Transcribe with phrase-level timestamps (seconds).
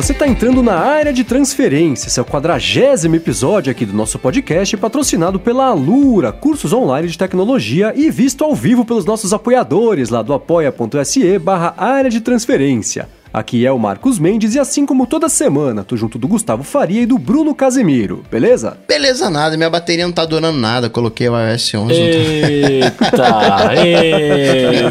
[0.00, 2.06] você está entrando na área de transferência.
[2.06, 7.18] Esse é o quadragésimo episódio aqui do nosso podcast, patrocinado pela Alura, cursos online de
[7.18, 13.08] tecnologia e visto ao vivo pelos nossos apoiadores lá do apoia.se barra área de transferência.
[13.34, 17.02] Aqui é o Marcos Mendes e assim como toda semana, tô junto do Gustavo Faria
[17.02, 18.78] e do Bruno Casemiro, beleza?
[18.86, 21.92] Beleza nada, minha bateria não tá durando nada, coloquei o iOS 11.
[21.92, 23.74] Eita,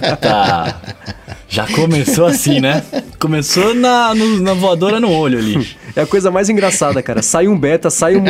[0.04, 0.76] eita.
[1.50, 2.84] Já começou assim, né?
[3.20, 5.68] Começou na, no, na voadora no olho ali.
[5.96, 7.22] É a coisa mais engraçada, cara.
[7.22, 8.24] Sai um beta, sai um.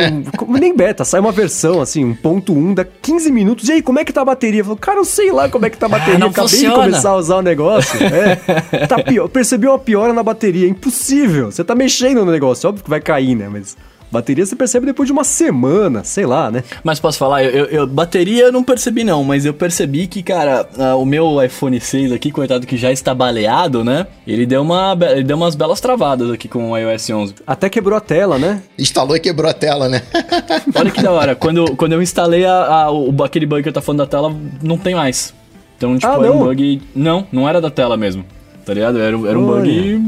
[0.48, 3.68] nem beta, sai uma versão, assim, um ponto 1, dá 15 minutos.
[3.68, 4.60] E aí, como é que tá a bateria?
[4.60, 6.14] Eu falo, cara, eu sei lá como é que tá a bateria.
[6.14, 6.74] Ah, não Acabei funciona.
[6.76, 7.98] de começar a usar o negócio.
[8.02, 8.86] É.
[8.86, 9.28] Tá pior.
[9.28, 10.68] Percebi uma piora na bateria.
[10.68, 11.50] Impossível.
[11.50, 12.68] Você tá mexendo no negócio.
[12.68, 13.48] Óbvio que vai cair, né?
[13.50, 13.76] Mas.
[14.10, 16.62] Bateria você percebe depois de uma semana, sei lá, né?
[16.82, 20.22] Mas posso falar, eu, eu- eu- bateria eu não percebi não, mas eu percebi que,
[20.22, 20.66] cara,
[20.98, 24.06] o meu iPhone 6 aqui, coitado que já está baleado, né?
[24.26, 27.34] Ele deu, uma, ele deu umas belas travadas aqui com o iOS 11.
[27.46, 28.62] Até quebrou a tela, né?
[28.78, 30.02] Instalou e quebrou a tela, né?
[30.74, 32.52] Olha que da hora, quando, quando eu instalei a,
[32.84, 35.34] a- o, aquele bug que eu tô falando da tela, não tem mais.
[35.76, 36.46] Então, tipo, Ah, era um não?
[36.46, 36.82] bug...
[36.94, 38.24] Não, não era da tela mesmo,
[38.64, 38.98] tá ligado?
[38.98, 40.02] Era, era um bug,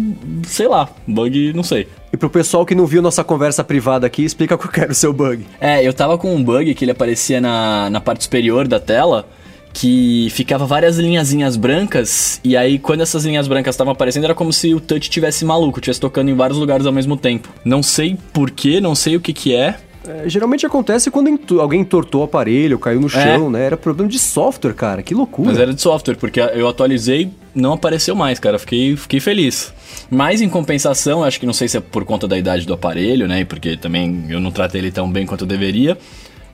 [0.46, 1.86] sei lá, bug, não sei.
[2.12, 4.94] E pro pessoal que não viu nossa conversa privada aqui, explica qual que era o
[4.94, 5.46] seu bug.
[5.60, 9.28] É, eu tava com um bug que ele aparecia na, na parte superior da tela,
[9.72, 14.52] que ficava várias linhazinhas brancas, e aí quando essas linhas brancas estavam aparecendo, era como
[14.52, 17.48] se o touch tivesse maluco, tivesse tocando em vários lugares ao mesmo tempo.
[17.64, 19.78] Não sei porquê, não sei o que que é.
[20.06, 23.66] É, geralmente acontece quando alguém entortou o aparelho, caiu no chão, né?
[23.66, 25.02] Era problema de software, cara.
[25.02, 25.50] Que loucura.
[25.50, 28.58] Mas era de software, porque eu atualizei, não apareceu mais, cara.
[28.58, 29.72] Fiquei, fiquei feliz.
[30.10, 33.28] Mas em compensação, acho que não sei se é por conta da idade do aparelho,
[33.28, 33.44] né?
[33.44, 35.98] Porque também eu não tratei ele tão bem quanto eu deveria.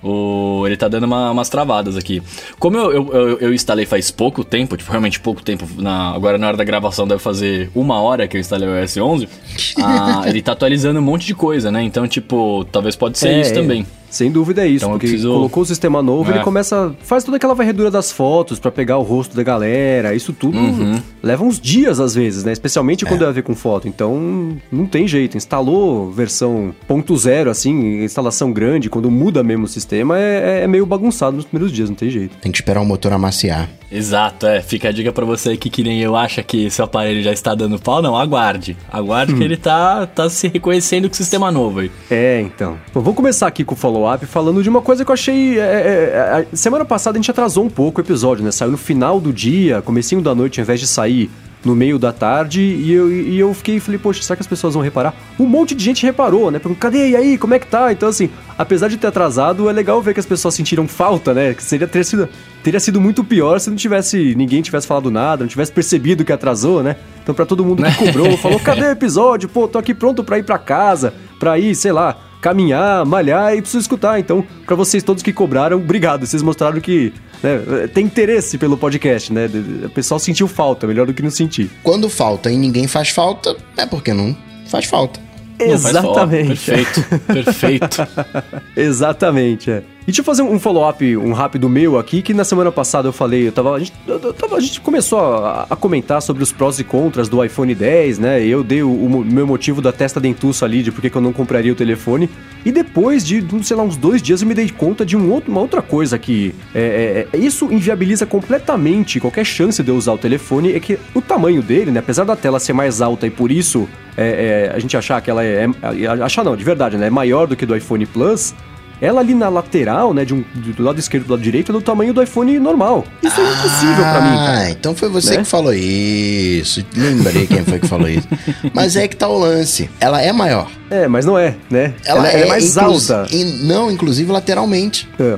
[0.02, 2.22] O, ele tá dando uma- umas travadas aqui.
[2.58, 6.48] Como eu, eu, eu- instalei faz pouco tempo, tipo, realmente pouco tempo, na, agora na
[6.48, 9.28] hora da gravação deve fazer uma hora que eu instalei o iOS 11,
[9.82, 11.82] ah, ele tá atualizando um monte de coisa, né?
[11.82, 13.86] Então, tipo, talvez pode ser É, isso também.
[14.16, 16.36] Sem dúvida é isso, Então porque preciso- colocou o sistema novo, É.
[16.36, 20.32] ele começa, faz toda aquela varredura das fotos pra pegar o rosto da galera, isso
[20.32, 20.98] tudo Uhum.
[21.22, 22.52] leva uns dias às vezes, né?
[22.52, 23.86] Especialmente quando é a ver com foto.
[23.88, 25.36] Então, não tem jeito.
[25.36, 30.86] Instalou versão ponto zero, assim, instalação grande, quando muda mesmo o sistema, é, é meio
[30.86, 32.36] bagunçado nos primeiros dias, não tem jeito.
[32.38, 33.68] Tem que esperar o motor amaciar.
[33.92, 34.60] Exato, é.
[34.60, 37.32] Fica a dica pra você aí que, que nem eu acha que seu aparelho já
[37.32, 38.02] está dando pau.
[38.02, 38.76] Não, aguarde.
[38.92, 41.90] Aguarde que ele tá, tá se reconhecendo com o sistema novo aí.
[42.10, 42.76] É, então.
[42.92, 45.58] Bom, vamos começar aqui com o follow-up falando de uma coisa que eu achei.
[45.58, 48.50] é, é, é, semana passada a gente atrasou um pouco o episódio, né?
[48.50, 51.30] Saiu no final do dia, comecinho da noite, ao invés de sair
[51.64, 54.74] no meio da tarde, e eu, e eu fiquei falei, poxa, será que as pessoas
[54.74, 55.12] vão reparar?
[55.36, 56.60] Um monte de gente reparou, né?
[56.60, 57.08] Perguntou, cadê?
[57.08, 57.90] E aí, como é que tá?
[57.90, 61.54] Então, assim, apesar de ter atrasado, é legal ver que as pessoas sentiram falta, né?
[61.54, 62.28] Que seria ter sido,
[62.62, 64.36] teria sido muito pior se não tivesse.
[64.36, 66.94] ninguém tivesse falado nada, não tivesse percebido que atrasou, né?
[67.20, 69.48] Então, pra todo mundo que cobrou, falou, cadê o episódio?
[69.48, 73.60] Pô, tô aqui pronto pra ir pra casa, pra ir, sei lá, caminhar, malhar e
[73.60, 74.20] preciso escutar.
[74.20, 76.24] Então, pra vocês todos que cobraram, obrigado.
[76.24, 77.12] Vocês mostraram que
[77.42, 79.50] né, tem interesse pelo podcast, né?
[79.84, 81.68] O pessoal sentiu falta, melhor do que não sentir.
[81.82, 84.36] Quando falta e ninguém faz falta, é porque não
[84.68, 85.18] faz falta.
[85.58, 86.20] Não, faz falta.
[86.20, 86.70] Exatamente.
[86.70, 88.08] Perfeito, perfeito.
[88.76, 89.82] Exatamente, é.
[90.06, 93.12] E deixa eu fazer um follow-up, um rápido meu aqui, que na semana passada eu
[93.12, 96.52] falei, eu tava, a, gente, eu- tava- a gente começou a, a comentar sobre os
[96.52, 98.40] prós e contras do iPhone 10, né?
[98.46, 101.32] Eu dei o, o meu motivo da testa dentuço ali, de por que eu não
[101.32, 102.30] compraria o telefone.
[102.64, 105.50] E depois de, sei lá, uns dois dias eu me dei conta de um outro-
[105.50, 110.12] uma outra coisa que é, é, é- isso inviabiliza completamente qualquer chance de eu usar
[110.12, 111.98] o telefone, é que o tamanho dele, né?
[111.98, 115.28] Apesar da tela ser mais alta e por isso é, é, a gente achar que
[115.28, 117.08] ela é, é- Achar não, de verdade, né?
[117.08, 118.54] É maior do que do iPhone Plus.
[119.00, 121.72] Ela ali na lateral, né, de um, do lado esquerdo e do lado direito, é
[121.72, 123.04] do tamanho do iPhone normal.
[123.22, 124.36] Isso é impossível pra mim.
[124.38, 125.42] Ah, então foi você Né?
[125.42, 126.84] que falou isso.
[126.96, 128.26] Lembrei quem foi que falou isso.
[128.72, 129.90] Mas é que tá o lance.
[130.00, 130.70] Ela é maior.
[130.90, 131.94] É, mas não é, né?
[132.04, 133.34] Ela, ela é, mais inclus- alta.
[133.34, 135.08] in- não, inclusive lateralmente.
[135.18, 135.36] É,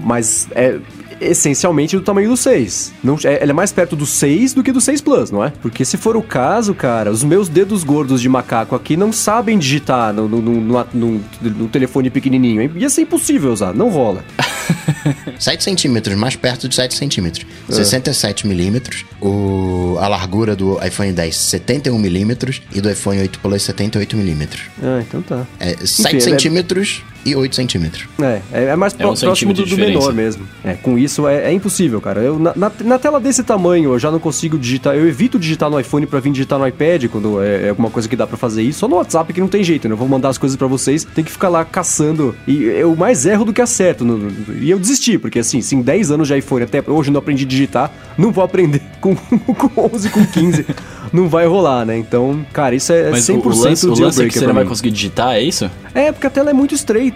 [0.00, 0.76] mas é
[1.20, 2.92] essencialmente do tamanho do 6.
[3.02, 5.50] Não, é, ela é mais perto do 6 do que do 6 Plus, não é?
[5.62, 9.58] Porque se for o caso, cara, os meus dedos gordos de macaco aqui não sabem
[9.58, 12.62] digitar no, no, no, no- no- telefone pequenininho.
[12.62, 12.70] hein?
[12.76, 14.24] Ia ser impossível usar, não rola.
[15.38, 17.46] 7 centímetros, mais perto de 7 centímetros.
[17.68, 17.72] É.
[17.72, 19.04] 67 milímetros.
[19.20, 22.62] O, a largura do iPhone 10, 71 milímetros.
[22.74, 24.62] E do iPhone 8 Plus, 78 milímetros.
[24.82, 25.46] Ah, então tá.
[25.60, 28.04] É, 7 ele é- centímetros e 8 centímetros.
[28.20, 30.46] É, é, é mais É um próximo do, do menor mesmo.
[30.64, 32.20] É, com isso é, é impossível, cara.
[32.20, 34.94] Eu, na, na, na tela desse tamanho eu já não consigo digitar.
[34.94, 38.08] Eu evito digitar no iPhone pra vir digitar no iPad quando é, é alguma coisa
[38.08, 38.80] que dá pra fazer isso.
[38.80, 39.94] Só no WhatsApp que não tem jeito, né?
[39.94, 42.34] Eu vou mandar as coisas pra vocês, tem que ficar lá caçando.
[42.46, 44.04] E eu mais erro do que acerto.
[44.04, 47.08] no- no- e eu desisti, porque assim, se em 10 anos de iPhone até hoje
[47.08, 50.66] eu não aprendi a digitar, não vou aprender com, com 11, com 15.
[51.12, 51.96] não vai rolar, né?
[51.96, 54.54] Então, cara, isso é Mas 100% o, o lance, o lance é que você não
[54.54, 55.70] vai conseguir digitar, é isso?
[55.94, 57.15] É, porque a tela é muito estreita.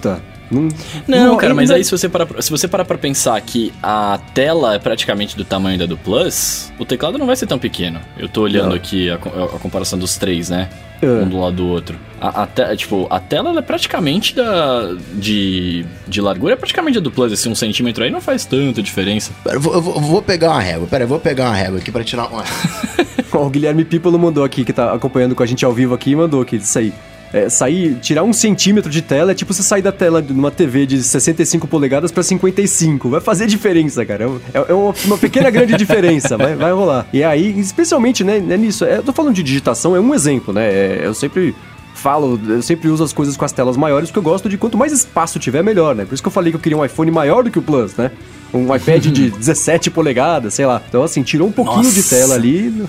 [0.50, 0.68] Não,
[1.06, 4.18] Não, cara, mas aí se você parar, pra- se você parar pra pensar que a
[4.34, 8.00] tela é praticamente do tamanho da do Plus, o teclado não vai ser tão pequeno.
[8.18, 8.74] Eu tô olhando Não.
[8.74, 10.68] aqui a, a comparação dos três, né?
[11.00, 11.06] É.
[11.06, 11.96] Um do lado do outro.
[12.20, 14.92] A, a te- tipo, a tela ela é praticamente da.
[15.14, 17.30] De, de largura, é praticamente a do Plus.
[17.32, 19.30] Esse um centímetro aí não faz tanta diferença.
[19.44, 20.86] Pera, eu vou, eu vou- eu vou pegar uma régua.
[20.88, 22.42] Pera, eu vou pegar uma régua aqui pra tirar uma.
[23.32, 26.42] O Guilherme Pipolo mandou aqui, que tá acompanhando com a gente ao vivo aqui, mandou
[26.42, 26.92] aqui, isso aí.
[27.32, 30.50] É, sair, tirar um centímetro de tela é tipo você sair da tela de uma
[30.50, 33.08] TV de 65 polegadas pra 55.
[33.08, 34.28] Vai fazer diferença, cara.
[34.52, 37.06] É, é uma, uma pequena grande diferença, vai, vai rolar.
[37.12, 40.52] E aí, especialmente, né, né, nisso, é, eu tô falando de digitação, é um exemplo,
[40.52, 40.66] né?
[40.66, 41.54] É, eu sempre
[41.94, 44.78] falo, eu sempre uso as coisas com as telas maiores, porque eu gosto de quanto
[44.78, 46.04] mais espaço tiver, melhor, né?
[46.04, 47.94] Por isso que eu falei que eu queria um iPhone maior do que o Plus,
[47.96, 48.10] né?
[48.52, 50.82] Um iPad de 17 polegadas, sei lá.
[50.88, 52.16] Então, assim, tirou um pouquinho de Nossa.
[52.16, 52.84] tela ali,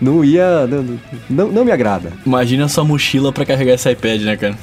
[0.00, 0.66] não ia.
[0.66, 2.12] Não, não, não me agrada.
[2.24, 4.58] Imagina sua mochila pra carregar esse iPad, né, cara?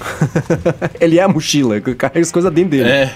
[1.00, 2.90] Ele é a mochila, eu carrego as coisas dentro dele.
[2.90, 3.12] É.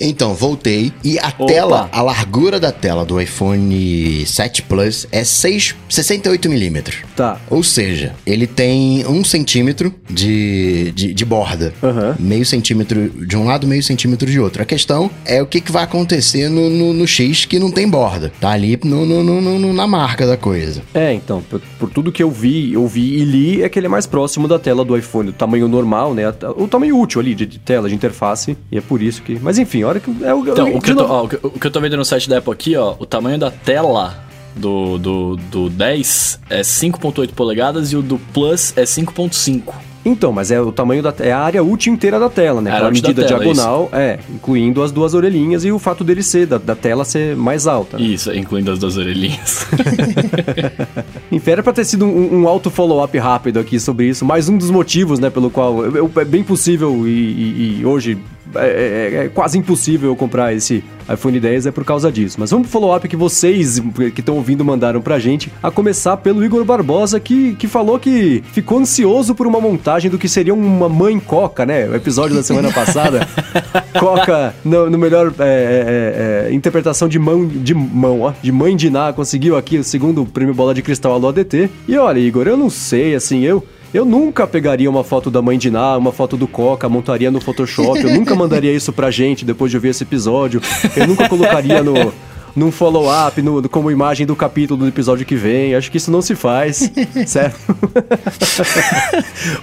[0.00, 0.92] Então, voltei.
[1.02, 1.46] E a Opa.
[1.46, 6.98] tela, a largura da tela do iPhone 7 Plus é 6, 68 milímetros.
[7.16, 7.38] Tá.
[7.50, 11.72] Ou seja, ele tem um centímetro de, de, de borda.
[11.82, 12.16] Aham.
[12.18, 14.62] Meio centímetro de um lado, meio centímetro de outro.
[14.62, 17.88] A questão é o que, que vai acontecer no, no, no X que não tem
[17.88, 18.32] borda.
[18.40, 20.82] Tá ali no, no, no- no- na marca da coisa.
[20.94, 23.86] É, então, por, por tudo que eu vi, eu vi e li, é que ele
[23.86, 26.22] é mais próximo da tela do iPhone, do tamanho normal, né?
[26.56, 28.56] O tamanho útil ali de, de tela, de interface.
[28.70, 29.38] E é por isso que.
[29.42, 30.08] Mas enfim, a hora que.
[30.22, 31.96] É o, Então, de o que, eu tô, ó, que- o que eu tô vendo
[31.96, 34.22] no site da Apple aqui, ó, o tamanho da tela
[34.54, 39.72] do, do, do 10 é 5.8 polegadas e o do Plus é 5.5.
[40.04, 42.70] Então, mas é o tamanho da é a área útil inteira da tela, né?
[42.70, 46.46] A Aquela medida tela, diagonal, é, incluindo as duas orelhinhas e o fato dele ser,
[46.46, 47.96] da, da tela ser mais alta.
[47.98, 48.04] né?
[48.04, 49.66] Isso, incluindo as duas orelhinhas.
[51.30, 54.24] Enfim, era pra ter sido um, um alto follow-up rápido aqui sobre isso.
[54.24, 57.86] Mais um dos motivos, né, pelo qual eu- eu- é bem possível e, e- e
[57.86, 58.18] hoje
[58.54, 58.66] é,
[59.14, 62.36] é- é quase impossível eu comprar esse iPhone 10 é por causa disso.
[62.38, 63.80] Mas vamos pro follow-up que vocês
[64.14, 65.50] que estão ouvindo mandaram pra gente.
[65.62, 70.18] A começar pelo Igor Barbosa, que, que falou que ficou ansioso por uma montagem do
[70.18, 71.86] que seria uma mãe coca, né?
[71.88, 73.26] O episódio da semana passada.
[73.98, 78.76] coca, no, no melhor é, é, é, interpretação de mão, de mão, ó, de mãe
[78.76, 81.70] de Ná, conseguiu aqui o segundo prêmio Bola de Cristal Alô ADT.
[81.86, 83.64] E olha, Igor, eu não sei, assim, eu.
[83.92, 87.42] Eu nunca pegaria uma foto da mãe de Ná, uma foto do Coca, montaria no
[87.42, 88.00] Photoshop.
[88.00, 90.62] Eu nunca mandaria isso pra gente depois de ouvir esse episódio.
[90.96, 92.10] Eu nunca colocaria no,
[92.54, 95.74] num follow-up, no, como imagem do capítulo do episódio que vem.
[95.74, 96.90] Acho que isso não se faz,
[97.26, 97.74] certo?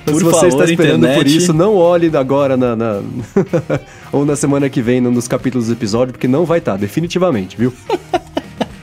[0.06, 1.38] Por se você está favor, esperando por internet.
[1.38, 3.01] isso, não olhe agora na, na-
[4.12, 7.56] ou na semana que vem no- nos capítulos do episódio, porque não vai estar, definitivamente,
[7.57, 7.74] viu?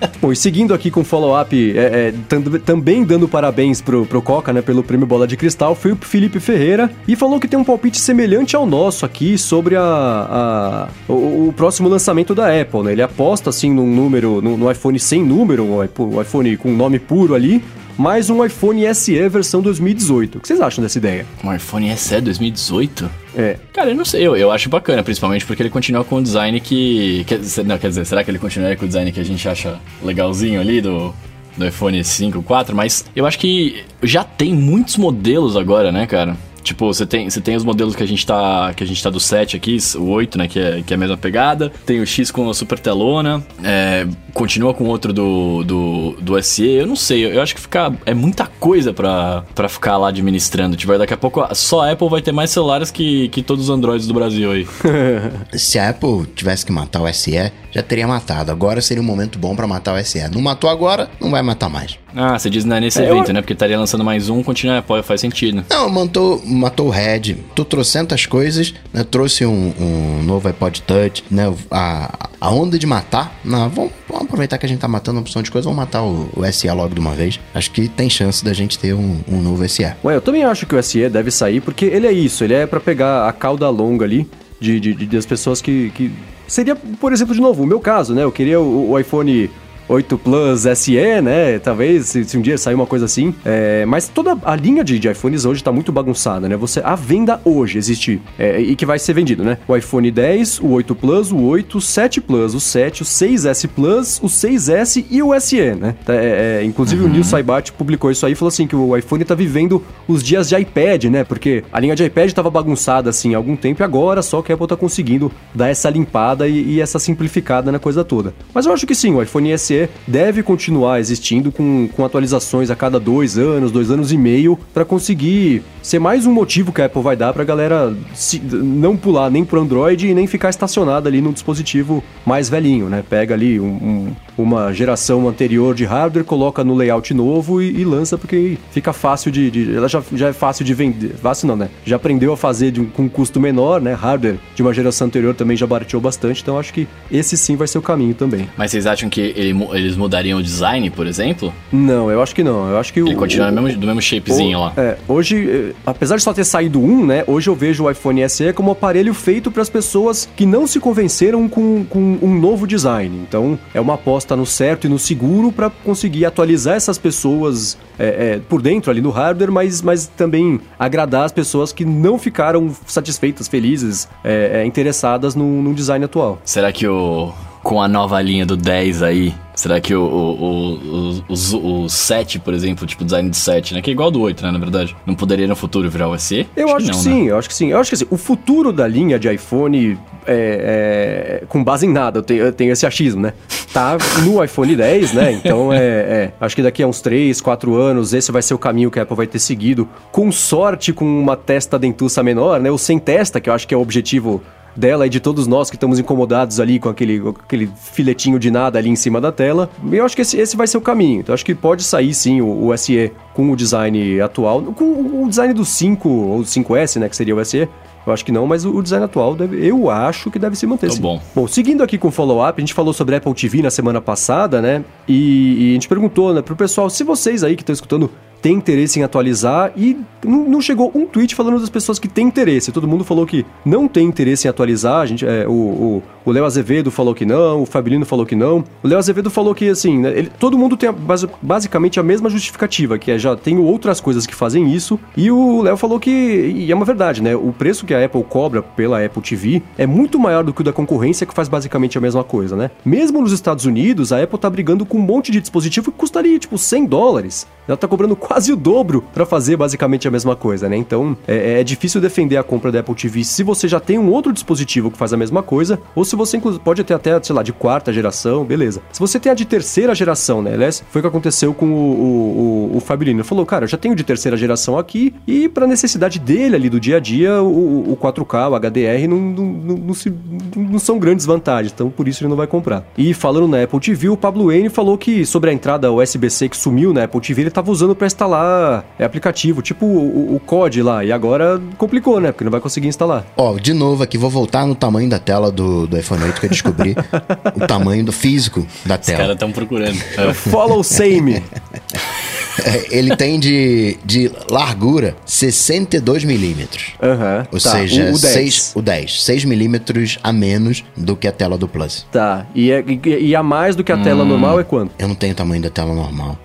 [0.20, 4.20] Bom, e seguindo aqui com o follow-up, é, é, tam- também dando parabéns pro, pro
[4.20, 7.58] Coca, né, pelo prêmio Bola de Cristal, foi o Felipe Ferreira e falou que tem
[7.58, 12.82] um palpite semelhante ao nosso aqui sobre a, a- o, o próximo lançamento da Apple,
[12.82, 12.93] né?
[12.93, 17.62] Ele aposta, assim, num número, no, iPhone sem número, um iPhone com nome puro ali,
[17.98, 20.37] mais um iPhone SE versão 2018.
[20.37, 21.25] O que vocês acham dessa ideia?
[21.43, 23.10] um iPhone SE 2018?
[23.37, 26.22] É, Cara, eu não sei, eu, eu acho bacana, principalmente porque ele continua com o
[26.22, 27.24] design que.
[27.26, 29.48] Quer, dizer- não, quer dizer, será que ele continua com o design que a gente
[29.48, 31.15] acha legalzinho ali do,
[31.56, 32.76] do iPhone 5, 4?
[32.76, 36.36] Mas eu acho que já tem muitos modelos agora, né, cara?
[36.67, 38.75] Tipo, você tem, você tem os modelos que a gente tá.
[38.75, 40.49] Que a gente tá do 7 aqui, o 8, né?
[40.49, 41.70] Que é, que é a mesma pegada.
[41.87, 43.43] Tem o X com a super telona.
[43.63, 46.67] é, continua com outro do, do, do SE.
[46.67, 50.77] Eu não sei, eu acho que fica, é muita coisa pra ficar lá administrando.
[50.77, 53.70] Tipo, daqui a pouco só a Apple vai ter mais celulares que, que todos os
[53.70, 54.67] Androids do Brasil aí.
[55.55, 58.51] Se a Apple tivesse que matar o SE, já teria matado.
[58.51, 60.29] Agora seria um momento bom pra matar o SE.
[60.29, 61.99] Não matou agora, não vai matar mais.
[62.19, 63.43] Ah, você diz né, nesse É, eu- evento, né?
[63.43, 65.63] Porque estaria lançando mais um, continua a Apple, faz sentido.
[65.69, 69.05] Não, matou, matou o Red, tu trocentas coisas, né?
[69.05, 71.53] Trouxe um, um novo iPod Touch, né?
[71.70, 75.23] A, a onda de matar, não, vamos, vamos aproveitar que a gente tá matando uma
[75.23, 77.39] opção de coisa, vamos matar o, o SE logo de uma vez.
[77.55, 79.85] Acho que tem chance da gente ter um, um novo SE.
[80.03, 82.67] Ué, eu também acho que o SE deve sair, porque ele é isso, ele é
[82.67, 84.27] pra pegar a cauda longa ali
[84.58, 86.11] de, de- de- das pessoas que, que.
[86.49, 88.23] Seria, por exemplo, de novo, o meu caso, né?
[88.23, 89.51] Eu queria o, o iPhone
[89.88, 91.58] 8 Plus SE, né?
[91.58, 93.34] Talvez, se, se um dia sair uma coisa assim.
[93.44, 96.56] É, mas toda a linha de, de iPhones hoje tá muito bagunçada, né?
[96.56, 99.58] Você, a venda hoje existe é, e que vai ser vendido, né?
[99.66, 103.69] O iPhone 10, o 8 Plus, o 8, o 7 Plus, o 7, o 6S
[103.69, 105.94] Plus, o 6S e o SE, né?
[106.08, 107.08] É, é, inclusive uhum.
[107.08, 110.22] o Neil Saibate publicou isso aí e falou assim que o iPhone tá vivendo os
[110.22, 111.24] dias de iPad, né?
[111.24, 114.52] Porque a linha de iPad tava bagunçada assim há algum tempo e agora só que
[114.52, 118.34] a Apple tá conseguindo dar essa limpada e, e essa simplificada na coisa toda.
[118.52, 119.76] Mas eu acho que sim, o iPhone SE
[120.06, 124.85] deve continuar existindo com, com atualizações a cada dois anos, dois anos e meio, para
[124.85, 129.31] conseguir ser mais um motivo que a Apple vai dar pra galera se, não pular
[129.31, 133.05] nem pro Android e nem ficar estacionada ali no dispositivo mais velhinho, né?
[133.09, 137.85] Pega ali um, um, uma geração anterior de hardware, coloca no layout novo e, e
[137.85, 141.15] lança porque fica fácil de, de, Ela já, já é fácil de vender.
[141.15, 141.69] Fácil não, né?
[141.85, 143.95] Já aprendeu a fazer de, com um custo menor, né?
[143.95, 147.69] Hardware de uma geração anterior também já barateou bastante, então acho que esse sim vai
[147.69, 148.49] ser o caminho também.
[148.56, 151.53] Mas vocês acham que ele, eles mudariam o design, por exemplo?
[151.73, 152.69] Não, eu acho que não.
[152.69, 154.73] Eu acho que ele o, continua o, do, mesmo, do mesmo shapezinho o, lá.
[154.77, 157.25] É, hoje, eh, apesar de só ter saído um, né?
[157.27, 160.67] Hoje eu vejo o iPhone SE como um aparelho feito para as pessoas que não
[160.67, 163.17] se convenceram com, com um novo design.
[163.27, 168.35] Então, é uma aposta no certo e no seguro para conseguir atualizar essas pessoas é,
[168.35, 172.75] é, por dentro ali no hardware, mas, mas também agradar as pessoas que não ficaram
[172.87, 176.41] satisfeitas, felizes, é, é interessadas no, no design atual.
[176.44, 177.32] Será que o
[177.67, 182.39] com a nova linha do 10 aí, será que o, o, o, o, o 7,
[182.39, 183.82] por exemplo, tipo o design do 7, né?
[183.82, 184.96] Que é igual do 8, né, na verdade.
[185.05, 186.46] Não poderia no futuro virar o SE?
[186.56, 187.31] Eu acho, acho que, que sim, né?
[187.32, 187.73] eu acho que sim.
[187.73, 191.93] Eu acho que assim, o futuro da linha de iPhone é, é, com base em
[191.93, 193.32] nada, eu tenho, eu tenho, esse achismo, né?
[193.73, 195.32] Tá no iPhone 10, né?
[195.32, 198.58] Então é, é, Acho que daqui a uns 3, 4 anos, esse vai ser o
[198.58, 199.89] caminho que a Apple vai ter seguido.
[200.13, 202.70] Com sorte, com uma testa dentuça menor, né?
[202.70, 204.41] Ou sem testa, que eu acho que é o objetivo
[204.77, 208.79] dela e de todos nós que estamos incomodados ali com aquele, aquele filetinho de nada
[208.79, 209.71] ali em cima da tela.
[209.91, 211.21] Eu acho que esse, esse vai ser o caminho.
[211.21, 215.29] Então acho que pode sair sim o, o SE com o design atual, com o
[215.29, 217.69] design do 5 ou 5S, né, que seria o SE.
[218.06, 220.91] Eu acho que não, mas o design atual deve, eu acho que deve se manter.
[220.91, 221.21] Tá bom.
[221.35, 224.63] Bom, seguindo aqui com o follow-up, a gente falou sobre Apple TV na semana passada,
[224.63, 224.85] né?
[225.09, 228.09] E, e a gente perguntou, né, pro pessoal, se vocês aí que estão escutando
[228.46, 232.70] tem interesse em atualizar e não chegou um tweet falando das pessoas que têm interesse.
[232.70, 235.00] Todo mundo falou que não tem interesse em atualizar.
[235.00, 238.62] A gente, é, o Léo Azevedo falou que não, o Fabilino falou que não.
[238.84, 240.94] O Léo Azevedo falou que, assim, né, ele, todo mundo tem a,
[241.43, 244.96] basicamente a mesma justificativa, que é já tenho outras coisas que fazem isso.
[245.17, 247.34] E o Léo falou que, e é uma verdade, né?
[247.34, 250.65] O preço que a Apple cobra pela Apple TV é muito maior do que o
[250.65, 252.70] da concorrência, que faz basicamente a mesma coisa, né?
[252.84, 256.38] Mesmo nos Estados Unidos, a Apple tá brigando com um monte de dispositivo que custaria,
[256.38, 257.44] tipo, 100 dólares.
[257.67, 260.77] Ela tá cobrando quase o dobro para fazer basicamente a mesma coisa, né?
[260.77, 264.11] Então é, é, difícil defender a compra da Apple TV se você já tem um
[264.11, 267.43] outro dispositivo que faz a mesma coisa, ou se você pode ter até, sei lá,
[267.43, 268.82] de quarta geração, beleza.
[268.93, 270.55] Se você tem a de terceira geração, né?
[270.55, 272.96] Aliás, foi o que aconteceu com o, o, o.
[273.01, 276.70] Ele falou, cara, eu já tenho de terceira geração aqui e para necessidade dele ali
[276.70, 280.13] do dia a dia, o, o 4K, o HDR não, não, não, não, se,
[280.56, 282.87] não são grandes vantagens, então por isso ele não vai comprar.
[282.96, 286.56] E falando na Apple TV, o Pablo N falou que sobre a entrada USB-C que
[286.56, 290.41] sumiu na Apple TV, ele estava usando para instalar instalar é aplicativo, tipo o, o
[290.41, 291.05] COD lá.
[291.05, 292.32] E agora complicou, né?
[292.32, 293.25] Porque não vai conseguir instalar.
[293.36, 296.46] Ó, de novo aqui, vou voltar no tamanho da tela do, do iPhone 8 que
[296.46, 296.96] eu descobri
[297.55, 299.19] o tamanho do físico da tela.
[299.19, 299.96] Os caras estão procurando.
[300.34, 301.43] Follow same.
[302.91, 306.94] Ele tem de, de largura 62 milímetros.
[307.03, 307.70] Uhum, Ou tá.
[307.70, 308.20] seja, o, o 10.
[308.20, 309.22] 6, o 10.
[309.25, 312.06] 6 milímetros a menos do que a tela do Plus.
[312.10, 312.46] Tá.
[312.55, 314.03] E, é, e, e a mais do que a hum.
[314.03, 314.93] tela normal é quanto?
[314.98, 316.39] Eu não tenho o tamanho da tela normal.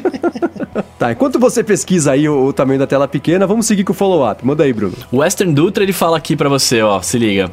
[0.98, 3.96] tá, enquanto você pesquisa aí o, o, tamanho da tela pequena, vamos seguir com o
[3.96, 4.44] follow-up.
[4.44, 4.94] Manda aí, Bruno.
[5.10, 7.50] O Western Dutra, ele fala aqui para você, ó, se liga.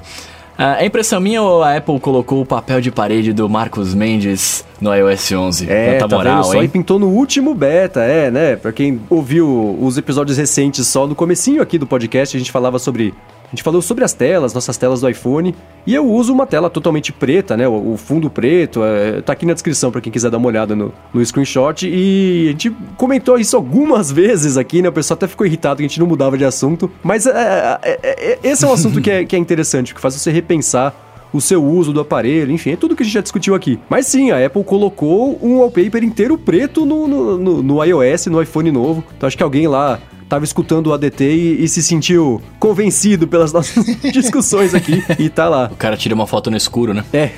[0.62, 4.94] É impressão minha ou a Apple colocou o papel de parede do Marcos Mendes no
[4.94, 5.68] iOS 11?
[5.68, 6.44] É, tá moral?
[6.44, 6.70] Só hein?
[6.70, 8.56] pintou no último beta, é, né?
[8.56, 12.78] Pra quem ouviu os episódios recentes só no comecinho aqui do podcast, a gente falava
[12.78, 13.12] sobre
[13.52, 15.54] gente falou sobre as telas, nossas telas do iPhone,
[15.86, 17.68] e eu uso uma tela totalmente preta, né?
[17.68, 20.94] O, fundo preto, é, tá aqui na descrição para quem quiser dar uma olhada no,
[21.14, 21.88] no screenshot.
[21.88, 24.90] E a gente comentou isso algumas vezes aqui, né?
[24.90, 26.90] O pessoal até ficou irritado que a gente não mudava de assunto.
[27.04, 30.02] Mas é, é, é, é esse é um assunto que é, que é interessante, que
[30.02, 30.94] faz você repensar
[31.34, 33.80] o seu uso do aparelho, enfim, é tudo que a gente já discutiu aqui.
[33.90, 38.42] Mas sim, a Apple colocou um wallpaper inteiro preto no, no, no, no iOS, no
[38.42, 39.04] iPhone novo.
[39.16, 40.00] Então acho que alguém lá
[40.32, 45.50] tava escutando o ADT e, e se sentiu convencido pelas nossas discussões aqui e tá
[45.50, 45.70] lá.
[45.70, 47.04] O cara tira uma foto no escuro, né?
[47.12, 47.32] É.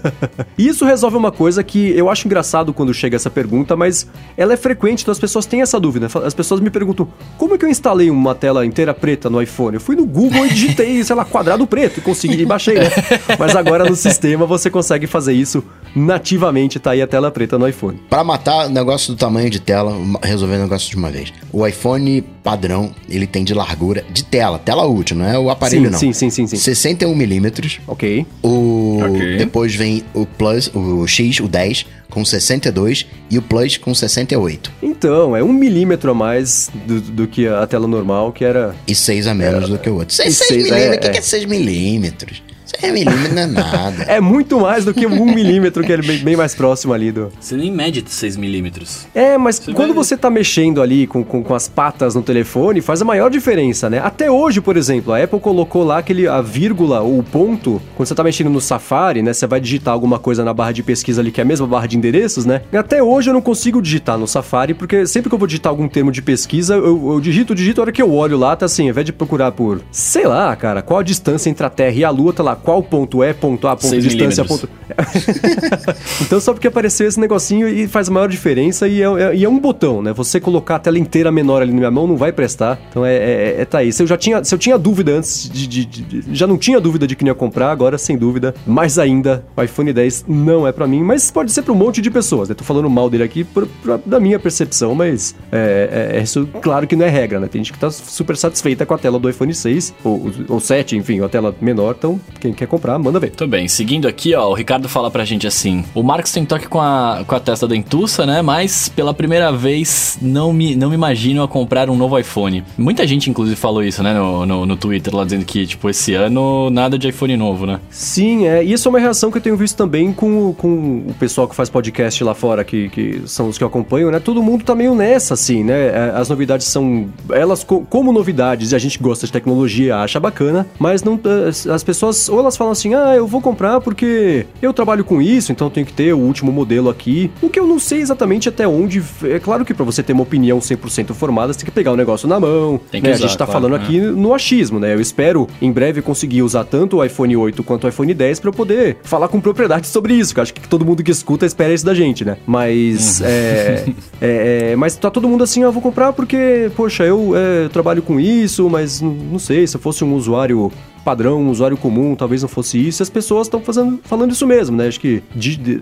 [0.56, 4.06] Isso resolve uma coisa que eu acho engraçado quando chega essa pergunta, mas
[4.38, 6.08] ela é frequente, então as pessoas têm essa dúvida.
[6.24, 7.06] As pessoas me perguntam:
[7.36, 9.74] como é que eu instalei uma tela inteira preta no iPhone?
[9.74, 12.88] Eu fui no Google e digitei, sei lá, quadrado preto e consegui e baixei, né?
[13.38, 15.62] Mas agora no sistema você consegue fazer isso
[15.94, 18.00] nativamente tá aí a tela preta no iPhone.
[18.08, 19.92] Para matar o negócio do tamanho de tela,
[20.22, 21.32] resolver o negócio de uma vez.
[21.52, 25.86] O iPhone padrão, ele tem de largura de tela, tela útil, não é o aparelho
[25.86, 25.98] sim, não.
[25.98, 26.56] Sim, sim, sim, sim.
[26.56, 27.80] 61 milímetros.
[27.86, 28.26] Ok.
[28.42, 29.36] O Ok.
[29.38, 34.72] depois vem o Plus, o X, o 10 com 62 e o Plus com 68
[34.82, 38.74] Então, é um milímetro a mais do, do que a tela normal, que era.
[38.86, 40.14] e 6 a menos do que o outro.
[40.14, 41.10] 6, e seis, milímetros, é, o que, é.
[41.10, 42.42] que é 6 milímetros?
[42.78, 44.02] 6 milímetros não é nada.
[44.04, 47.30] É muito mais do que um milímetro, que é bem, bem mais próximo ali do.
[47.40, 49.06] Você nem mede 6 milímetros.
[49.14, 52.22] É, mas Você quando vai- você tá mexendo ali com, com, com as patas no
[52.22, 53.98] telefone, faz a maior diferença, né?
[54.02, 58.08] Até hoje, por exemplo, a Apple colocou lá aquele, a vírgula ou o ponto, quando
[58.08, 59.32] você tá mexendo no Safari, né?
[59.32, 61.86] Você vai digitar alguma coisa na barra de pesquisa ali, que é a mesma barra
[61.86, 62.62] de endereços, né?
[62.72, 65.70] E até hoje eu não consigo digitar no Safari, porque sempre que eu vou digitar
[65.70, 68.66] algum termo de pesquisa, eu, eu digito, digito, a hora que eu olho lá, tá
[68.66, 71.96] assim, ao invés de procurar por, sei lá, cara, qual a distância entre a Terra
[71.96, 74.68] e a Lua, tá lá, qual ponto é, ponto A, ponto distância, ponto...
[76.22, 79.44] então só porque apareceu esse negocinho e faz a maior diferença e é, é- e
[79.44, 80.12] é um botão, né?
[80.12, 82.78] Você colocar a tela inteira menor ali na minha mão não vai prestar.
[82.90, 83.92] Então é, é, é- tá aí.
[83.92, 86.80] Se eu já tinha, se eu tinha dúvida antes de, de- de- Já não tinha
[86.80, 88.54] dúvida de que não ia comprar, agora sem dúvida.
[88.66, 92.00] Mais ainda, o iPhone 10 não é pra mim, mas pode ser pra um monte
[92.00, 92.54] de pessoas, né?
[92.54, 96.48] Tô falando mal dele aqui por, pra- da minha percepção, mas é, é- é isso,
[96.60, 97.48] claro que não é regra, né?
[97.48, 100.96] Tem gente que tá super satisfeita com a tela do iPhone 6 ou, ou 7,
[100.96, 101.94] enfim, a tela menor.
[101.98, 103.28] Então, quem quer comprar, manda ver.
[103.28, 106.66] Muito bem, seguindo aqui, ó, o Ricardo fala pra gente assim: o Marcos tem toque
[106.68, 108.42] com a, com a testa dentuça, né?
[108.42, 112.64] Mas pela primeira vez não me, não me imagino a comprar um novo iPhone.
[112.76, 116.14] Muita gente, inclusive, falou isso, né, no, no, no Twitter, lá dizendo que, tipo, esse
[116.14, 117.80] ano nada de iPhone novo, né?
[117.90, 118.62] Sim, é.
[118.64, 121.46] E isso é uma reação que eu tenho visto também com, o- com o pessoal
[121.48, 124.18] que faz podcast lá fora, que, que são os que eu acompanho, né?
[124.20, 125.88] Todo mundo tá meio nessa, assim, né?
[125.88, 127.08] É, As novidades são.
[127.30, 131.18] Elas, co- como novidades, e a gente gosta de tecnologia, acha bacana, mas não.
[131.48, 135.20] As as pessoas, ou elas falam assim, ah, eu vou comprar porque eu trabalho com
[135.20, 137.30] isso, então eu tenho que ter o último modelo aqui.
[137.40, 139.02] O que eu não sei exatamente até onde.
[139.24, 141.96] É claro que pra você ter uma opinião 100% formada, você tem que pegar o
[141.96, 142.80] negócio na mão.
[142.90, 143.14] Tem que né?
[143.14, 143.84] usar, a gente tá claro, falando é.
[143.84, 144.94] aqui no achismo, né?
[144.94, 148.48] Eu espero em breve conseguir usar tanto o iPhone 8 quanto o iPhone 10 pra
[148.48, 151.46] eu poder falar com propriedade sobre isso, que eu acho que todo mundo que escuta
[151.46, 152.36] espera isso da gente, né?
[152.46, 153.84] Mas é,
[154.20, 158.02] é, é, mas tá todo mundo assim, ah, vou comprar porque, poxa, eu é, trabalho
[158.02, 160.70] com isso, mas não sei, se eu fosse um usuário
[161.04, 163.02] padrão, um usuário comum, talvez não fosse isso.
[163.02, 164.88] E as pessoas estão fazendo falando isso mesmo, né?
[164.88, 165.80] Acho que de- de-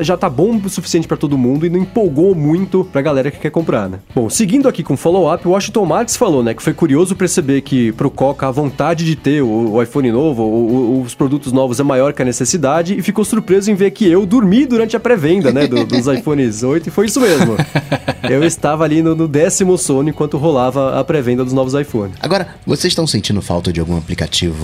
[0.00, 3.38] já tá bom o suficiente pra todo mundo e não empolgou muito pra galera que
[3.38, 3.98] quer comprar, né?
[4.14, 7.60] Bom, seguindo aqui com o follow-up, o Washington Marx falou, né, que foi curioso perceber
[7.62, 11.52] que pro Coca a vontade de ter o, o iPhone novo, o- o- os produtos
[11.52, 14.96] novos é maior que a necessidade e ficou surpreso em ver que eu dormi durante
[14.96, 17.56] a pré-venda, né, do- dos iPhones 8 e foi isso mesmo.
[18.28, 22.16] Eu estava ali no, no décimo sono enquanto rolava a pré-venda dos novos iPhones.
[22.20, 24.57] Agora, vocês estão sentindo falta de algum aplicativo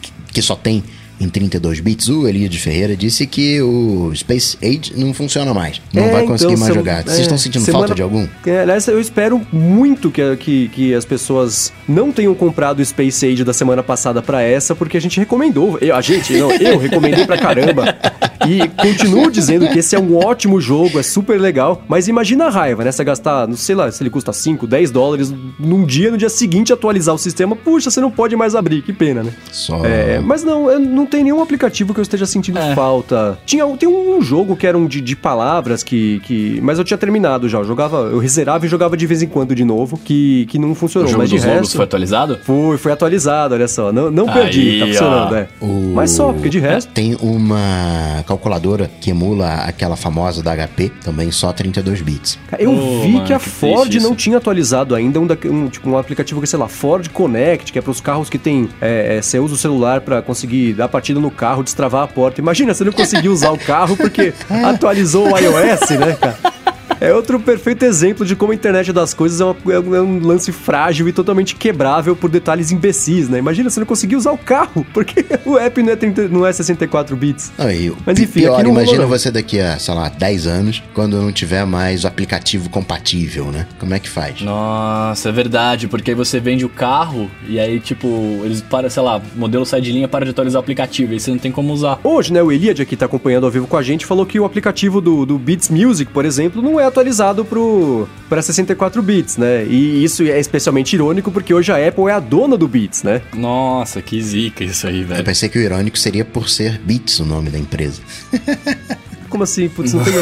[0.00, 0.82] que- que só tem
[1.20, 2.08] em 32 bits?
[2.08, 5.80] O Elias de Ferreira disse que o Space Age não funciona mais.
[5.92, 7.02] Não É, vai conseguir então, mais jogar.
[7.04, 8.26] Vocês é, estão sentindo semana- falta de algum?
[8.44, 13.24] É, aliás, eu espero muito que, que, que as pessoas não tenham comprado o Space
[13.24, 15.78] Age da semana passada pra essa, porque a gente recomendou.
[15.80, 17.96] Eu, a gente, não, eu recomendei pra caramba.
[18.48, 21.82] E continuo dizendo que esse é um ótimo jogo, é super legal.
[21.88, 22.92] Mas imagina a raiva, né?
[22.92, 26.28] Você gastar, não sei lá, se ele custa 5, 10 dólares num dia, no dia
[26.28, 27.54] seguinte atualizar o sistema.
[27.56, 29.32] Puxa, você não pode mais abrir, que pena, né?
[29.52, 29.84] Só.
[29.84, 32.74] É, mas não, não tem nenhum aplicativo que eu esteja sentindo É.
[32.74, 33.38] falta.
[33.46, 36.60] Tinha, tem um jogo que era um de, de palavras que, que.
[36.62, 37.58] Mas eu tinha terminado já.
[37.58, 40.72] Eu jogava, eu reserava e jogava de vez em quando de novo, que, que não
[40.72, 41.08] O funcionou.
[41.08, 41.76] jogo mas de dos logos resto.
[41.76, 42.38] foi atualizado?
[42.42, 43.92] Foi, foi atualizado, olha só.
[43.92, 45.36] Não, não perdi, Aí, tá funcionando, ó.
[45.36, 45.48] é.
[45.60, 46.92] O- Mas só, porque de resto.
[46.92, 52.38] Tem uma calculadora que emula aquela famosa da HP, também só 32 bits.
[52.50, 54.14] Cara, Eu Ô, vi mano, que a que Ford não isso.
[54.16, 57.78] tinha atualizado ainda um, daque- um, tipo, um aplicativo que, sei lá, Ford Connect, que
[57.78, 58.68] é para os carros que tem.
[58.80, 62.40] É, é, você usa o celular pra conseguir dar partida no carro, destravar a porta.
[62.40, 64.32] Imagina, você não conseguiu usar o carro porque
[64.64, 66.38] atualizou o iOS, né, cara?
[67.04, 70.26] É outro perfeito exemplo de como a internet das coisas é, uma- é um- é
[70.26, 73.38] lance frágil e totalmente quebrável por detalhes imbecis, né?
[73.38, 76.52] Imagina, você não conseguiu usar o carro, porque o app não é, 30 não é
[76.52, 77.52] 64 bits.
[77.58, 81.20] Não, o Mas enfim, pior, aqui imagina você daqui a, sei lá, 10 anos, quando
[81.20, 83.66] não tiver mais o aplicativo compatível, né?
[83.78, 84.40] Como é que faz?
[84.40, 88.06] Nossa, é verdade, porque aí você vende o carro e aí, tipo,
[88.44, 91.20] eles param, sei lá, o modelo sai de linha para de atualizar o aplicativo, aí
[91.20, 91.98] você não tem como usar.
[92.02, 94.44] Hoje, né, o Eliad aqui tá acompanhando ao vivo com a gente, falou que o
[94.44, 97.44] aplicativo do, do Beats Music, por exemplo, não é atualizado
[98.28, 99.66] para 64 bits, né?
[99.66, 103.20] E isso é especialmente irônico porque hoje a Apple é a dona do Beats, né?
[103.34, 105.24] Nossa, que zica isso aí, Eu velho.
[105.24, 108.00] pensei que o irônico seria por ser Beats o nome da empresa.
[109.28, 109.68] Como assim?
[109.68, 110.14] Putz, não tem.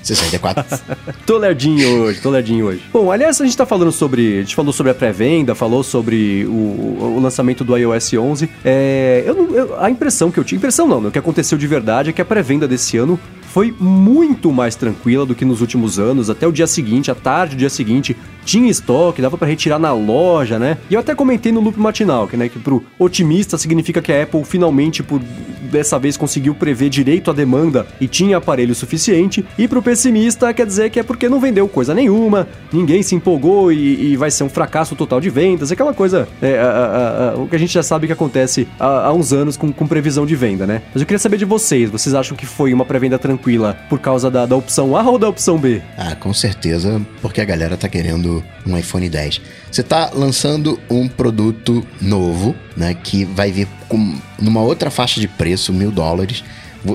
[0.00, 0.78] 64.
[1.26, 2.82] tô lerdinho hoje, tô lerdinho hoje.
[2.92, 4.38] Bom, aliás, a gente tá falando sobre.
[4.38, 8.48] A gente falou sobre a pré-venda, falou sobre o, o, lançamento do iOS 11.
[8.64, 10.56] É, eu, eu, a impressão que eu tinha.
[10.56, 11.08] Impressão não, né?
[11.08, 13.18] O que aconteceu de verdade é que a pré-venda desse ano
[13.52, 16.30] foi muito mais tranquila do que nos últimos anos.
[16.30, 19.92] Até o dia seguinte, à tarde do dia seguinte, tinha estoque, dava para retirar na
[19.92, 20.78] loja, né?
[20.88, 24.22] E eu até comentei no loop matinal, que, né, que pro otimista significa que a
[24.22, 25.20] Apple finalmente, por
[25.70, 29.44] dessa vez, conseguiu prever direito à demanda e tinha aparelho suficiente.
[29.56, 33.72] E pro pessimista quer dizer que é porque não vendeu coisa nenhuma, ninguém se empolgou
[33.72, 37.34] e, e vai ser um fracasso total de vendas, aquela coisa, é, a, a, a,
[37.36, 40.36] o que a gente já sabe que acontece há, uns anos com, com, previsão de
[40.36, 40.82] venda, né?
[40.92, 44.30] Mas eu queria saber de vocês, vocês acham que foi uma pré-venda tranquila por causa
[44.30, 45.82] da, da opção A ou da opção B?
[45.96, 49.40] Ah, com certeza, porque a galera tá querendo um iPhone 10.
[49.70, 55.28] Você está lançando um produto novo, né, que vai vir com numa outra faixa de
[55.28, 56.42] preço, mil dólares.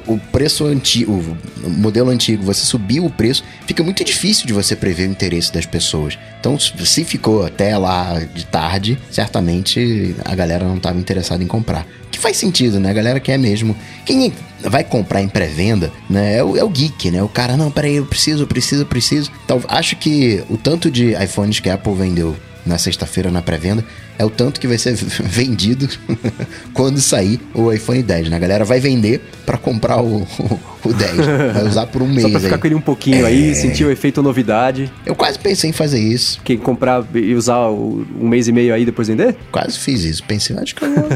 [0.07, 4.75] O preço antigo, o modelo antigo, você subiu o preço, fica muito difícil de você
[4.75, 6.17] prever o interesse das pessoas.
[6.39, 11.85] Então, se ficou até lá de tarde, certamente a galera não estava interessada em comprar.
[12.09, 12.89] Que faz sentido, né?
[12.89, 13.77] A galera quer mesmo.
[14.07, 16.37] Quem vai comprar em pré-venda, né?
[16.37, 17.21] É o, é o, geek, né?
[17.21, 19.31] O cara, não, peraí, eu preciso, eu preciso, eu preciso.
[19.43, 23.85] Então, acho que o tanto de iPhones que a Apple vendeu na sexta-feira na pré-venda
[24.17, 25.87] é o tanto que vai ser vendido
[26.73, 28.35] quando sair o iPhone 10, né?
[28.35, 31.15] A galera vai vender para comprar o, o, o, 10.
[31.53, 32.23] Vai usar por um mês.
[32.23, 32.61] Só pra ficar aí.
[32.61, 33.29] com ele um pouquinho é...
[33.29, 34.91] aí, sentir o efeito novidade.
[35.05, 36.39] Eu quase pensei em fazer isso.
[36.43, 39.35] Quem comprar e usar o, um mês e meio aí depois vender?
[39.51, 40.23] Quase fiz isso.
[40.23, 41.07] Pensei, acho que eu vou.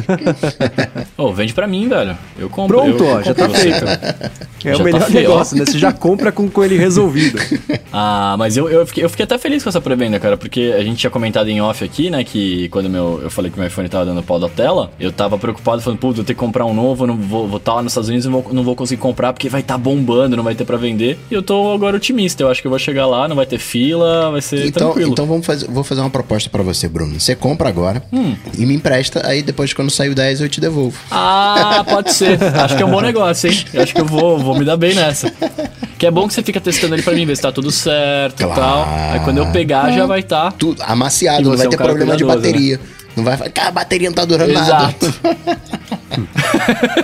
[1.18, 2.18] oh, vende pra mim, velho.
[2.38, 2.78] Eu compro.
[2.78, 3.86] Pronto, eu, ó, já tá feito.
[4.66, 5.66] É já o tá melhor tá negócio, né?
[5.66, 7.40] Você já compra com, com ele resolvido.
[7.92, 10.84] ah, mas eu, eu, fiquei, eu fiquei até feliz com essa pré-venda, cara, porque a
[10.84, 13.88] gente tinha comentado em off aqui, né, que quando meu, eu falei que meu iPhone
[13.88, 16.74] tava dando pau da tela, eu tava preocupado, falando, putz, vou ter que comprar um
[16.74, 19.02] novo, não vou estar tá lá nos Estados Unidos e não vou, não vou conseguir
[19.02, 21.18] comprar porque vai estar tá bombando, não vai ter para vender.
[21.30, 23.60] E eu tô agora otimista, eu acho que eu vou chegar lá, não vai ter
[23.60, 25.12] fila, vai ser então, tranquilo.
[25.12, 27.20] Então vamos fazer, vou fazer uma proposta para você, Bruno.
[27.20, 28.36] Você compra agora hum.
[28.58, 30.98] e me empresta, aí depois quando sair o 10 eu te devolvo.
[31.12, 32.42] Ah, pode ser.
[32.44, 33.66] acho que é um bom negócio, hein?
[33.74, 35.32] Eu acho que eu vou, vou me dar bem nessa.
[36.00, 38.38] Que é bom que você fica testando ele pra mim, ver se tá tudo certo
[38.38, 38.54] claro.
[38.54, 38.88] e tal.
[39.12, 40.46] Aí quando eu pegar, já vai estar.
[40.46, 40.52] Tá.
[40.52, 42.78] Tudo amaciado, não vai ter é um problema de bateria.
[42.78, 42.84] Né?
[43.18, 45.14] Não vai falar, a bateria não tá durando Exato.
[45.26, 45.60] nada.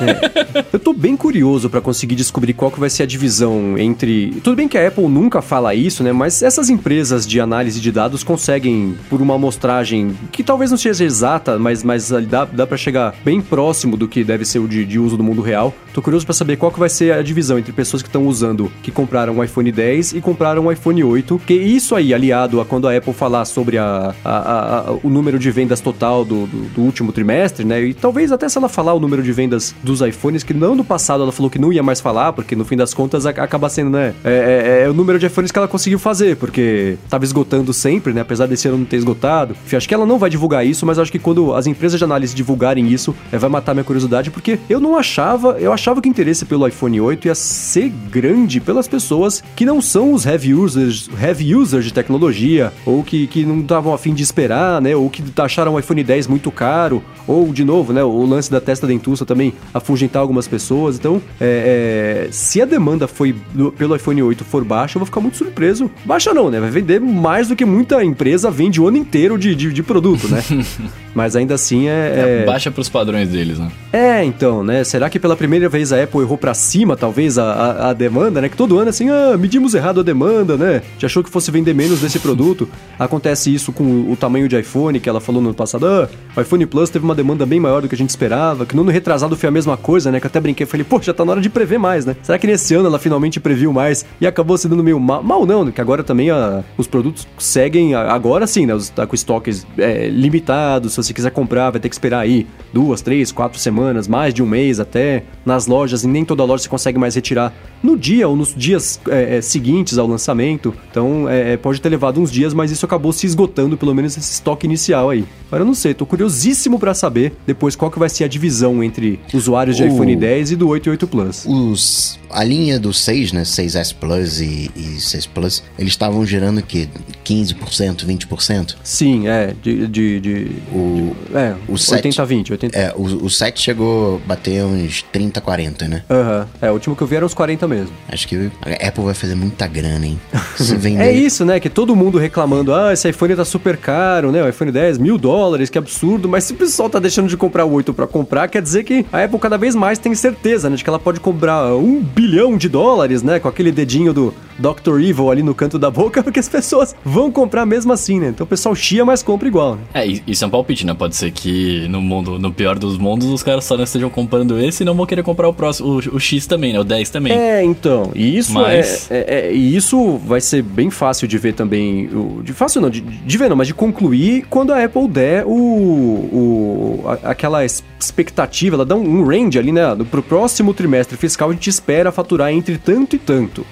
[0.01, 0.65] é.
[0.73, 4.41] Eu tô bem curioso para conseguir descobrir qual que vai ser a divisão entre.
[4.43, 6.11] Tudo bem que a Apple nunca fala isso, né?
[6.11, 11.03] Mas essas empresas de análise de dados conseguem, por uma amostragem que talvez não seja
[11.03, 14.85] exata, mas, mas dá, dá para chegar bem próximo do que deve ser o de,
[14.85, 15.73] de uso do mundo real.
[15.93, 18.71] Tô curioso para saber qual que vai ser a divisão entre pessoas que estão usando,
[18.83, 21.41] que compraram um iPhone 10 e compraram um iPhone 8.
[21.45, 25.39] Que isso aí, aliado a quando a Apple falar sobre a, a, a o número
[25.39, 27.81] de vendas total do, do, do último trimestre, né?
[27.81, 31.23] E talvez até se ela falar o número de vendas dos iPhones, que no passado
[31.23, 34.13] ela falou que não ia mais falar, porque no fim das contas acaba sendo, né?
[34.23, 38.13] É, é, é, o número de iPhones que ela conseguiu fazer, porque tava esgotando sempre,
[38.13, 38.21] né?
[38.21, 39.55] Apesar desse ano não ter esgotado.
[39.65, 42.03] Enfim, acho que ela não vai divulgar isso, mas acho que quando as empresas de
[42.03, 46.09] análise divulgarem isso, é, vai matar minha curiosidade, porque eu não achava, eu achava que
[46.09, 50.53] o interesse pelo iPhone 8 ia ser grande pelas pessoas que não são os heavy
[50.53, 54.95] users, heavy users de tecnologia, ou que, que não estavam afim de esperar, né?
[54.95, 58.03] Ou que acharam o iPhone 10 muito caro, ou de novo, né?
[58.03, 60.97] O lance da testa dentuça também afugentar algumas pessoas.
[60.97, 65.05] Então, é, é, se a demanda foi do, pelo iPhone 8 for baixa, eu vou
[65.05, 65.89] ficar muito surpreso.
[66.03, 66.59] Baixa não, né?
[66.59, 70.27] Vai vender mais do que muita empresa vende o ano inteiro de, de, de produto,
[70.27, 70.43] né?
[71.15, 72.41] Mas ainda assim é.
[72.41, 72.45] é...
[72.45, 73.71] Baixa pros padrões deles, né?
[73.93, 74.83] É, então, né?
[74.83, 78.41] Será que pela primeira vez a Apple errou para cima, talvez, a, a, a, demanda,
[78.41, 78.49] né?
[78.49, 80.81] Que todo ano, assim, ah, medimos errado a demanda, né?
[80.99, 82.67] Já achou que fosse vender menos desse produto.
[82.99, 85.87] Acontece isso com o tamanho de iPhone, que ela falou no ano passado.
[85.87, 88.65] Ah, o iPhone Plus teve uma demanda bem maior do que a gente esperava.
[88.65, 90.19] Que no ano retrasado foi a mesma coisa, né?
[90.19, 92.15] Que eu até brinquei, falei, pô, já tá na hora de prever mais, né?
[92.21, 95.23] Será que nesse ano ela finalmente previu mais e acabou sendo meio mal?
[95.23, 95.71] Mal não, né?
[95.71, 98.77] Que agora também a, os produtos seguem, agora sim, né?
[98.93, 100.93] Tá com estoques é, limitados.
[100.93, 104.43] Se você quiser comprar, vai ter que esperar aí duas, três, quatro semanas, mais de
[104.43, 106.03] um mês até nas lojas.
[106.03, 109.41] E nem toda loja você consegue mais retirar no dia ou nos dias é, é,
[109.41, 110.73] seguintes ao lançamento.
[110.89, 114.17] Então é, é, pode ter levado uns dias, mas isso acabou se esgotando, pelo menos
[114.17, 115.25] esse estoque inicial aí.
[115.47, 118.64] Agora eu não sei, tô curiosíssimo para saber depois qual que vai ser a divisão
[118.83, 119.87] entre usuários de o...
[119.87, 121.45] iPhone 10 e do 8 e 8 Plus.
[121.45, 126.57] Os, a linha do 6, né, 6S Plus e, e 6 Plus, eles estavam gerando
[126.57, 126.89] o quê?
[127.23, 128.75] 15%, 20%?
[128.83, 129.87] Sim, é, de...
[129.87, 132.77] de, de o, de, é, o 80 20, 80.
[132.77, 136.03] É, o, o 7 chegou a bater uns 30, 40, né?
[136.09, 136.67] Aham, uhum.
[136.67, 137.93] é, o último que eu vi era uns 40 mesmo.
[138.09, 140.19] Acho que a Apple vai fazer muita grana, hein?
[140.57, 141.03] Se vender...
[141.03, 144.49] é isso, né, que todo mundo reclamando, ah, esse iPhone tá super caro, né, o
[144.49, 147.71] iPhone 10, mil dólares, que absurdo, mas se o pessoal tá deixando de comprar o
[147.71, 150.83] 8 para comprar, quer dizer que a Apple cada vez mais tem certeza, né, de
[150.83, 152.24] que ela pode cobrar um bilhão
[152.57, 154.99] de dólares, né, com aquele dedinho do, Dr.
[155.01, 158.29] Evil ali no canto da boca, porque as pessoas vão comprar mesmo assim, né?
[158.29, 159.81] Então o pessoal chia, mas compra igual, né?
[159.93, 160.93] É, isso é um palpite, né?
[160.93, 164.59] Pode ser que no mundo, no pior dos mundos, os caras só não estejam comprando
[164.59, 166.79] esse e não vão querer comprar o próximo, o, o X também, né?
[166.79, 167.33] O 10 também.
[167.33, 168.11] É, então.
[168.15, 172.09] E isso Mas- é, é- é- E isso vai ser bem fácil de ver também.
[172.43, 175.51] de fácil não, de, de ver não, mas de concluir quando a Apple der o.
[175.51, 179.83] o a- aquela expectativa, ela dá um, um range ali, né?
[180.09, 183.65] Pro próximo trimestre fiscal a gente espera faturar entre tanto e tanto.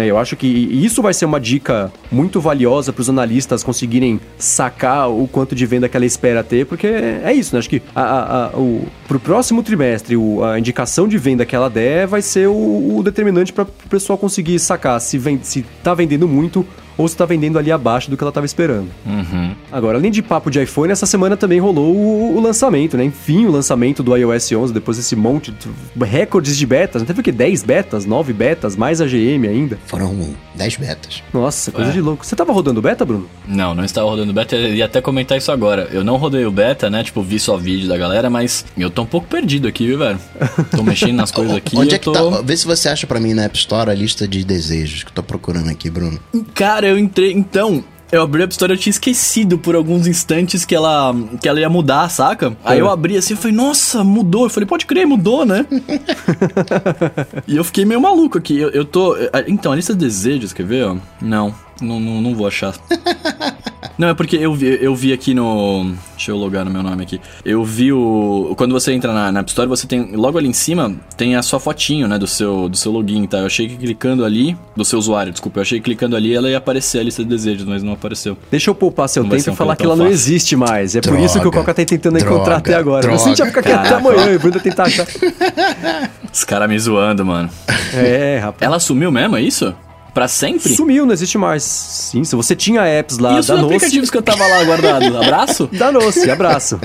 [0.00, 4.20] É, eu acho que isso vai ser uma dica muito valiosa para os analistas conseguirem
[4.38, 7.58] sacar o quanto de venda que ela espera ter, porque é isso, né?
[7.58, 11.54] Acho que a, a, a, o, pro próximo trimestre, o- a indicação de venda que
[11.54, 15.64] ela der vai ser o, o determinante para o pessoal conseguir sacar se, vem, se
[15.82, 16.64] tá vendendo muito
[16.96, 18.88] ou se tá vendendo ali abaixo do que ela estava esperando.
[19.06, 19.54] Uhum.
[19.72, 23.04] Agora, além de papo de iPhone, essa semana também rolou o, o lançamento, né?
[23.04, 27.02] Enfim, o lançamento do iOS 11, depois desse monte de recordes de betas.
[27.02, 27.32] Não teve o quê?
[27.32, 29.78] 10 betas, 9 betas, mais a GM ainda.
[29.86, 31.22] Foram 10 betas.
[31.32, 31.92] Nossa, coisa É.
[31.92, 32.24] de louco.
[32.26, 33.28] Você tava rodando beta, Bruno?
[33.46, 34.56] Não, não estava rodando beta.
[34.56, 35.88] Eu ia até comentar isso agora.
[35.92, 37.02] Eu não rodei o beta, né?
[37.02, 40.18] Tipo, vi só vídeo da galera, mas eu tô um pouco perdido aqui, viu, velho?
[40.76, 41.76] Tô mexendo nas coisas aqui.
[41.76, 42.12] Onde eu é que tô...
[42.12, 42.42] tá?
[42.42, 45.14] Vê se você acha pra mim na App Store a lista de desejos que eu
[45.14, 46.18] tô procurando aqui, Bruno.
[46.54, 47.32] Cara, eu entrei.
[47.32, 47.82] Então.
[48.12, 51.60] Eu abri a App Store, eu tinha esquecido por alguns instantes que ela, que ela
[51.60, 52.56] ia mudar, saca?
[52.64, 52.80] Aí É.
[52.80, 54.46] eu abri assim e falei, nossa, mudou.
[54.46, 55.64] Eu falei, pode crer, mudou, né?
[57.46, 58.58] e eu fiquei meio maluco aqui.
[58.58, 59.16] Eu, eu tô.
[59.46, 60.86] Então, a lista de desejos, quer ver?
[61.22, 62.74] Não, não, não, não vou achar.
[64.00, 65.92] Não, é porque eu vi, eu vi aqui no.
[66.16, 67.20] Deixa eu logar no meu nome aqui.
[67.44, 68.54] Eu vi o.
[68.56, 70.16] Quando você entra na, na App Store, você tem.
[70.16, 72.18] Logo ali em cima tem a sua fotinho, né?
[72.18, 73.40] Do seu, do seu login, tá?
[73.40, 74.56] Eu achei que clicando ali.
[74.74, 75.58] Do seu usuário, desculpa.
[75.58, 78.38] Eu achei que clicando ali ela ia aparecer a lista de desejos, mas não apareceu.
[78.50, 80.14] Deixa eu poupar seu Não tempo e falar que ela tão não fácil.
[80.32, 80.96] existe mais.
[80.96, 83.02] É por Droga, isso que o Coca tá tentando droga, encontrar até agora.
[83.02, 83.16] droga.
[83.18, 85.06] Mas a gente vai ficar aqui até amanhã e o Bruno tentar achar.
[86.32, 87.50] Os caras me zoando, mano.
[87.92, 88.62] É, rapaz.
[88.62, 89.74] Ela sumiu mesmo, é isso?
[90.12, 90.74] Pra sempre?
[90.74, 91.62] Sumiu, não existe mais.
[91.62, 95.16] Sim, se você tinha apps lá Isso da nos aplicativos que eu tava lá guardado.
[95.18, 95.68] Abraço?
[95.72, 96.80] da Noce, abraço.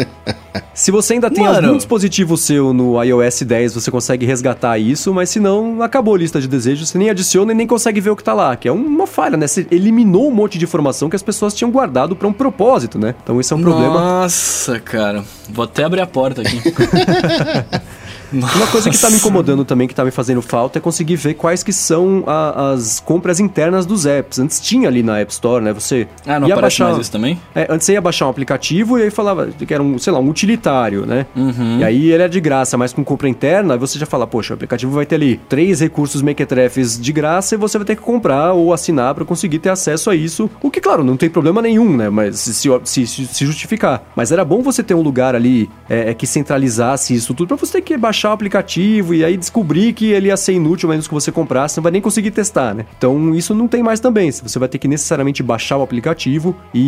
[0.74, 1.68] Se você ainda tem Mano.
[1.68, 6.18] algum dispositivo seu no iOS 10, você consegue resgatar isso, mas se não, acabou a
[6.18, 8.68] lista de desejos, você nem adiciona e nem consegue ver o que tá lá, que
[8.68, 9.48] é uma falha, né?
[9.48, 13.16] Você eliminou um monte de informação que as pessoas tinham guardado pra um propósito, né?
[13.24, 13.94] Então esse é um problema.
[13.94, 15.24] Nossa, cara.
[15.50, 16.62] Vou até abrir a porta aqui.
[18.32, 21.34] Uma coisa que tá me incomodando também, que tá me fazendo falta, é conseguir ver
[21.36, 24.40] quais que são a- as compras internas dos apps.
[24.40, 25.74] Antes tinha ali na App Store, né?
[25.74, 26.86] Você Ah, não ia baixar...
[26.86, 27.40] mais isso também?
[27.54, 30.20] É, antes você ia baixar um aplicativo e aí falava que era um, sei lá,
[30.20, 31.26] um utilitário, né?
[31.36, 31.80] Uhum.
[31.80, 34.54] E aí ele é de graça, mas com compra interna, aí você já fala, poxa,
[34.54, 38.02] o aplicativo vai ter ali três recursos mequetrefes de graça e você vai ter que
[38.02, 40.50] comprar ou assinar para conseguir ter acesso a isso.
[40.62, 42.10] O que, claro, não tem problema nenhum, né?
[42.10, 44.04] Mas se, se, se- se justificar.
[44.16, 47.58] Mas era bom você ter um lugar ali é, é, que centralizasse isso tudo pra
[47.58, 51.08] você ter que baixar o aplicativo e aí descobrir que ele ia ser inútil, menos
[51.08, 52.86] que você comprasse, você não vai nem conseguir testar, né?
[52.98, 54.32] Então isso não tem mais também.
[54.32, 56.86] Você vai ter que necessariamente baixar o aplicativo e, e-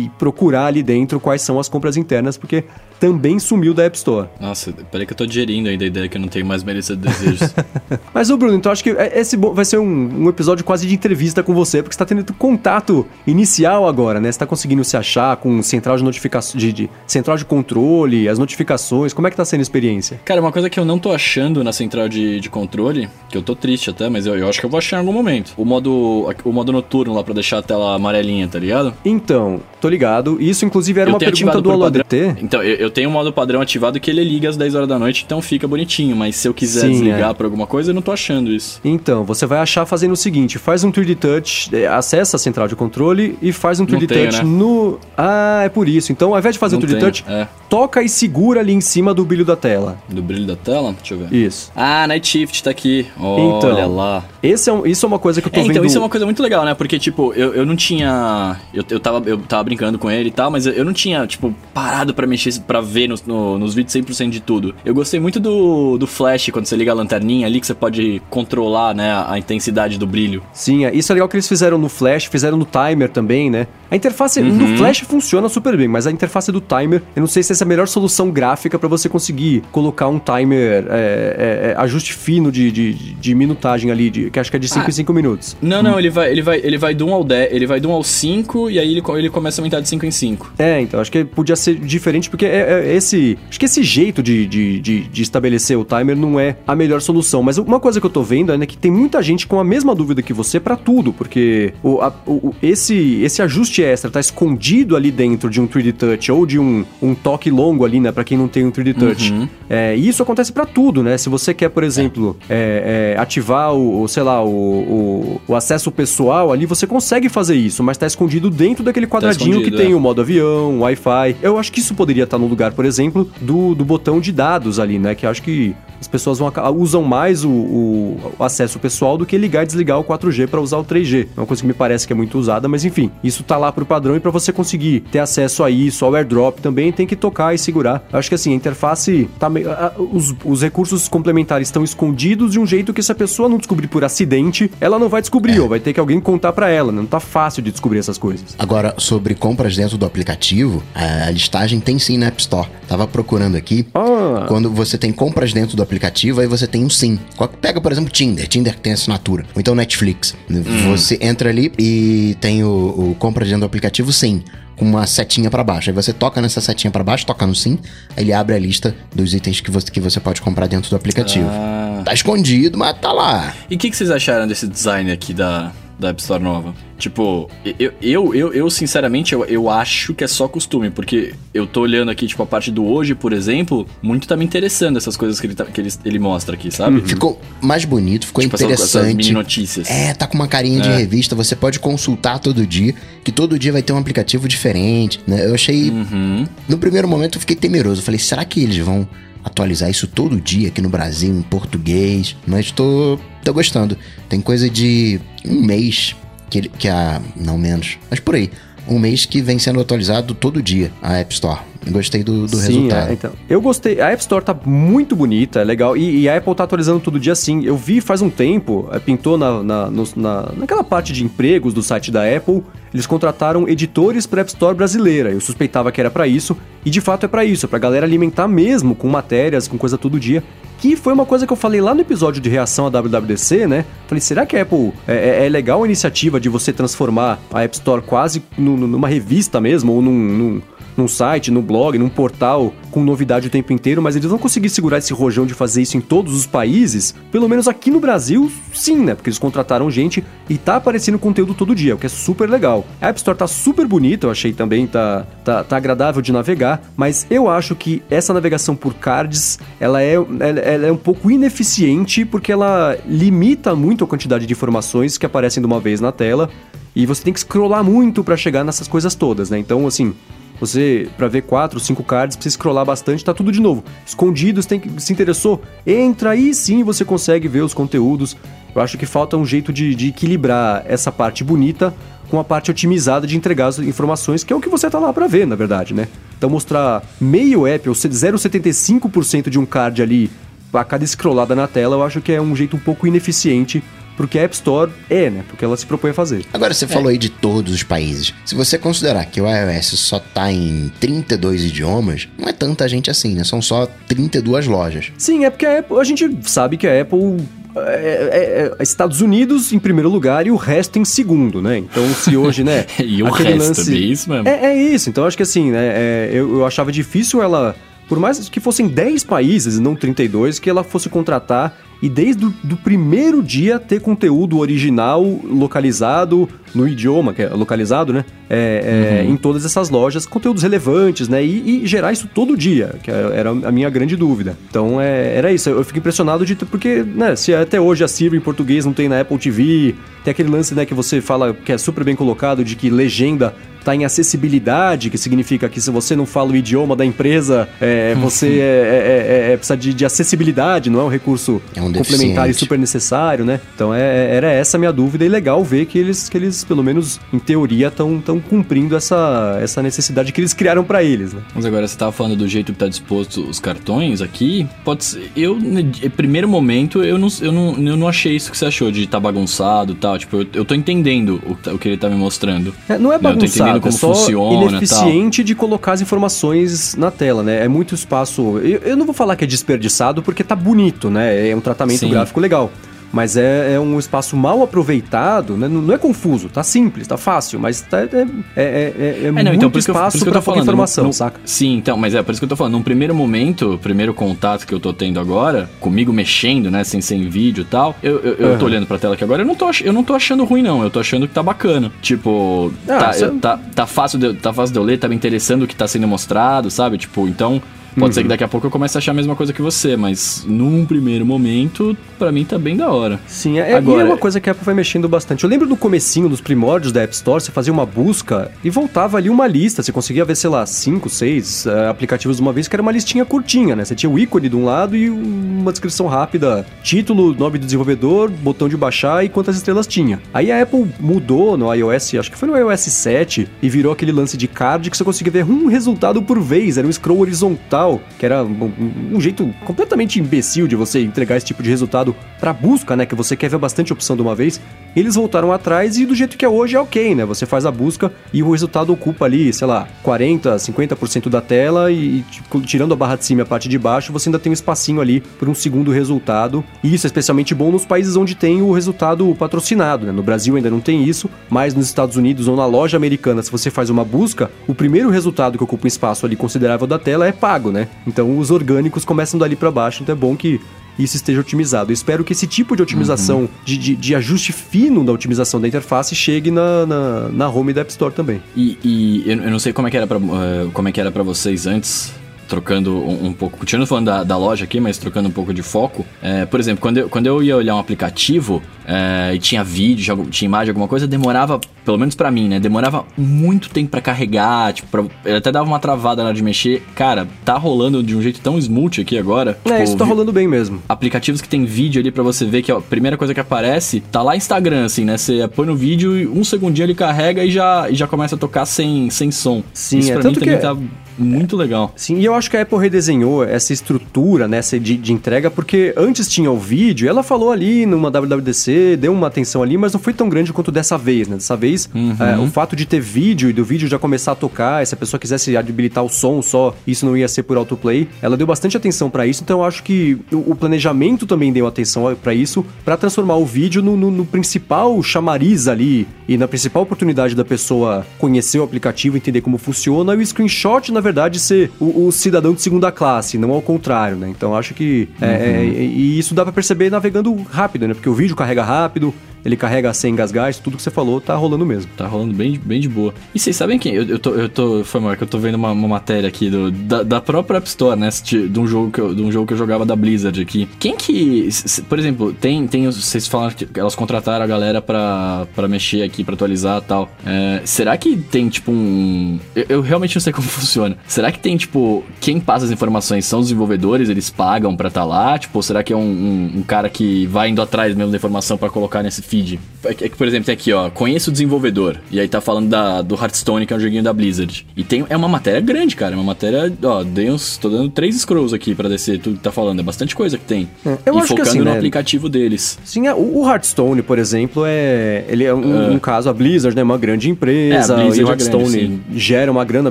[0.00, 2.64] e- e procurar ali dentro quais são as compras internas, porque
[3.00, 4.28] também sumiu da App Store.
[4.40, 6.96] Nossa, peraí que eu tô digerindo ainda a ideia que eu não tenho mais de
[6.96, 7.54] desejos.
[8.14, 10.94] Mas, ô Bruno, então acho que é- esse vai ser um, um episódio quase de
[10.94, 14.30] entrevista com você, porque você tá tendo contato inicial agora, né?
[14.30, 18.38] Você tá conseguindo se achar com central de notificação, de, de- central de controle, as
[18.38, 20.20] notificações, como é que tá sendo a experiência?
[20.24, 23.42] Cara, uma coisa que eu não tô achando na central de, de controle, que eu
[23.42, 25.52] tô triste até, mas eu, eu acho que eu vou achar em algum momento.
[25.56, 28.94] O modo, o modo noturno lá pra deixar a tela amarelinha, tá ligado?
[29.04, 30.40] Então, tô ligado.
[30.40, 31.84] Isso, inclusive, era Eu uma pergunta do.
[31.84, 32.36] ADT.
[32.40, 34.98] Então, eu, eu tenho um modo padrão ativado que ele liga às 10 horas da
[34.98, 36.16] noite, então fica bonitinho.
[36.16, 37.34] Mas se eu quiser Sim, desligar é.
[37.34, 38.80] por alguma coisa, eu não tô achando isso.
[38.82, 42.66] Então, você vai achar fazendo o seguinte: faz um 3D Touch, é, acessa a central
[42.66, 44.50] de controle e faz um 3D tenho, Touch né?
[44.50, 44.98] no.
[45.18, 46.12] Ah, é por isso.
[46.12, 47.46] Então, ao invés de fazer Não um 3D tenho, Touch, é.
[47.68, 49.98] toca e segura ali em cima do brilho da tela.
[50.14, 50.92] Do brilho da tela?
[50.98, 51.32] Deixa eu ver.
[51.34, 51.70] Isso.
[51.74, 53.06] Ah, Night Shift tá aqui.
[53.18, 54.24] Olha Então, lá.
[54.42, 55.72] Esse é um- isso é uma coisa que eu tô É, vendo.
[55.72, 56.74] então, isso é uma coisa muito legal, né?
[56.74, 58.56] Porque, tipo, eu, eu não tinha.
[58.72, 61.54] Eu, eu, tava, eu tava brincando com ele e tal, mas eu, não tinha, tipo,
[61.72, 64.74] parado pra mexer, pra ver nos, no- nos vídeos 100% de tudo.
[64.84, 68.22] Eu gostei muito do, do flash, quando você liga a lanterninha ali, que você pode
[68.30, 70.42] controlar, né, a, a intensidade do brilho.
[70.52, 73.66] Sim, é- isso é legal que eles fizeram no Flash, fizeram no timer também, né?
[73.94, 74.52] A interface Uhum.
[74.52, 77.62] no Flash funciona super bem, mas a interface do timer, eu não sei se essa
[77.62, 82.12] é a melhor solução gráfica pra você conseguir colocar um timer, é, é, é, ajuste
[82.12, 84.88] fino de, de, de minutagem ali, de, que acho que é de 5 Ah.
[84.88, 85.56] em 5 minutos.
[85.62, 87.88] Não, não, ele vai, ele vai, ele vai do 1 ao 10, ele vai do
[87.88, 90.54] 1 ao 5 e aí ele, ele começa a aumentar de 5 em 5.
[90.58, 93.38] É, então, acho que podia ser diferente, porque é, é esse.
[93.48, 97.00] Acho que esse jeito de, de, de, de estabelecer o timer não é a melhor
[97.00, 97.44] solução.
[97.44, 99.64] Mas uma coisa que eu tô vendo é né, que tem muita gente com a
[99.64, 104.20] mesma dúvida que você pra tudo, porque o, a- o- esse, esse ajuste extra tá
[104.20, 108.12] escondido ali dentro de um 3D Touch ou de um, um toque longo ali, né,
[108.12, 109.32] para quem não tem um 3D Touch.
[109.32, 109.48] Uhum.
[109.68, 111.16] É, e isso acontece para tudo, né?
[111.16, 115.54] Se você quer, por exemplo, é, é, ativar o, o, sei lá, o, o, o,
[115.54, 119.64] acesso pessoal ali, você consegue fazer isso, mas tá escondido dentro daquele tá quadradinho tá
[119.64, 119.94] que tem é.
[119.94, 121.36] o modo avião, Wi-Fi.
[121.42, 124.32] Eu acho que isso poderia estar tá no lugar, por exemplo, do, do botão de
[124.32, 125.14] dados ali, né?
[125.14, 129.62] Que acho que as pessoas vão, usam mais o, o, acesso pessoal do que ligar
[129.62, 131.28] e desligar o 4G para usar o 3G.
[131.36, 133.72] É uma coisa que me parece que é muito usada, mas enfim, isso tá lá
[133.72, 137.16] pro padrão e para você conseguir ter acesso a isso, ao airdrop também, tem que
[137.16, 138.06] tocar e segurar.
[138.12, 139.68] Eu acho que assim, a interface tá meio,
[140.12, 143.88] os, os recursos complementares estão escondidos de um jeito que se a pessoa não descobrir
[143.88, 145.60] por acidente, ela não vai descobrir, é.
[145.60, 147.00] ou vai ter que alguém contar para ela, né?
[147.00, 148.54] não tá fácil de descobrir essas coisas.
[148.58, 152.68] Agora, sobre compras dentro do aplicativo, a listagem tem sim na App Store.
[152.86, 153.86] Tava procurando aqui.
[153.94, 154.44] Ah.
[154.46, 155.93] Quando você tem compras dentro do aplicativo,
[156.40, 157.18] aí você tem um sim.
[157.60, 158.46] Pega, por exemplo, Tinder.
[158.46, 159.44] Tinder que tem assinatura.
[159.54, 160.34] Ou então Netflix.
[160.50, 160.62] Hum.
[160.90, 164.42] Você entra ali e tem o, o compra dentro do aplicativo sim
[164.76, 165.90] com uma setinha para baixo.
[165.90, 167.78] Aí você toca nessa setinha para baixo, toca no sim,
[168.16, 170.96] aí ele abre a lista dos itens que você, que você pode comprar dentro do
[170.96, 171.48] aplicativo.
[171.48, 172.02] Ah.
[172.04, 173.54] Tá escondido, mas tá lá.
[173.70, 176.74] E o que, que vocês acharam desse design aqui da, da App Store nova.
[176.98, 181.66] Tipo, eu, eu, eu, eu sinceramente, eu, eu acho que é só costume, porque eu
[181.66, 185.16] tô olhando aqui, tipo, a parte do hoje, por exemplo, muito tá me interessando essas
[185.16, 186.98] coisas que ele, tá, que ele, ele mostra aqui, sabe?
[186.98, 187.06] Uhum.
[187.06, 188.82] Ficou mais bonito, ficou tipo, interessante.
[188.82, 189.90] Essas, essas mini notícias.
[189.90, 190.82] É, tá com uma carinha é.
[190.82, 195.20] de revista, você pode consultar todo dia, que todo dia vai ter um aplicativo diferente,
[195.26, 195.46] né?
[195.46, 195.90] Eu achei...
[195.90, 196.46] Uhum.
[196.68, 199.06] No primeiro momento eu fiquei temeroso, eu falei, será que eles vão
[199.44, 203.96] atualizar isso todo dia aqui no Brasil, em português, mas tô, tô gostando.
[204.28, 206.16] Tem coisa de um mês
[206.50, 207.20] que, que a.
[207.36, 208.50] Não menos, mas por aí.
[208.86, 211.60] Um mês que vem sendo atualizado todo dia a App Store.
[211.90, 213.10] Gostei do, do sim, resultado.
[213.10, 213.30] É, então.
[213.48, 214.00] Eu gostei.
[214.00, 215.96] A App Store tá muito bonita, é legal.
[215.96, 217.64] E, e, a Apple tá atualizando todo dia sim.
[217.64, 221.74] Eu vi faz um tempo, é, pintou na, na, no, na, naquela parte de empregos
[221.74, 225.30] do site da Apple, eles contrataram editores para App Store brasileira.
[225.30, 228.06] Eu suspeitava que era para isso, e de fato é para isso, é pra galera
[228.06, 230.42] alimentar mesmo com matérias, com coisa todo dia.
[230.78, 233.84] Que foi uma coisa que eu falei lá no episódio de reação à WWDC, né?
[234.06, 237.62] Falei, será que a Apple é, é, é legal a iniciativa de você transformar a
[237.62, 240.62] App Store quase numa revista mesmo, ou num, num
[240.96, 244.70] num site, no blog, num portal com novidade o tempo inteiro, mas eles vão conseguir
[244.70, 248.50] segurar esse rojão de fazer isso em todos os países, pelo menos aqui no Brasil,
[248.72, 249.14] sim, né?
[249.14, 252.86] Porque eles contrataram gente e tá aparecendo conteúdo todo dia, o que é super legal.
[253.00, 256.82] A App Store tá super bonita, eu achei também, tá, tá, tá agradável de navegar,
[256.96, 262.24] mas eu acho que essa navegação por cards, ela é, ela é um pouco ineficiente
[262.24, 266.48] porque ela limita muito a quantidade de informações que aparecem de uma vez na tela.
[266.94, 269.58] E você tem que scrollar muito para chegar nessas coisas todas, né?
[269.58, 270.14] Então, assim,
[270.60, 273.82] você, para ver quatro, cinco cards, precisa scrollar bastante, tá tudo de novo.
[274.06, 278.36] Escondidos, tem que se interessou, entra aí sim você consegue ver os conteúdos.
[278.74, 281.94] Eu acho que falta um jeito de, de equilibrar essa parte bonita
[282.30, 285.12] com a parte otimizada de entregar as informações, que é o que você tá lá
[285.12, 286.08] para ver, na verdade, né?
[286.36, 290.30] Então mostrar meio app ou 0,75% de um card ali
[290.72, 293.82] a cada scrollada na tela, eu acho que é um jeito um pouco ineficiente
[294.16, 295.44] porque a App Store é, né?
[295.48, 296.44] Porque ela se propõe a fazer.
[296.52, 296.88] Agora, você é.
[296.88, 298.32] falou aí de todos os países.
[298.44, 303.10] Se você considerar que o iOS só tá em 32 idiomas, não é tanta gente
[303.10, 303.44] assim, né?
[303.44, 305.12] São só 32 lojas.
[305.18, 307.38] Sim, é porque a, Apple, a gente sabe que a Apple
[307.76, 311.78] é, é, é, Estados Unidos em primeiro lugar e o resto em segundo, né?
[311.78, 312.86] Então, se hoje, né?
[313.04, 313.94] e o resto lance...
[313.94, 314.48] é isso mesmo.
[314.48, 315.10] É, é, isso.
[315.10, 315.86] Então, acho que assim, né?
[315.86, 317.74] É, eu, eu achava difícil ela
[318.08, 322.44] por mais que fossem 10 países e não 32, que ela fosse contratar e desde
[322.44, 328.26] o primeiro dia ter conteúdo original localizado no idioma, que é localizado, né?
[328.50, 329.32] É, é, uhum.
[329.32, 331.42] Em todas essas lojas, conteúdos relevantes, né?
[331.42, 334.54] E, e, gerar isso todo dia, que era a minha grande dúvida.
[334.68, 335.70] Então é, era isso.
[335.70, 337.36] Eu fico impressionado de porque, né?
[337.36, 340.74] Se até hoje a Siri em português não tem na Apple TV, tem aquele lance,
[340.74, 345.10] né, que você fala que é super bem colocado de que legenda está em acessibilidade,
[345.10, 349.50] que significa que se você não fala o idioma da empresa, é, você é, é,
[349.50, 352.78] é, é, precisa de, de, acessibilidade, não é um recurso é um complementar e super
[352.78, 353.60] necessário, né?
[353.74, 356.82] Então é, era essa a minha dúvida e legal ver que eles, que eles pelo
[356.82, 361.42] menos em teoria, estão cumprindo essa, essa necessidade que eles criaram para eles, né?
[361.54, 365.30] Mas agora você estava falando do jeito que tá disposto os cartões aqui, pode ser,
[365.36, 368.90] eu, em primeiro momento, eu não, eu não, eu não achei isso que você achou
[368.90, 371.96] de estar tá bagunçado e tal, tipo, eu, eu tô entendendo o, o que ele
[371.96, 372.74] tá me mostrando.
[372.98, 375.46] não é bagunçado, entendendo como é só funciona, ineficiente tal.
[375.46, 377.64] de colocar as informações na tela, né?
[377.64, 378.58] É muito espaço.
[378.58, 381.48] Eu, eu, não vou falar que é desperdiçado porque tá bonito, né?
[381.48, 382.10] É um tratamento Sim.
[382.10, 382.70] gráfico legal.
[383.14, 385.68] Mas é, é um espaço mal aproveitado, né?
[385.68, 388.24] Não, não é confuso, tá simples, tá fácil, mas tá, é, é, é,
[388.56, 391.40] é, É, não, muito então espaço tô pouca informação, no- no- saca?
[391.44, 392.72] Sim, então, mas é por isso que eu tô falando.
[392.72, 397.28] Num primeiro momento, primeiro contato que eu tô tendo agora, comigo mexendo, né, sem, sem
[397.28, 398.64] vídeo e tal, eu, eu, eu tô Aham.
[398.64, 400.82] olhando pra tela aqui agora, eu não, tô, eu não tô achando ruim, não.
[400.82, 401.92] Eu tô achando que tá bacana.
[402.02, 405.06] Tipo, Ah, tá, é- eu- tá, tá, fácil de, tá fácil de eu ler, tá
[405.08, 406.98] me interessando o que tá sendo mostrado, sabe?
[406.98, 407.62] Tipo, então.
[407.94, 408.12] Pode Uhum.
[408.12, 410.44] ser que daqui a pouco eu comece a achar a mesma coisa que você, mas
[410.46, 413.20] num primeiro momento, pra mim tá bem da hora.
[413.26, 415.44] Sim, é, Agora- é uma coisa que a Apple vai mexendo bastante.
[415.44, 419.16] Eu lembro no comecinho, nos primórdios da App Store, você fazia uma busca e voltava
[419.16, 419.82] ali uma lista.
[419.82, 422.92] Você conseguia ver, sei lá, cinco, seis eh, aplicativos de uma vez, que era uma
[422.92, 423.84] listinha curtinha, né?
[423.84, 428.30] Você tinha o ícone de um lado e uma descrição rápida, título, nome do desenvolvedor,
[428.30, 430.20] botão de baixar e quantas estrelas tinha.
[430.32, 434.12] Aí a Apple mudou no iOS, acho que foi no iOS 7, e virou aquele
[434.12, 436.76] lance de card que você conseguia ver um resultado por vez.
[436.78, 437.83] Era um scroll horizontal,
[438.18, 438.72] que era um,
[439.14, 443.06] um- jeito completamente imbecil de você entregar esse tipo de resultado pra busca, né?
[443.06, 444.60] Que você quer ver bastante opção de uma vez.
[444.94, 447.24] Eles voltaram atrás e do jeito que é hoje é ok, né?
[447.24, 451.90] Você faz a busca e o resultado ocupa ali, sei lá, 40, 50% da tela
[451.90, 454.50] e, tipo, tirando a barra de cima e a parte de baixo, você ainda tem
[454.50, 456.62] um espacinho ali por um segundo resultado.
[456.82, 460.12] E isso é especialmente bom nos países onde tem o resultado patrocinado, né?
[460.12, 463.50] No Brasil ainda não tem isso, mas nos Estados Unidos ou na loja americana, se
[463.50, 467.26] você faz uma busca, o primeiro resultado que ocupa um espaço ali considerável da tela
[467.26, 467.88] é pago, né?
[468.06, 470.60] Então os orgânicos começam dali pra baixo, então é bom que
[470.98, 471.90] isso esteja otimizado.
[471.90, 475.66] Eu espero que esse tipo de otimização, de, de, de ajuste fino da otimização da
[475.66, 478.40] interface chegue na, na, na home da App Store também.
[478.56, 481.00] E, e eu, eu não sei como é que era pra, eh, como é que
[481.00, 482.14] era pra vocês antes,
[482.48, 485.62] trocando um, um pouco, continuando falando da, da loja aqui, mas trocando um pouco de
[485.62, 486.04] foco.
[486.22, 490.26] Eh, por exemplo, quando eu, quando eu ia olhar um aplicativo eh, e tinha vídeo,
[490.30, 492.60] tinha imagem, alguma coisa, demorava, pelo menos pra mim, né?
[492.60, 496.42] Demorava muito tempo pra carregar, tipo, pra, eu até dava uma travada na hora de
[496.42, 496.82] mexer.
[496.94, 499.58] Cara, tá rolando de um jeito tão smooth aqui agora.
[499.64, 500.82] É, tipo, isso tá rolando bem mesmo.
[500.88, 504.00] aplicativos que tem vídeo ali pra você ver que ó, a primeira coisa que aparece
[504.00, 505.16] tá lá Instagram, assim, né?
[505.16, 508.38] Você põe no vídeo e um segundinho ele carrega e já, e já começa a
[508.38, 509.62] tocar sem, sem som.
[509.72, 510.76] Sim, Isso é pra tanto mim também que- tá
[511.18, 511.92] muito legal.
[511.96, 515.50] Sim, e eu acho que a Apple redesenhou essa estrutura, né, essa de, de entrega,
[515.50, 519.92] porque antes tinha o vídeo, ela falou ali numa WWDC, deu uma atenção ali, mas
[519.92, 521.36] não foi tão grande quanto dessa vez, né?
[521.36, 521.88] Dessa vez,
[522.20, 524.94] é, o fato de ter vídeo e do vídeo já começar a tocar, e se
[524.94, 528.46] a pessoa quisesse habilitar o som só, isso não ia ser por autoplay, ela deu
[528.46, 532.64] bastante atenção pra isso, então eu acho que o, planejamento também deu atenção pra isso,
[532.84, 537.44] pra transformar o vídeo no, no- no principal chamariz ali, e na principal oportunidade da
[537.44, 542.12] pessoa conhecer o aplicativo, entender como funciona, e o screenshot, na verdade, ser o, o
[542.12, 544.28] cidadão de segunda classe, não ao contrário, né?
[544.28, 545.08] Então acho que.
[545.20, 547.94] é, é, e isso dá pra perceber navegando rápido, né?
[547.94, 549.14] Porque o vídeo carrega rápido,
[549.44, 551.90] ele carrega sem engasgar, isso tudo que você falou tá rolando mesmo.
[551.96, 553.12] Tá rolando bem, bem de boa.
[553.34, 553.94] E vocês sabem quem?
[553.94, 554.30] Eu, eu tô.
[554.30, 557.20] Eu tô foi mal, que eu tô vendo uma, uma matéria aqui do, da, da
[557.20, 558.08] própria App Store, né?
[558.22, 560.68] De, um jogo que eu, de um jogo que eu jogava da Blizzard aqui.
[560.78, 561.48] Quem que.
[561.88, 562.66] Por exemplo, tem.
[562.66, 566.86] tem vocês falaram que elas contrataram a galera pra, pra mexer aqui, pra atualizar e
[566.86, 567.10] tal.
[567.26, 569.38] É, será que tem, tipo, um.
[569.54, 570.96] Eu, eu realmente não sei como funciona.
[571.06, 575.04] Será que tem, tipo, quem passa as informações são os desenvolvedores, eles pagam pra estar
[575.04, 575.38] lá?
[575.38, 578.56] Tipo, será que é um, um, um cara que vai indo atrás mesmo da informação
[578.56, 579.58] pra colocar nesse feed?
[579.86, 581.96] É que, é que, por exemplo, tem aqui, ó, conheço o desenvolvedor.
[582.10, 584.66] E aí tá falando da, do Hearthstone, que é um joguinho da Blizzard.
[584.74, 586.14] E tem, é uma matéria grande, cara.
[586.14, 589.42] É uma matéria, ó, dei uns, tô dando três scrolls aqui pra descer tudo que
[589.42, 589.80] tá falando.
[589.80, 590.66] É bastante coisa que tem.
[590.86, 591.72] É, eu e acho que focando assim, no né?
[591.74, 592.78] aplicativo deles.
[592.82, 595.24] Sim, é, o Hearthstone, por exemplo, é.
[595.28, 596.82] Ele é um, um caso, a Blizzard, né?
[596.82, 597.92] Uma grande empresa.
[597.92, 599.90] É, a Blizzard e o é Hearthstone grande, gera uma grana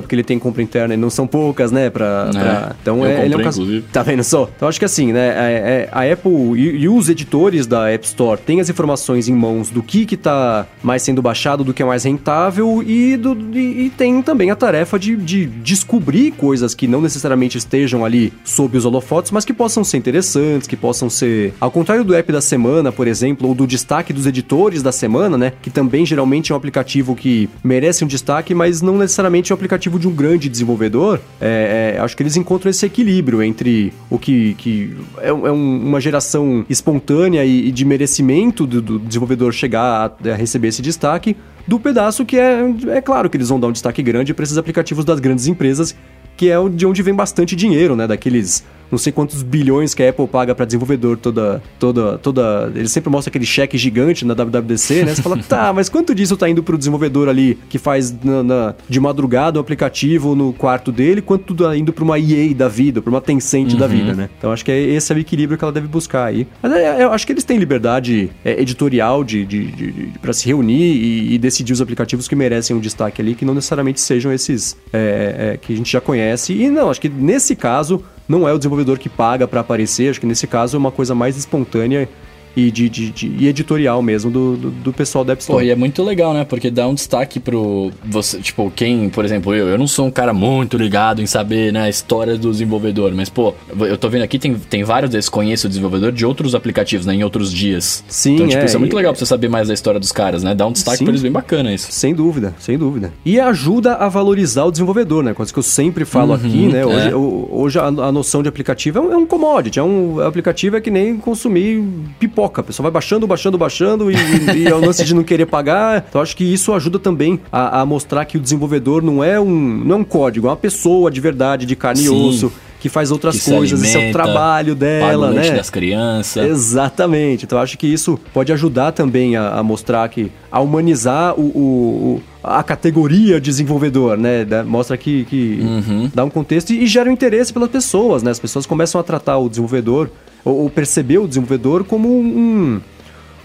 [0.00, 1.88] porque ele tem compra interna e não são poucas, né?
[1.88, 3.62] Pra, É, pra- Então é, ele é um comprei, caso.
[3.62, 3.86] inclusive.
[3.92, 4.50] Tá vendo só?
[4.56, 5.28] Então acho que assim, né?
[5.28, 9.33] é- é- a Apple e, e os editores da App Store têm as informações em
[9.34, 13.36] mãos do que que tá mais sendo baixado, do que é mais rentável e, do,
[13.56, 18.32] e, e tem também a tarefa de, de descobrir coisas que não necessariamente estejam ali
[18.44, 21.52] sob os holofotes, mas que possam ser interessantes, que possam ser.
[21.60, 25.36] Ao contrário do app da semana, por exemplo, ou do destaque dos editores da semana,
[25.38, 25.52] né?
[25.62, 29.56] Que também geralmente é um aplicativo que merece um destaque, mas não necessariamente é um
[29.56, 31.20] aplicativo de um grande desenvolvedor.
[31.40, 35.88] É, é, acho que eles encontram esse equilíbrio entre o que, que é, é um-
[35.88, 40.82] uma geração espontânea e, e de merecimento do, do desenvolvedor chegar a, a receber esse
[40.82, 44.44] destaque, do pedaço que é, é claro que eles vão dar um destaque grande para
[44.44, 45.96] esses aplicativos das grandes empresas,
[46.36, 48.06] que é de onde vem bastante dinheiro, né?
[48.06, 52.72] Daqueles não sei quantos bilhões que a Apple paga para desenvolvedor toda, toda, toda.
[52.74, 55.14] Ele sempre mostra aquele cheque gigante na WWDC, né?
[55.14, 58.74] Você fala, tá, mas quanto disso tá indo pro desenvolvedor ali que faz na- na-
[58.88, 63.00] de madrugada o aplicativo no quarto dele, quanto tá indo pra uma EA da vida,
[63.02, 64.28] pra uma Tencent da vida, né?
[64.38, 66.46] Então acho que é, esse é o equilíbrio que ela deve buscar aí.
[66.62, 70.32] Mas é, eu acho que eles têm liberdade é, editorial de, de, de, de- pra
[70.32, 74.00] se reunir e, e decidir os aplicativos que merecem um destaque ali, que não necessariamente
[74.00, 76.52] sejam esses é, é, que a gente já conhece.
[76.52, 80.20] E não, acho que nesse caso não é o desenvolvedor que paga pra aparecer, acho
[80.20, 82.08] que nesse caso é uma coisa mais espontânea
[82.56, 85.60] e, de, de, de e editorial mesmo do, do, do, pessoal da App Store.
[85.60, 86.44] Pô, e é muito legal, né?
[86.44, 87.90] Porque dá um destaque pro.
[88.04, 91.72] Você, tipo, quem, por exemplo, eu, eu não sou um cara muito ligado em saber
[91.72, 95.28] né, a história do desenvolvedor, mas, pô, eu tô vendo aqui, tem, tem vários desses,
[95.28, 97.14] conheço o desenvolvedor de outros aplicativos, né?
[97.14, 98.04] Em outros dias.
[98.08, 100.12] Sim, então, tipo, é, isso é muito legal pra você saber mais da história dos
[100.12, 100.54] caras, né?
[100.54, 101.04] Dá um destaque Sim.
[101.04, 101.90] pra eles bem bacana isso.
[101.90, 103.12] Sem dúvida, sem dúvida.
[103.24, 105.34] E ajuda a valorizar o desenvolvedor, né?
[105.34, 106.84] Coisa que eu sempre falo uhum, aqui, né?
[106.84, 107.14] Hoje, é.
[107.14, 110.80] hoje a, a, noção de aplicativo é um, é um commodity, é um aplicativo é
[110.80, 111.84] que nem consumir
[112.18, 112.43] pipoca.
[112.46, 114.14] A pessoa vai baixando, baixando, baixando e,
[114.56, 116.04] e é o lance de não querer pagar.
[116.08, 119.82] Então acho que isso ajuda também a, a, mostrar que o desenvolvedor não é um,
[119.84, 122.06] não é um código, é uma pessoa de verdade, de carne Sim.
[122.06, 122.52] e osso
[122.84, 125.50] que faz outras que coisas, alimenta, esse é o trabalho dela, paga o né?
[125.52, 126.44] das crianças.
[126.44, 127.46] Exatamente.
[127.46, 132.22] Então acho que isso pode ajudar também a, a mostrar que a humanizar o, o,
[132.42, 134.44] a categoria desenvolvedor, né?
[134.66, 136.10] mostra que, que uhum.
[136.14, 138.30] dá um contexto e, e gera um interesse pelas pessoas, né?
[138.30, 140.10] As pessoas começam a tratar o desenvolvedor
[140.44, 142.80] ou, ou perceber o desenvolvedor como um,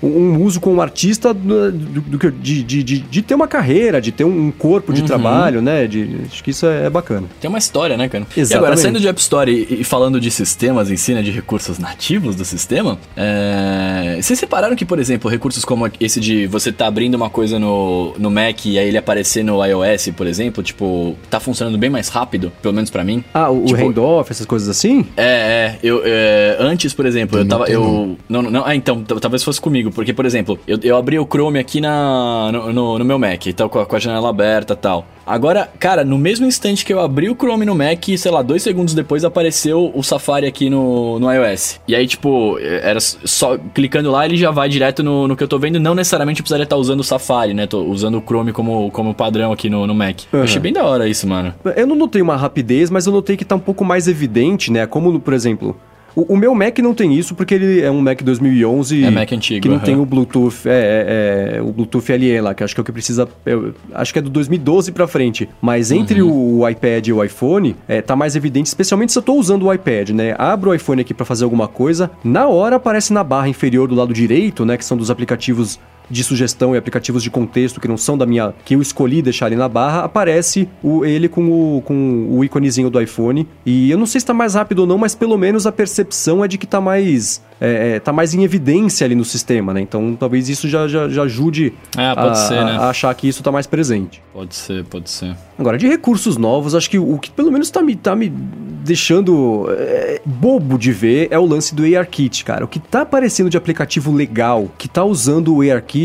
[0.02, 4.24] um uso como artista do, do, de, de, de, de, ter uma carreira, de ter
[4.24, 5.08] um corpo de uhum.
[5.08, 5.88] trabalho, né?
[5.88, 7.28] De, acho que isso é, é, bacana.
[7.40, 8.24] Tem uma história, né, cara?
[8.24, 8.52] Exatamente.
[8.52, 11.32] E agora, saindo de App Store e, e falando de sistemas em si, né, de
[11.32, 14.18] recursos nativos do sistema, é...
[14.22, 18.14] vocês separaram que, por exemplo, recursos como esse de você tá abrindo uma coisa no,
[18.18, 22.08] no Mac e aí ele aparecer no iOS, por exemplo, tipo, tá funcionando bem mais
[22.10, 23.24] rápido, pelo menos para mim.
[23.34, 25.06] Ah, o, tipo, o handoff, essas coisas assim?
[25.18, 25.80] É, é.
[25.84, 27.66] Eu, é, antes, por exemplo, eu tava.
[27.66, 31.20] Eu, não, não, ah, então, talvez fosse comigo comigo, porque, por exemplo, eu, eu abri
[31.20, 34.30] o Chrome aqui na, no, no, no meu Mac, então com a, com a janela
[34.30, 35.06] aberta e tal.
[35.26, 38.64] Agora, cara, no mesmo instante que eu abri o Chrome no Mac, sei lá, dois
[38.64, 41.80] segundos depois apareceu o Safari aqui no, no iOS.
[41.88, 45.48] E aí, tipo, era só clicando lá, ele já vai direto no, no que eu
[45.48, 45.80] tô vendo.
[45.80, 47.68] Não necessariamente eu precisaria estar usando o Safari, né?
[47.68, 50.22] Tô usando o Chrome como, como padrão aqui no, no Mac.
[50.34, 50.40] Uhum.
[50.40, 51.54] Eu achei bem da hora isso, mano.
[51.76, 54.88] Eu não notei uma rapidez, mas eu notei que tá um pouco mais evidente, né?
[54.88, 55.76] Como, por exemplo,
[56.20, 59.32] o, o, meu Mac não tem isso porque ele é um Mac 2011 é Mac
[59.32, 62.74] antigo, que não tem o Bluetooth, é, é, é, o Bluetooth LE lá, que acho
[62.74, 65.48] que é o que precisa, eu, acho que é do 2012 para frente.
[65.62, 66.60] Mas entre uhum.
[66.60, 69.74] o iPad e o iPhone, é, tá mais evidente, especialmente se eu tô usando o
[69.74, 70.36] iPad, né?
[70.38, 73.96] Abro o iPhone aqui para fazer alguma coisa, na hora aparece na barra inferior do
[73.96, 75.80] lado direito, né, que são dos aplicativos
[76.10, 78.54] de sugestão e aplicativos de contexto que não são da minha.
[78.66, 82.90] que eu escolhi deixar ali na barra, aparece o, ele com o, com o íconezinho
[82.90, 83.48] do iPhone.
[83.66, 86.44] E eu não sei se está mais rápido ou não, mas pelo menos a percepção
[86.44, 89.82] é de que está mais é, é, tá mais em evidência ali no sistema, né?
[89.82, 92.78] Então talvez isso já, já, já ajude é, a, ser, né?
[92.78, 94.22] a, achar que isso tá mais presente.
[94.34, 95.36] Pode ser, pode ser.
[95.58, 99.68] Agora, de recursos novos, acho que o que pelo menos tá me, tá me deixando
[99.72, 102.64] é, bobo de ver é o lance do ARKit, cara.
[102.64, 105.99] O que tá aparecendo de aplicativo legal, que tá usando o ARKit,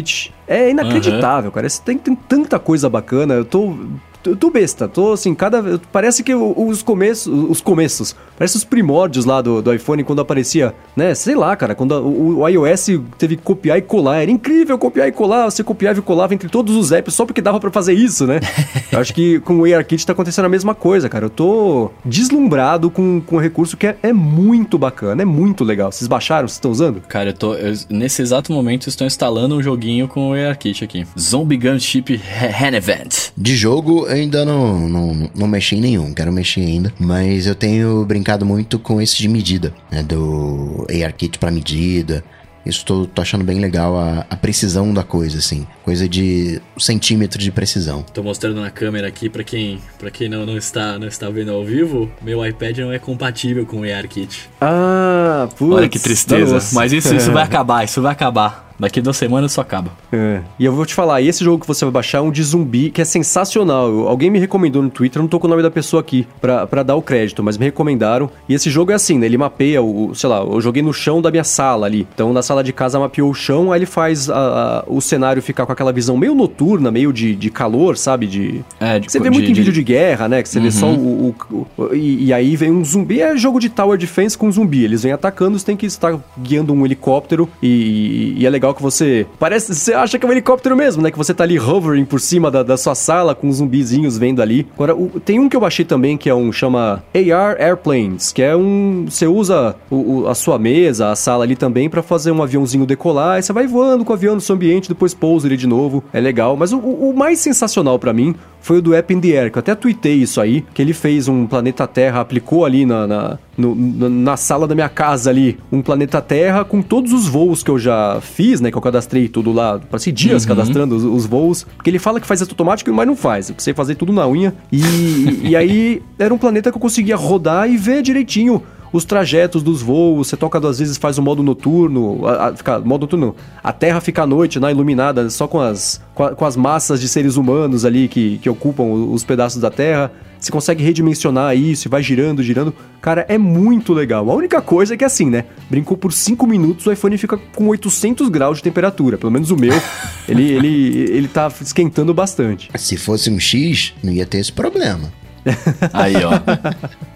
[0.47, 1.55] é inacreditável, uhum.
[1.55, 1.69] cara.
[1.85, 3.35] Tem, tem tanta coisa bacana.
[3.35, 3.77] Eu tô
[4.25, 5.81] eu tô besta, tô assim, cada.
[5.93, 7.51] Parece que os começos.
[7.51, 8.15] Os começos.
[8.37, 11.15] Parece os primórdios lá do, do iPhone quando aparecia, né?
[11.15, 14.23] Sei lá, cara, quando o, o, iOS teve que copiar e colar.
[14.23, 15.45] Era incrível copiar e colar.
[15.45, 18.41] Você copiava e colava entre todos os apps só porque dava para fazer isso, né?
[18.91, 21.27] eu acho que com o ARKit tá acontecendo a mesma coisa, cara.
[21.27, 25.93] Eu tô deslumbrado com, com um recurso que é, é muito bacana, é muito legal.
[25.93, 26.49] Vocês baixaram?
[26.49, 27.01] Vocês estão usando?
[27.03, 27.55] Cara, eu tô.
[27.55, 31.07] Eu, nesse exato momento estou instalando um joguinho com o ARKit aqui.
[31.19, 32.21] Zombie Gunship
[32.61, 33.31] Hand Event.
[33.37, 36.93] De jogo, ainda não, não, não mexi em nenhum, quero mexer ainda.
[36.99, 40.03] Mas eu tenho brincado muito com esse de medida, né?
[40.03, 42.25] Do ARKit para medida.
[42.65, 45.67] Isso tô, tô, achando bem legal a, a, precisão da coisa, assim.
[45.85, 48.03] Coisa de centímetros de precisão.
[48.03, 51.53] Tô mostrando na câmera aqui para quem, pra quem não, não, está, não está vendo
[51.53, 52.11] ao vivo.
[52.23, 54.49] Meu iPad não é compatível com o ARKit.
[54.61, 55.75] Ah, putz.
[55.75, 56.59] Olha que tristeza.
[56.73, 58.74] Mas isso, isso vai acabar, isso vai acabar.
[58.79, 59.91] Daqui duas semanas isso acaba.
[60.13, 60.41] É.
[60.59, 62.91] E eu vou te falar, esse jogo que você vai baixar é um de zumbi
[62.91, 63.89] que é sensacional.
[63.89, 66.67] Eu, alguém me recomendou no Twitter, não tô com o nome da pessoa aqui pra,
[66.67, 68.31] pra dar o crédito, mas me recomendaram.
[68.49, 69.27] E esse jogo é assim, né?
[69.27, 72.07] Ele mapeia o, sei lá, eu joguei no chão da minha sala ali.
[72.15, 75.43] Então na sala de casa mapeou o chão, aí ele faz a, a, o cenário
[75.43, 78.27] ficar com aquela visão meio noturna, meio de, de calor, sabe?
[78.27, 78.65] De.
[78.81, 80.43] É, de, você vê de, muito em vídeo de guerra, né?
[80.43, 80.65] Que você uhum.
[80.65, 81.35] vê só uhum.
[81.51, 81.67] o.
[81.79, 83.21] o, o e, e, aí vem um zumbi.
[83.21, 84.85] É jogo de Tower Defense com zumbi.
[84.85, 87.49] Eles vêm atacando, você tem que estar guiando um helicóptero.
[87.63, 89.27] E, e é legal legal que você.
[89.39, 89.75] Parece.
[89.75, 91.11] Você acha que é um helicóptero mesmo, né?
[91.11, 94.67] Que você tá ali hovering por cima da, da sua sala com zumbizinhos vendo ali.
[94.75, 98.43] Agora, o, tem um que eu baixei também que é um chama AR Airplanes, que
[98.43, 99.07] é um.
[99.09, 102.87] Você usa o, o, a sua mesa, a sala ali também para fazer um aviãozinho
[102.87, 103.37] decolar.
[103.37, 106.03] Aí você vai voando com o avião no seu ambiente, depois pousa ele de novo.
[106.13, 106.57] É legal.
[106.57, 108.35] Mas o, o mais sensacional para mim
[108.65, 110.95] foi o do App in the Air, que eu até tuitei isso aí, que ele
[110.95, 113.75] fez um planeta Terra, aplicou ali na, na, no,
[114.09, 117.79] na sala da minha casa ali, um planeta Terra com todos os voos que eu
[117.79, 120.49] já fiz, né, que eu cadastrei tudo lá, passei dias uhum.
[120.49, 123.55] cadastrando os, os, voos, porque ele fala que faz isso automático, mas não faz, eu
[123.55, 127.71] precisei fazer tudo na unha, e, e aí era um planeta que eu conseguia rodar
[127.71, 128.63] e ver direitinho
[128.95, 132.79] os trajetos dos voos, você toca duas vezes, faz o modo noturno, a, a, fica,
[132.79, 133.35] modo noturno.
[133.61, 137.01] A Terra fica à noite, né, iluminada, só com as, com, a, com as massas
[137.01, 140.13] de seres humanos ali que, que ocupam os pedaços da Terra.
[140.45, 142.75] Você consegue redimensionar isso e vai girando, girando.
[143.01, 144.31] Cara, é muito legal.
[144.31, 145.45] A única coisa é que assim, né?
[145.71, 149.17] Brincou por 5 minutos, o iPhone fica com 800 graus de temperatura.
[149.17, 149.73] Pelo menos o meu,
[150.29, 152.69] ele, ele, ele tá esquentando bastante.
[152.77, 155.11] Se fosse um X, não ia ter esse problema.
[155.95, 156.33] Aí, ó.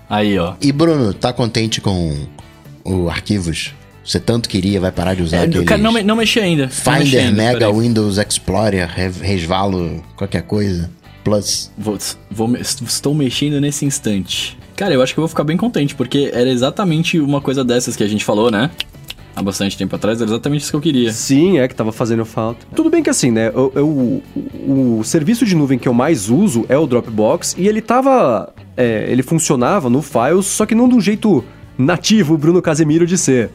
[0.09, 0.55] Aí, ó.
[0.61, 2.17] E Bruno, tá contente com
[2.85, 3.75] o arquivos?
[4.05, 5.67] Você tanto queria, vai parar de usar É, aqueles...
[5.69, 6.63] cara, não, não mexi ainda.
[6.63, 7.71] Não mexi Finder, ainda, Mega.
[7.71, 10.91] Windows Explorer, re- resvalo, qualquer coisa.
[11.29, 11.71] Plus.
[11.77, 11.99] Vou,
[12.31, 14.59] vou me- estou mexendo nesse instante.
[14.77, 17.97] Cara, eu acho que eu vou ficar bem contente, porque era exatamente uma coisa dessas
[17.97, 18.71] que a gente falou, né?
[19.35, 21.13] Há bastante tempo atrás, era exatamente isso que eu queria.
[21.13, 22.67] Sim, é que tava fazendo falta.
[22.75, 23.49] Tudo bem que assim, né?
[23.55, 27.69] Eu, eu- o, o serviço de nuvem que eu mais uso é o Dropbox e
[27.69, 28.53] ele tava.
[28.77, 31.45] é, ele funcionava no Files, só que não de um jeito
[31.77, 33.51] nativo Bruno Casemiro de ser.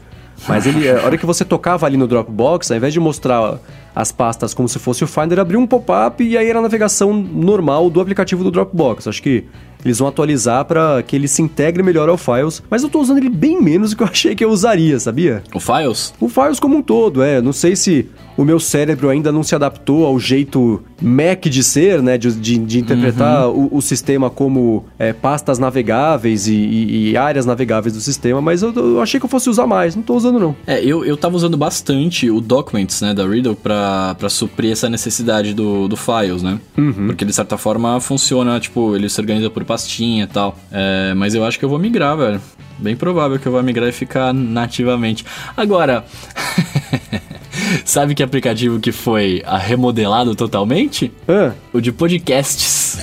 [0.48, 3.58] Mas ele, a hora que você tocava ali no Dropbox, ao invés de mostrar
[3.94, 7.12] as pastas como se fosse o Finder, abriu um pop-up e aí era a navegação
[7.12, 9.06] normal do aplicativo do Dropbox.
[9.06, 9.44] Acho que
[9.84, 13.18] eles vão atualizar para que ele se integre melhor ao Files, mas eu tô usando
[13.18, 15.42] ele bem menos do que eu achei que eu usaria, sabia?
[15.54, 16.14] O Files?
[16.20, 17.40] O Files como um todo, é.
[17.42, 22.02] Não sei se o meu cérebro ainda não se adaptou ao jeito Mac de ser,
[22.02, 22.18] né?
[22.18, 27.46] De, de, de interpretar o, o sistema como é, pastas navegáveis e, e- e áreas
[27.46, 29.94] navegáveis do sistema, mas eu, eu achei que eu fosse usar mais.
[29.94, 30.56] Não tô usando, não.
[30.66, 34.88] É, eu, eu tava usando bastante o Documents, né, da Riddle pra, pra suprir essa
[34.88, 36.58] necessidade do, do Files, né?
[37.06, 40.56] Porque de certa forma funciona, tipo, ele se organiza por pastinha e tal.
[40.70, 42.40] É, mas eu acho que eu vou migrar, velho.
[42.78, 45.24] Bem provável que eu vou migrar e ficar nativamente.
[45.56, 46.04] Agora,
[47.84, 51.12] sabe que aplicativo que foi remodelado totalmente?
[51.28, 52.98] Ah, O de podcasts.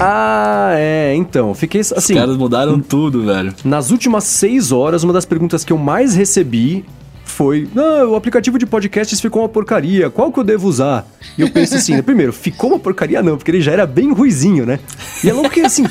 [0.00, 1.14] Ah, é.
[1.16, 2.14] Então, fiquei Os assim.
[2.14, 3.54] caras mudaram tudo, velho.
[3.64, 6.84] Nas últimas seis horas, uma das perguntas que eu mais recebi
[7.34, 11.06] foi: Não, o aplicativo de podcasts ficou uma porcaria, qual que eu devo usar?
[11.36, 14.64] E eu pensei assim: primeiro, ficou uma porcaria não, porque ele já era bem ruizinho,
[14.64, 14.78] né?
[15.22, 15.84] E é louco que assim,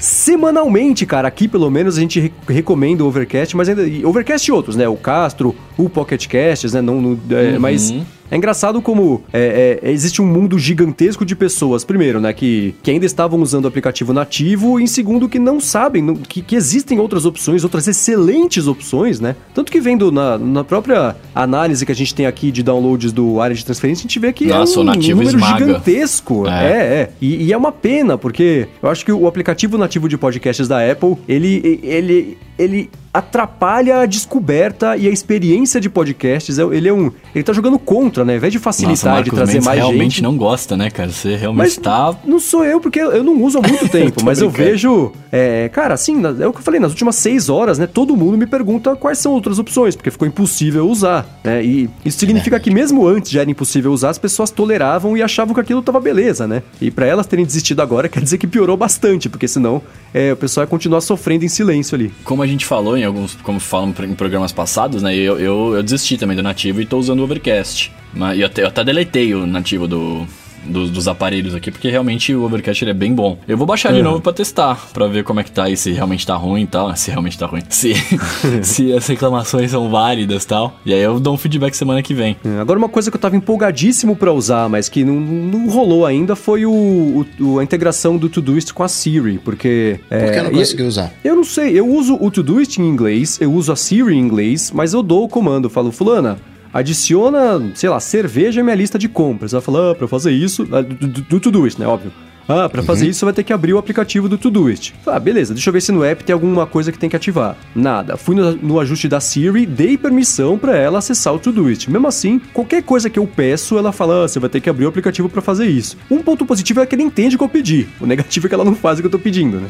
[0.00, 3.82] semanalmente, cara, aqui pelo menos a gente re- recomenda o Overcast, mas ainda.
[4.06, 4.86] Overcast e outros, né?
[4.88, 6.80] O Castro, o Pocket Casts, né?
[6.82, 7.92] Não, não- é, Mas.
[8.32, 12.90] É engraçado como é, é, existe um mundo gigantesco de pessoas, primeiro, né, que, que
[12.90, 16.56] ainda estavam usando o aplicativo nativo, e em segundo, que não sabem não- que, que
[16.56, 19.36] existem outras opções, outras excelentes opções, né?
[19.54, 23.38] Tanto que vendo na, na própria análise que a gente tem aqui de downloads do
[23.38, 25.66] área de transferência, a gente vê que Nossa, é um número esmaga.
[25.66, 26.48] gigantesco.
[26.48, 26.64] É.
[26.64, 27.10] É, é.
[27.20, 30.78] E, e é uma pena, porque eu acho que o aplicativo nativo de podcasts da
[30.90, 36.58] Apple, ele, ele, ele atrapalha a descoberta e a experiência de podcasts.
[36.58, 37.10] É- Ele é um.
[37.34, 38.32] Ele tá jogando contra, né?
[38.32, 40.22] Ao invés de facilitar, Nossa, de trazer Mendes mais realmente gente.
[40.22, 41.10] não gosta, né, cara?
[41.10, 42.14] Você realmente Mas tá...
[42.24, 44.70] não sou eu, porque eu não uso há muito tempo, mas eu brincando.
[44.72, 45.12] vejo.
[45.30, 47.86] é, cara, assim, é o que eu falei, nas últimas seis horas, né?
[47.86, 51.26] Todo mundo me pergunta quais são outras opções, porque ficou impossível usar.
[51.44, 51.62] Né?
[51.64, 55.54] E isso significa que mesmo antes já era impossível usar, as pessoas toleravam e achavam
[55.54, 56.62] que aquilo tava beleza, né?
[56.80, 59.82] E pra elas terem desistido agora, quer dizer que piorou bastante, porque senão
[60.14, 62.12] é, o pessoal ia continuar sofrendo em silêncio ali.
[62.24, 65.14] Como a gente falou em alguns, como falam em programas passados, né?
[65.14, 67.92] Eu, eu, eu desisti também do nativo e tô usando o Overcast.
[68.14, 70.26] Mas eu até, eu até deletei o nativo do,
[70.64, 73.38] do- dos aparelhos aqui, porque realmente o Overcast ele é bem bom.
[73.46, 74.04] Eu vou baixar de Uhum.
[74.04, 76.66] novo pra testar, pra ver como é que tá e se realmente tá ruim e
[76.66, 76.94] tal.
[76.96, 77.62] Se realmente tá ruim.
[77.68, 77.94] Se,
[78.62, 80.76] se as reclamações são válidas e tal.
[80.84, 82.36] E aí eu dou um feedback semana que vem.
[82.44, 86.06] É, Agora, uma coisa que eu tava empolgadíssimo pra usar, mas que não, não rolou
[86.06, 89.98] ainda, foi o, o- a integração do Todoist com a Siri, porque...
[90.08, 91.12] Por que eu não consegui usar?
[91.24, 94.70] Eu não sei, eu uso o Todoist em inglês, eu uso a Siri em inglês,
[94.74, 96.38] mas eu dou o comando, falo, fulana,
[96.72, 99.52] adiciona, sei lá, cerveja à minha lista de compras.
[99.52, 102.12] Ela fala, ah, pra fazer isso, ah, do, do, do Todoist, né, óbvio.
[102.48, 104.92] Ah, pra fazer isso você vai ter que abrir o aplicativo do Todoist.
[105.06, 107.56] Ah, beleza, deixa eu ver se no app tem alguma coisa que tem que ativar.
[107.74, 108.16] Nada.
[108.16, 111.88] Fui no, no ajuste da Siri, dei permissão pra ela acessar o Todoist.
[111.88, 114.86] Mesmo assim, qualquer coisa que eu peço, ela fala, ah, você vai ter que abrir
[114.86, 115.96] o aplicativo pra fazer isso.
[116.10, 117.86] Um ponto positivo é que ele entende o que eu pedi.
[118.00, 119.68] O negativo é que ela não faz o que eu tô pedindo, né?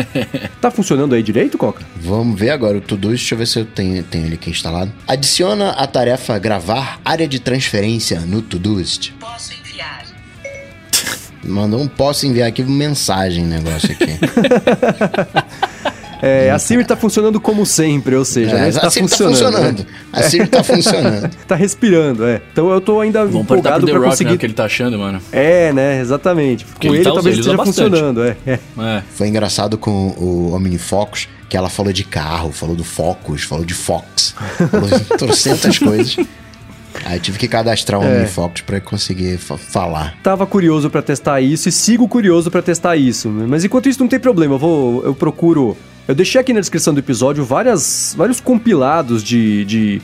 [0.60, 1.82] tá funcionando aí direito, Coca?
[1.96, 4.92] Vamos ver agora o Todoist, deixa eu ver se eu tenho, tenho ele aqui instalado.
[5.06, 9.12] Adiciona a tarefa gravar área de transferência no Todoist.
[9.18, 9.61] Posso.
[11.44, 14.18] Mandou um posso enviar aqui mensagem negócio aqui.
[16.24, 18.66] É, a Siri tá funcionando como sempre, ou seja, né?
[18.66, 19.34] É, Está a Siri funcionando.
[19.34, 19.86] tá funcionando.
[20.12, 21.30] A Siri tá funcionando.
[21.48, 22.40] Tá respirando, é.
[22.52, 24.30] Então eu tô ainda Vamos portar empolgado pro The pra Rock, conseguir.
[24.30, 24.36] né?
[24.36, 25.20] O que ele tá achando, mano.
[25.32, 26.00] É, né?
[26.00, 26.64] Exatamente.
[26.64, 27.74] Com ele ele, tá talvez ele esteja bastante.
[27.90, 28.36] funcionando, é.
[28.46, 28.52] é.
[28.78, 29.02] É.
[29.12, 33.74] Foi engraçado com o OmniFocus, que ela falou de carro, falou do Focus, falou de
[33.74, 34.32] Fox,
[34.70, 36.16] falou de trocentas coisas.
[37.04, 38.16] Aí tive que cadastrar o É.
[38.16, 40.14] OmniFocus pra conseguir fa- falar.
[40.22, 43.28] Tava curioso pra testar isso e sigo curioso pra testar isso.
[43.28, 43.46] né?
[43.48, 45.76] Mas enquanto isso não tem problema, eu vou eu procuro
[46.08, 50.02] Eu deixei aqui na descrição do episódio várias, vários compilados de, de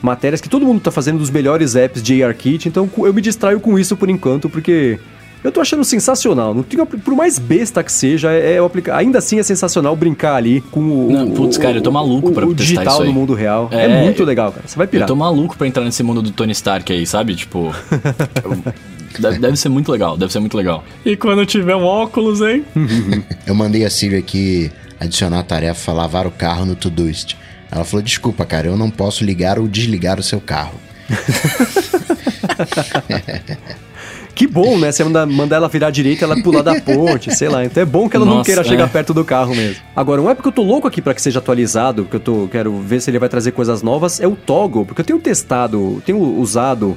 [0.00, 3.58] matérias que todo mundo tá fazendo dos melhores apps de ARKit, então eu me distraio
[3.60, 4.98] com isso por enquanto, porque
[5.42, 6.54] eu tô achando sensacional.
[6.54, 8.60] Não tenho, por mais besta que seja, é, é.
[8.92, 11.10] Ainda assim é sensacional brincar ali com o.
[11.10, 13.08] Não, putz, cara, eu tô maluco o, pra o testar digital isso aí.
[13.08, 13.68] no mundo real.
[13.72, 14.66] É, É, muito eu- legal, cara.
[14.66, 15.04] Você vai pirar.
[15.04, 17.34] Eu tô maluco pra entrar nesse mundo do Tony Stark aí, sabe?
[17.34, 17.74] Tipo.
[19.18, 20.84] deve, deve ser muito legal, deve ser muito legal.
[21.04, 22.64] E quando tiver um óculos, hein?
[23.46, 27.36] Eu mandei a Siri aqui adicionar a tarefa lavar o carro no Todoist.
[27.70, 30.74] Ela falou: desculpa, cara, eu não posso ligar ou desligar o seu carro.
[34.40, 34.90] Que bom, né?
[34.90, 37.62] Você manda, manda ela virar à direita ela pular da ponte, sei lá.
[37.62, 38.64] Então é bom que ela não Nossa, queira é.
[38.64, 39.82] chegar perto do carro mesmo.
[39.94, 42.48] Agora, um app que eu tô louco aqui pra que seja atualizado, que eu tô,
[42.50, 46.02] quero ver se ele vai trazer coisas novas, é o Toggle, porque eu tenho testado,
[46.06, 46.96] tenho usado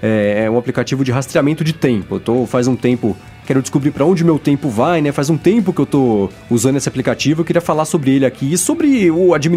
[0.00, 2.14] é, um aplicativo de rastreamento de tempo.
[2.14, 5.10] Eu tô faz um tempo, quero descobrir pra onde meu tempo vai, né?
[5.10, 8.52] Faz um tempo que eu tô usando esse aplicativo, eu queria falar sobre ele aqui
[8.52, 9.10] e sobre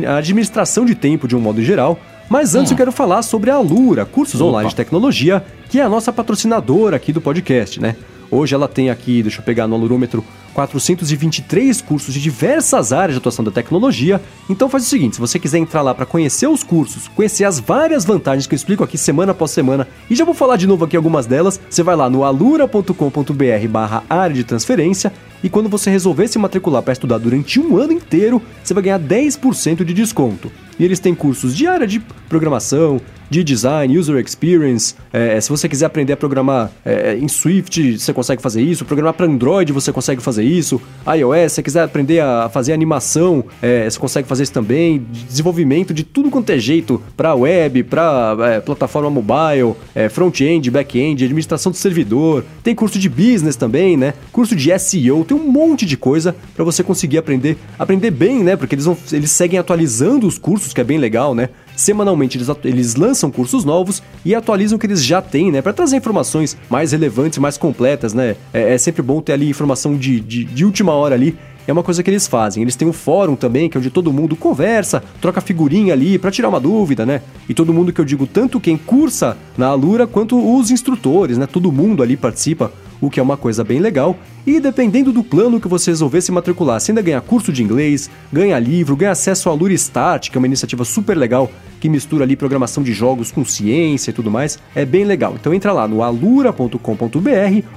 [0.07, 1.99] a administração de tempo de um modo geral.
[2.29, 2.73] Mas antes Hum.
[2.73, 4.49] eu quero falar sobre a Alura, cursos Opa.
[4.49, 7.95] online de tecnologia, que é a nossa patrocinadora aqui do podcast, né?
[8.29, 10.23] Hoje ela tem aqui, deixa eu pegar no alurômetro,
[10.53, 14.19] 423 cursos de diversas áreas de atuação da tecnologia.
[14.49, 17.59] Então faz o seguinte, se você quiser entrar lá para conhecer os cursos, conhecer as
[17.59, 20.83] várias vantagens que eu explico aqui semana após semana, e já vou falar de novo
[20.83, 25.13] aqui algumas delas, você vai lá no alura.com.br barra área de transferência
[25.43, 28.99] e quando você resolver se matricular para estudar durante um ano inteiro, você vai ganhar
[28.99, 30.51] 10% de desconto.
[30.79, 31.99] E eles têm cursos de área de
[32.29, 34.95] programação, de design, user experience.
[35.11, 38.85] É, se você quiser aprender a programar é, em Swift, você consegue fazer isso.
[38.85, 40.81] Programar para Android, você consegue fazer isso.
[41.05, 45.05] iOS, se você quiser aprender a fazer animação, é, você consegue fazer isso também.
[45.27, 51.71] Desenvolvimento de tudo quanto é jeito para web, para plataforma mobile, é, front-end, back-end, administração
[51.71, 52.45] do servidor.
[52.63, 54.13] Tem curso de business também, né?
[54.31, 58.55] Curso de SEO, tem um monte de coisa para você conseguir aprender, aprender bem, né?
[58.55, 61.49] Porque eles, vão, eles seguem atualizando os cursos, que é bem legal, né?
[61.75, 65.61] Semanalmente eles, eles lançam cursos novos e atualizam o que eles já têm, né?
[65.61, 68.35] Para trazer informações mais relevantes, mais completas, né?
[68.53, 71.37] É, é sempre bom ter ali informação de, de, de última hora ali.
[71.67, 72.63] É uma coisa que eles fazem.
[72.63, 76.31] Eles têm um fórum também, que é onde todo mundo conversa, troca figurinha ali para
[76.31, 77.21] tirar uma dúvida, né?
[77.49, 81.45] E todo mundo que eu digo, tanto quem cursa na Alura quanto os instrutores, né?
[81.45, 84.17] Todo mundo ali participa, o que é uma coisa bem legal.
[84.45, 88.09] E dependendo do plano que você resolver se matricular, você ainda ganha curso de inglês,
[88.31, 92.23] ganha livro, ganha acesso ao Alura Start, que é uma iniciativa super legal que mistura
[92.23, 94.59] ali programação de jogos com ciência e tudo mais.
[94.75, 95.35] É bem legal.
[95.39, 96.77] Então entra lá no alura.com.br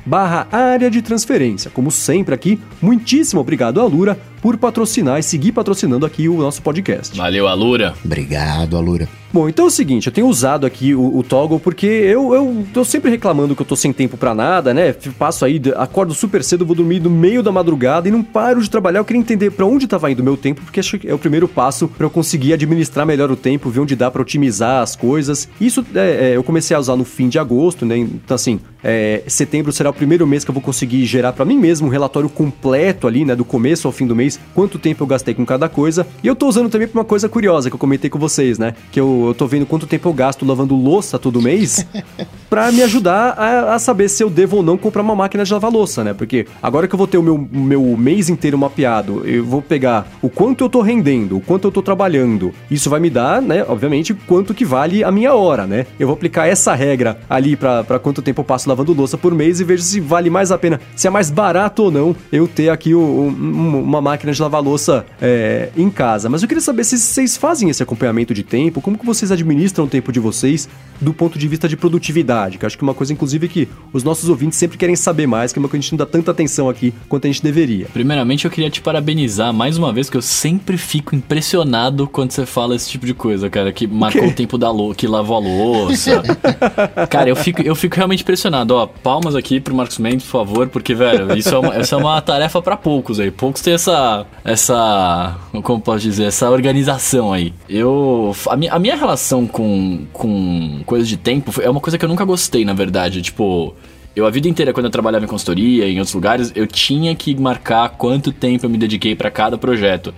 [0.04, 1.70] barra área de transferência.
[1.70, 7.16] Como sempre aqui, muitíssimo obrigado Alura por patrocinar e seguir patrocinando aqui o nosso podcast.
[7.16, 7.94] Valeu, Alura.
[8.04, 9.08] Obrigado, Alura.
[9.32, 12.66] Bom, então é o seguinte, eu tenho usado aqui o, o Toggle porque eu, eu
[12.74, 14.92] tô sempre reclamando que eu tô sem tempo pra nada, né?
[15.16, 18.68] Passo aí, acordo super cedo, vou dormir no meio da madrugada e não paro de
[18.68, 18.98] trabalhar.
[18.98, 21.18] Eu queria entender pra onde tava indo o meu tempo, porque acho que é o
[21.18, 24.96] primeiro passo pra eu conseguir administrar melhor o tempo, ver onde dá pra otimizar as
[24.96, 25.48] coisas.
[25.60, 27.96] Isso é, é, eu comecei a usar no fim de agosto, né?
[27.98, 31.58] Então assim, é, setembro será o primeiro mês que eu vou conseguir gerar pra mim
[31.58, 33.36] mesmo um relatório completo ali, né?
[33.36, 36.06] Do começo ao fim do mês, quanto tempo eu gastei com cada coisa.
[36.22, 38.74] E eu tô usando também pra uma coisa curiosa que eu comentei com vocês, né?
[38.90, 41.86] Que eu, eu tô vendo quanto tempo eu gasto lavando louça todo mês
[42.48, 45.52] pra me ajudar a, a saber se eu devo ou não comprar uma máquina de
[45.52, 46.14] lavar louça, né?
[46.14, 50.10] Porque agora que eu vou ter o meu, meu mês inteiro mapeado, eu vou pegar
[50.22, 52.52] o quanto eu tô rendendo, o quanto eu tô trabalhando.
[52.70, 55.86] Isso vai me dar, né, obviamente, quanto que vale a minha hora, né?
[55.98, 59.58] Eu vou aplicar essa regra ali pra quanto tempo eu passo lavando louça por mês
[59.58, 62.68] e vejo se vale mais a pena, se é mais barato ou não eu ter
[62.68, 66.28] aqui o- um- uma máquina de lavar louça é, em casa.
[66.28, 69.86] Mas eu queria saber se vocês fazem esse acompanhamento de tempo, como que vocês administram
[69.86, 70.68] o tempo de vocês
[71.00, 74.04] do ponto de vista de produtividade, que acho que é uma coisa, inclusive, que os
[74.04, 76.06] nossos ouvintes sempre querem saber mais, que é uma coisa que a gente não dá
[76.06, 77.86] tanta atenção aqui quanto a gente deveria.
[77.90, 82.44] Primeiramente, eu queria te parabenizar mais uma vez, que eu sempre fico impressionado quando você
[82.44, 85.40] fala esse tipo de coisa, cara, que marcou o tempo da louça, que lavou a
[85.40, 86.22] louça.
[87.08, 88.74] cara, eu fico, eu fico realmente impressionado.
[88.74, 91.98] Ó, palmas aqui pro Marcos Mendes, por favor, porque, velho, isso é uma, essa é
[91.98, 93.30] uma tarefa pra poucos aí.
[93.30, 97.52] Poucos têm essa, essa, como posso dizer, essa organização aí.
[97.68, 102.04] Eu, a minha, a minha relação com, com coisas de tempo é uma coisa que
[102.04, 103.22] eu nunca gostei, na verdade.
[103.22, 103.74] Tipo,
[104.14, 107.34] eu a vida inteira, quando eu trabalhava em consultoria, em outros lugares, eu tinha que
[107.34, 110.12] marcar quanto tempo eu me dediquei pra cada projeto.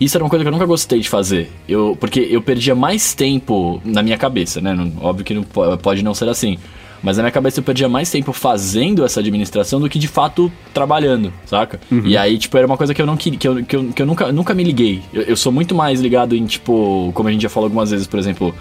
[0.00, 1.50] Isso era uma coisa que eu nunca gostei de fazer.
[1.68, 4.72] Eu, porque eu perdia mais tempo na minha cabeça, né?
[4.74, 6.56] Não- óbvio que não, po- pode não ser assim.
[7.02, 10.50] Mas na minha cabeça eu perdia mais tempo fazendo essa administração do que de fato
[10.74, 11.78] trabalhando, saca?
[12.04, 14.02] E aí, tipo, era uma coisa que eu não queria, que eu, que eu, que
[14.02, 15.00] eu nunca, nunca me liguei.
[15.12, 18.06] Eu, eu sou muito mais ligado em, tipo, como a gente já falou algumas vezes,
[18.08, 18.52] por exemplo,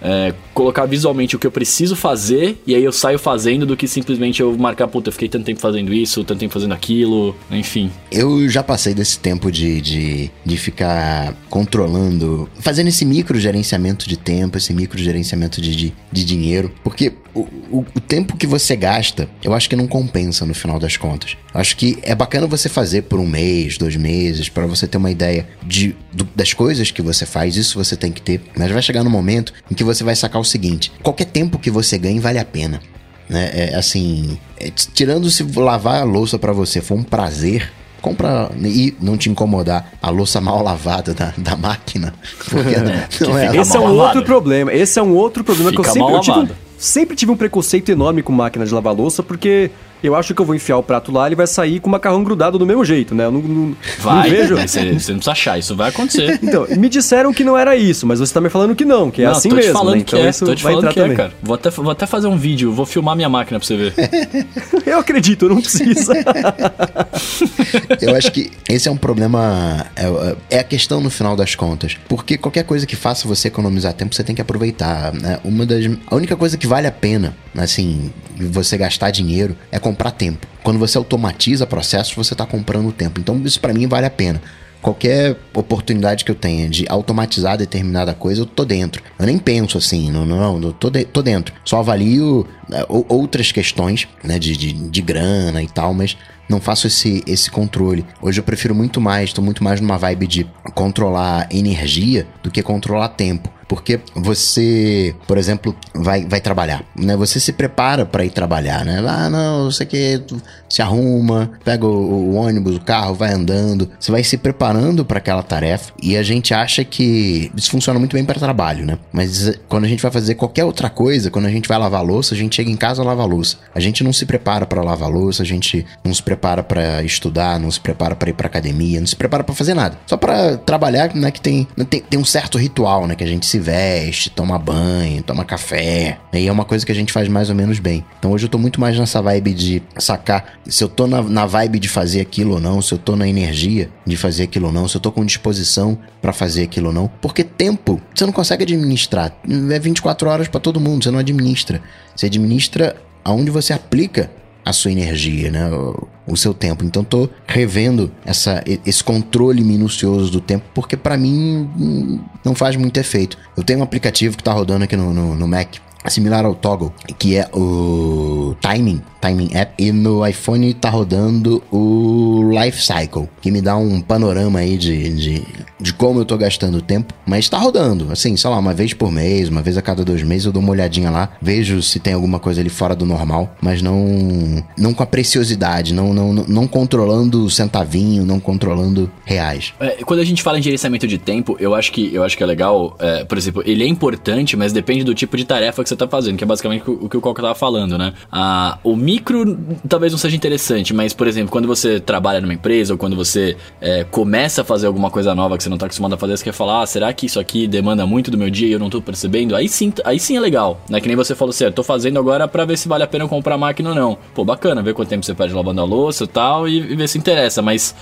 [0.00, 3.86] é, colocar visualmente o que eu preciso fazer e aí eu saio fazendo do que
[3.86, 7.90] simplesmente eu marcar, puta, eu fiquei tanto tempo fazendo isso, tanto tempo fazendo aquilo, enfim.
[8.10, 14.16] Eu já passei desse tempo de, de, de ficar controlando, fazendo esse micro gerenciamento de
[14.16, 17.40] tempo, esse micro gerenciamento de, de, de dinheiro, porque o,
[17.70, 21.36] o, o, tempo que você gasta, eu acho que não compensa no final das contas.
[21.52, 24.96] Eu acho que é bacana você fazer por um mês, dois meses, para você ter
[24.96, 28.70] uma ideia de, do, das coisas que você faz, isso você tem que ter, mas
[28.70, 31.98] vai chegar no momento em que você vai sacar o seguinte: qualquer tempo que você
[31.98, 32.80] ganhe vale a pena.
[33.28, 33.50] Né?
[33.52, 38.94] É, assim, é, tirando se lavar a louça para você for um prazer, compra e
[39.00, 42.14] não te incomodar a louça mal lavada da, da máquina.
[42.48, 42.76] Porque
[43.24, 44.72] não é Esse é um outro problema.
[44.72, 47.90] Esse é um outro problema Fica que eu sempre eu tive, sempre tive um preconceito
[47.90, 49.70] enorme com máquina de lavar louça, porque
[50.02, 51.92] eu acho que eu vou enfiar o prato lá e ele vai sair com o
[51.92, 53.24] macarrão grudado do mesmo jeito, né?
[53.24, 54.56] Eu não, não, vai, não vejo.
[54.56, 56.40] Você, você não precisa achar, isso vai acontecer.
[56.46, 59.22] Então, me disseram que não era isso, mas você tá me falando que não, que
[59.22, 59.70] é não, assim tô mesmo.
[59.70, 60.00] Te falando né?
[60.00, 61.16] Então que é, isso tô te vai falando que é, também.
[61.16, 61.32] cara.
[61.42, 63.94] Vou até, vou até fazer um vídeo, vou filmar minha máquina pra você ver.
[64.86, 66.12] eu acredito, não precisa.
[68.00, 69.86] eu acho que esse é um problema.
[69.96, 71.96] É, é, a questão no final das contas.
[72.08, 75.12] Porque qualquer coisa que faça você economizar tempo, você tem que aproveitar.
[75.12, 75.40] Né?
[75.42, 75.84] Uma das.
[76.06, 80.46] A única coisa que vale a pena, assim, você gastar dinheiro é comprar tempo.
[80.62, 83.20] Quando você automatiza processos, você está comprando tempo.
[83.20, 84.40] Então, isso para mim vale a pena.
[84.82, 89.02] Qualquer oportunidade que eu tenha de automatizar determinada coisa, eu tô dentro.
[89.18, 91.52] Eu nem penso assim, não, não, não tô, de, tô dentro.
[91.64, 96.16] Só avalio né, outras questões, né, de, de, de grana e tal, mas
[96.48, 98.04] não faço esse, esse controle.
[98.22, 102.62] Hoje eu prefiro muito mais, estou muito mais numa vibe de controlar energia do que
[102.62, 103.50] controlar tempo.
[103.68, 107.16] Porque você, por exemplo, vai, vai trabalhar, né?
[107.16, 109.02] Você se prepara para ir trabalhar, né?
[109.06, 110.22] Ah, não, você que
[110.68, 113.90] se arruma, pega o, o, ônibus, o carro, vai andando.
[113.98, 118.14] Você vai se preparando para aquela tarefa e a gente acha que isso funciona muito
[118.14, 118.98] bem para trabalho, né?
[119.12, 122.04] Mas eh, quando a gente vai fazer qualquer outra coisa, quando a gente vai lavar
[122.04, 123.58] louça, a gente chega em casa lava louça.
[123.74, 127.58] A gente não se prepara para lavar louça, a gente não se prepara para estudar,
[127.58, 129.98] não se prepara para ir para academia, não se prepara para fazer nada.
[130.06, 133.46] Só para trabalhar, né, que tem, tem, tem um certo ritual, né, que a gente
[133.46, 136.18] se se veste, toma banho, toma café.
[136.32, 138.04] E é uma coisa que a gente faz mais ou menos bem.
[138.18, 141.46] Então hoje eu tô muito mais nessa vibe de sacar se eu tô na, na
[141.46, 144.72] vibe de fazer aquilo ou não, se eu tô na energia de fazer aquilo ou
[144.72, 147.10] não, se eu tô com disposição para fazer aquilo ou não.
[147.20, 149.32] Porque tempo você não consegue administrar.
[149.70, 151.80] É 24 horas para todo mundo, você não administra.
[152.14, 154.30] Você administra aonde você aplica
[154.66, 155.70] a sua energia, né?
[155.70, 156.84] O, o seu tempo.
[156.84, 162.74] Então tô revendo essa, esse controle minucioso do tempo, porque para mim hum, não faz
[162.74, 163.38] muito efeito.
[163.56, 165.76] Eu tenho um aplicativo que tá rodando aqui no, no, no Mac,
[166.10, 169.72] similar ao Toggle, que é o Timing Timing App.
[169.78, 175.12] E no iPhone tá rodando o Life Cycle, que me dá um panorama aí de,
[175.14, 175.42] de,
[175.80, 177.12] de como eu tô gastando tempo.
[177.26, 180.22] Mas tá rodando, assim, sei lá, uma vez por mês, uma vez a cada dois
[180.22, 183.54] meses eu dou uma olhadinha lá, vejo se tem alguma coisa ali fora do normal,
[183.60, 189.74] mas não, não com a preciosidade, não, não, não controlando centavinho, não controlando reais.
[189.80, 192.42] É, quando a gente fala em gerenciamento de tempo, eu acho que, eu acho que
[192.42, 195.88] é legal, é, por exemplo, ele é importante, mas depende do tipo de tarefa que
[195.88, 198.12] você tá fazendo, que é basicamente o que o Coca tava falando, né?
[198.30, 202.94] Ah, o micro talvez não seja interessante, mas, por exemplo, quando você trabalha numa empresa
[202.94, 206.14] ou quando você é, começa a fazer alguma coisa nova que você não está acostumado
[206.14, 208.68] a fazer, você quer falar, ah, será que isso aqui demanda muito do meu dia
[208.68, 209.54] e eu não estou percebendo?
[209.56, 211.00] Aí sim, aí sim é legal, né?
[211.00, 213.56] Que nem você falou assim, estou fazendo agora para ver se vale a pena comprar
[213.58, 214.18] máquina ou não.
[214.34, 217.08] Pô, bacana, ver quanto tempo você perde lavando a louça e tal e, e ver
[217.08, 217.94] se interessa, mas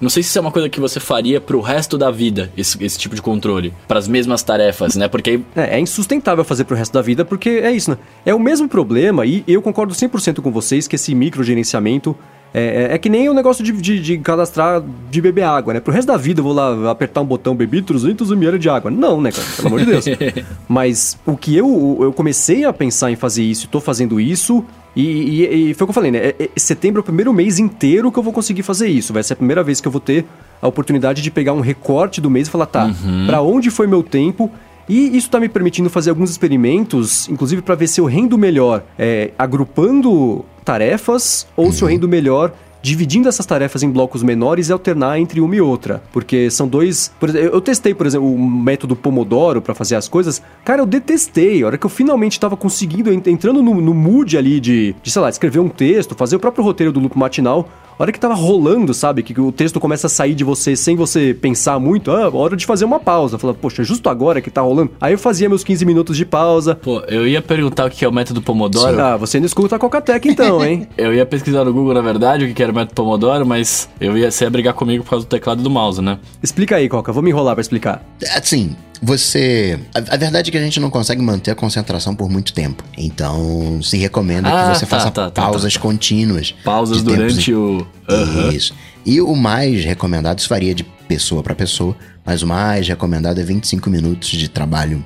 [0.00, 2.82] não sei se isso é uma coisa que você faria pro resto da vida, esse,
[2.84, 3.72] esse tipo de controle.
[3.86, 5.08] para as mesmas tarefas, né?
[5.08, 5.44] Porque aí...
[5.56, 7.98] é, é, insustentável fazer pro resto da vida, porque é isso, né?
[8.24, 12.16] É o mesmo problema, e eu concordo 100% com vocês que esse microgerenciamento
[12.54, 15.80] é, é, é, que nem o negócio de, de, de, cadastrar de beber água, né?
[15.80, 18.90] Pro resto da vida eu vou lá apertar um botão, beber 300 ml de água.
[18.90, 19.46] Não, né, cara?
[19.56, 20.04] Pelo amor de Deus.
[20.68, 24.62] Mas o que eu, eu comecei a pensar em fazer isso e tô fazendo isso
[24.94, 26.18] e, e, e, foi o que eu falei, né?
[26.18, 29.12] É, é, setembro é o primeiro mês inteiro que eu vou conseguir fazer isso.
[29.12, 30.26] Vai ser a primeira vez que eu vou ter
[30.60, 33.26] a oportunidade de pegar um recorte do mês e falar, tá, uhum.
[33.26, 34.50] para onde foi meu tempo?
[34.88, 38.84] E isso está me permitindo fazer alguns experimentos, inclusive para ver se eu rendo melhor
[38.98, 41.72] é, agrupando tarefas ou uhum.
[41.72, 41.94] se eu uhum.
[41.94, 46.02] rendo melhor dividindo essas tarefas em blocos menores e alternar entre uma e outra.
[46.12, 47.12] Porque são dois.
[47.34, 50.42] eu testei, por exemplo, o método Pomodoro para fazer as coisas.
[50.64, 51.62] Cara, eu detestei.
[51.62, 55.22] A hora que eu finalmente estava conseguindo, entrando no, no mood ali de, de, sei
[55.22, 57.68] lá, escrever um texto, fazer o próprio roteiro do loop matinal.
[57.98, 59.22] A hora que tava rolando, sabe?
[59.22, 62.10] Que o texto começa a sair de você sem você pensar muito.
[62.10, 63.38] Ah, hora de fazer uma pausa.
[63.38, 64.90] Fala, poxa, justo agora que tá rolando.
[65.00, 66.74] Aí eu fazia meus 15 minutos de pausa.
[66.74, 69.00] Pô, eu ia perguntar o que é o método Pomodoro.
[69.00, 70.88] Ah, você não escuta a Coca-Tech então, hein?
[70.96, 74.16] eu ia pesquisar no Google, na verdade, o que era o método Pomodoro, mas eu
[74.18, 76.18] ia, você ia brigar comigo por causa do teclado e do mouse, né?
[76.42, 77.12] Explica aí, Coca.
[77.12, 78.04] Vou me enrolar pra explicar.
[78.34, 79.78] Assim, você.
[79.94, 82.82] A, a verdade é que a gente não consegue manter a concentração por muito tempo.
[82.96, 85.82] Então, se recomenda Ah, que você tá, faça tá, tá, pausas tá, tá.
[85.82, 86.54] contínuas.
[86.64, 87.86] Pausas durante em- o.
[88.08, 88.48] Aham.
[88.52, 88.74] Isso.
[89.04, 93.44] E o mais recomendado, isso varia de pessoa para pessoa, mas o mais recomendado é
[93.44, 95.02] 25 minutos de trabalho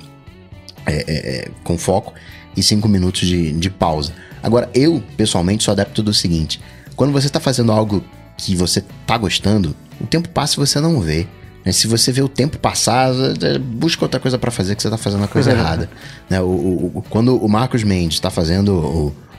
[0.85, 2.13] é, é, é, com foco
[2.55, 4.13] e 5 minutos de, de pausa.
[4.41, 6.61] Agora, eu, pessoalmente, sou adepto do seguinte:
[6.97, 8.03] quando você tá fazendo algo
[8.35, 11.25] que você tá gostando, o tempo passa e você não vê.
[11.65, 11.71] né?
[11.71, 13.11] Se você vê o tempo passar,
[13.61, 15.89] busca outra coisa pra fazer que você tá fazendo a coisa errada.
[16.29, 16.41] né?
[16.41, 18.73] O, o- o- quando o Marcos Mendes tá fazendo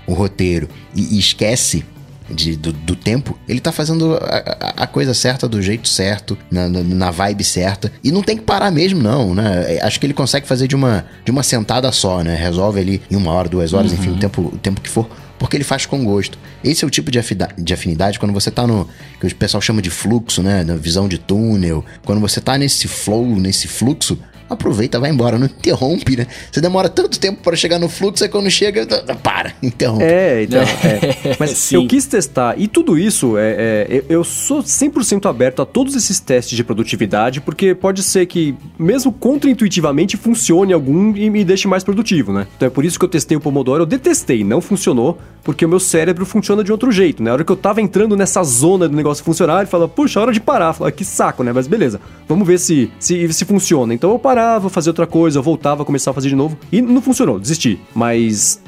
[0.06, 1.84] o, roteiro e, e esquece
[2.30, 6.68] de- do, do tempo, ele tá fazendo a, a- coisa certa do jeito certo, na,
[6.68, 7.90] na, na vibe certa.
[8.04, 9.76] E não tem que parar mesmo, não, né?
[9.76, 12.34] É, Acho que ele consegue fazer de uma, de uma sentada só, né?
[12.34, 15.08] Resolve ali em uma hora, duas horas, enfim, o tempo, o tempo que for.
[15.38, 16.38] Porque ele faz com gosto.
[16.62, 17.20] Esse é o tipo de,
[17.58, 18.88] de afinidade quando você tá no.
[19.20, 20.64] que o pessoal chama de fluxo, né?
[20.64, 21.84] Na visão de túnel.
[22.04, 24.18] Quando você tá nesse flow, nesse fluxo,
[24.48, 26.26] aproveita, vai embora, não interrompe, né?
[26.50, 28.86] Você demora tanto tempo para chegar no fluxo, aí quando chega,
[29.22, 30.04] para, interrompe.
[30.04, 30.60] É, então.
[30.62, 31.36] é.
[31.38, 31.76] Mas Sim.
[31.76, 32.54] eu quis testar.
[32.58, 37.40] E tudo isso, é, é, eu- sou 100% aberto a todos esses testes de produtividade,
[37.40, 42.46] porque pode ser que, mesmo contra-intuitivamente, funcione algum e me deixe mais produtivo, né?
[42.56, 43.82] Então é por isso que eu testei o Pomodoro.
[43.82, 47.30] Eu detestei, não funcionou, porque o meu cérebro funciona de outro jeito, né?
[47.30, 50.32] A hora que eu tava entrando nessa zona do negócio funcionar, ele fala, puxa, hora
[50.32, 50.72] de parar.
[50.74, 51.52] Fala, que saco, né?
[51.52, 53.94] Mas beleza, vamos ver se, se, se funciona.
[53.94, 56.56] Então eu parava, fazia outra coisa, voltava, começava a fazer de novo.
[56.70, 57.80] E não funcionou, desisti.
[57.92, 58.62] Mas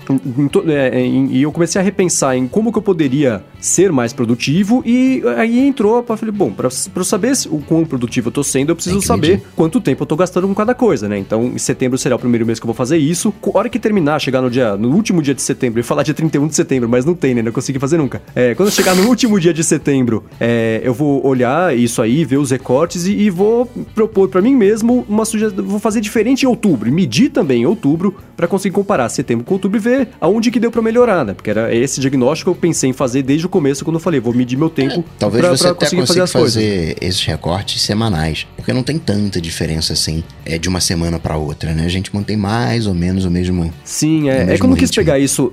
[0.66, 5.22] é, e eu comecei a repensar em como que eu poderia ser mais produtivo e
[5.36, 8.76] aí entrou, eu falei, bom, pra eu saber o quão produtivo eu tô sendo, eu
[8.76, 9.46] preciso saber medir.
[9.54, 11.18] quanto tempo eu tô gastando com cada coisa, né?
[11.18, 13.32] Então, em setembro será o primeiro mês que eu vou fazer isso.
[13.42, 16.14] A hora que terminar, chegar no dia, no último dia de setembro, ia falar dia
[16.14, 17.42] 31 de setembro, mas não tem, né?
[17.42, 18.22] Não consegui fazer nunca.
[18.34, 22.24] É, quando eu chegar no último dia de setembro, é, eu vou olhar isso aí,
[22.24, 25.64] ver os recortes e, e vou propor pra mim mesmo uma sugestão.
[25.64, 29.54] Vou fazer diferente em outubro, e medir também em outubro, pra conseguir comparar setembro com
[29.54, 31.34] outubro e ver aonde que deu pra melhorar, né?
[31.34, 34.20] Porque era esse diagnóstico que eu pensei em fazer desde o começo, quando eu falei,
[34.20, 36.54] vou medir meu tempo Talvez pra, você pra até conseguir consiga fazer as coisas.
[36.54, 41.36] fazer esses recortes semanais, porque não tem tanta diferença assim é, de uma semana pra
[41.36, 41.84] outra, né?
[41.84, 43.72] A gente mantém mais ou menos o mesmo.
[43.84, 45.52] Sim, é, é mesmo que eu não quis pegar isso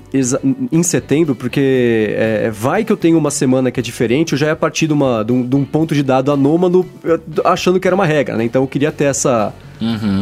[0.72, 4.46] em setembro, porque é, vai que eu tenho uma semana que é diferente, eu já
[4.46, 6.86] ia partir de, uma, de, um, de um ponto de dado anômalo
[7.44, 8.44] achando que era uma regra, né?
[8.44, 9.52] Então eu queria ter essa,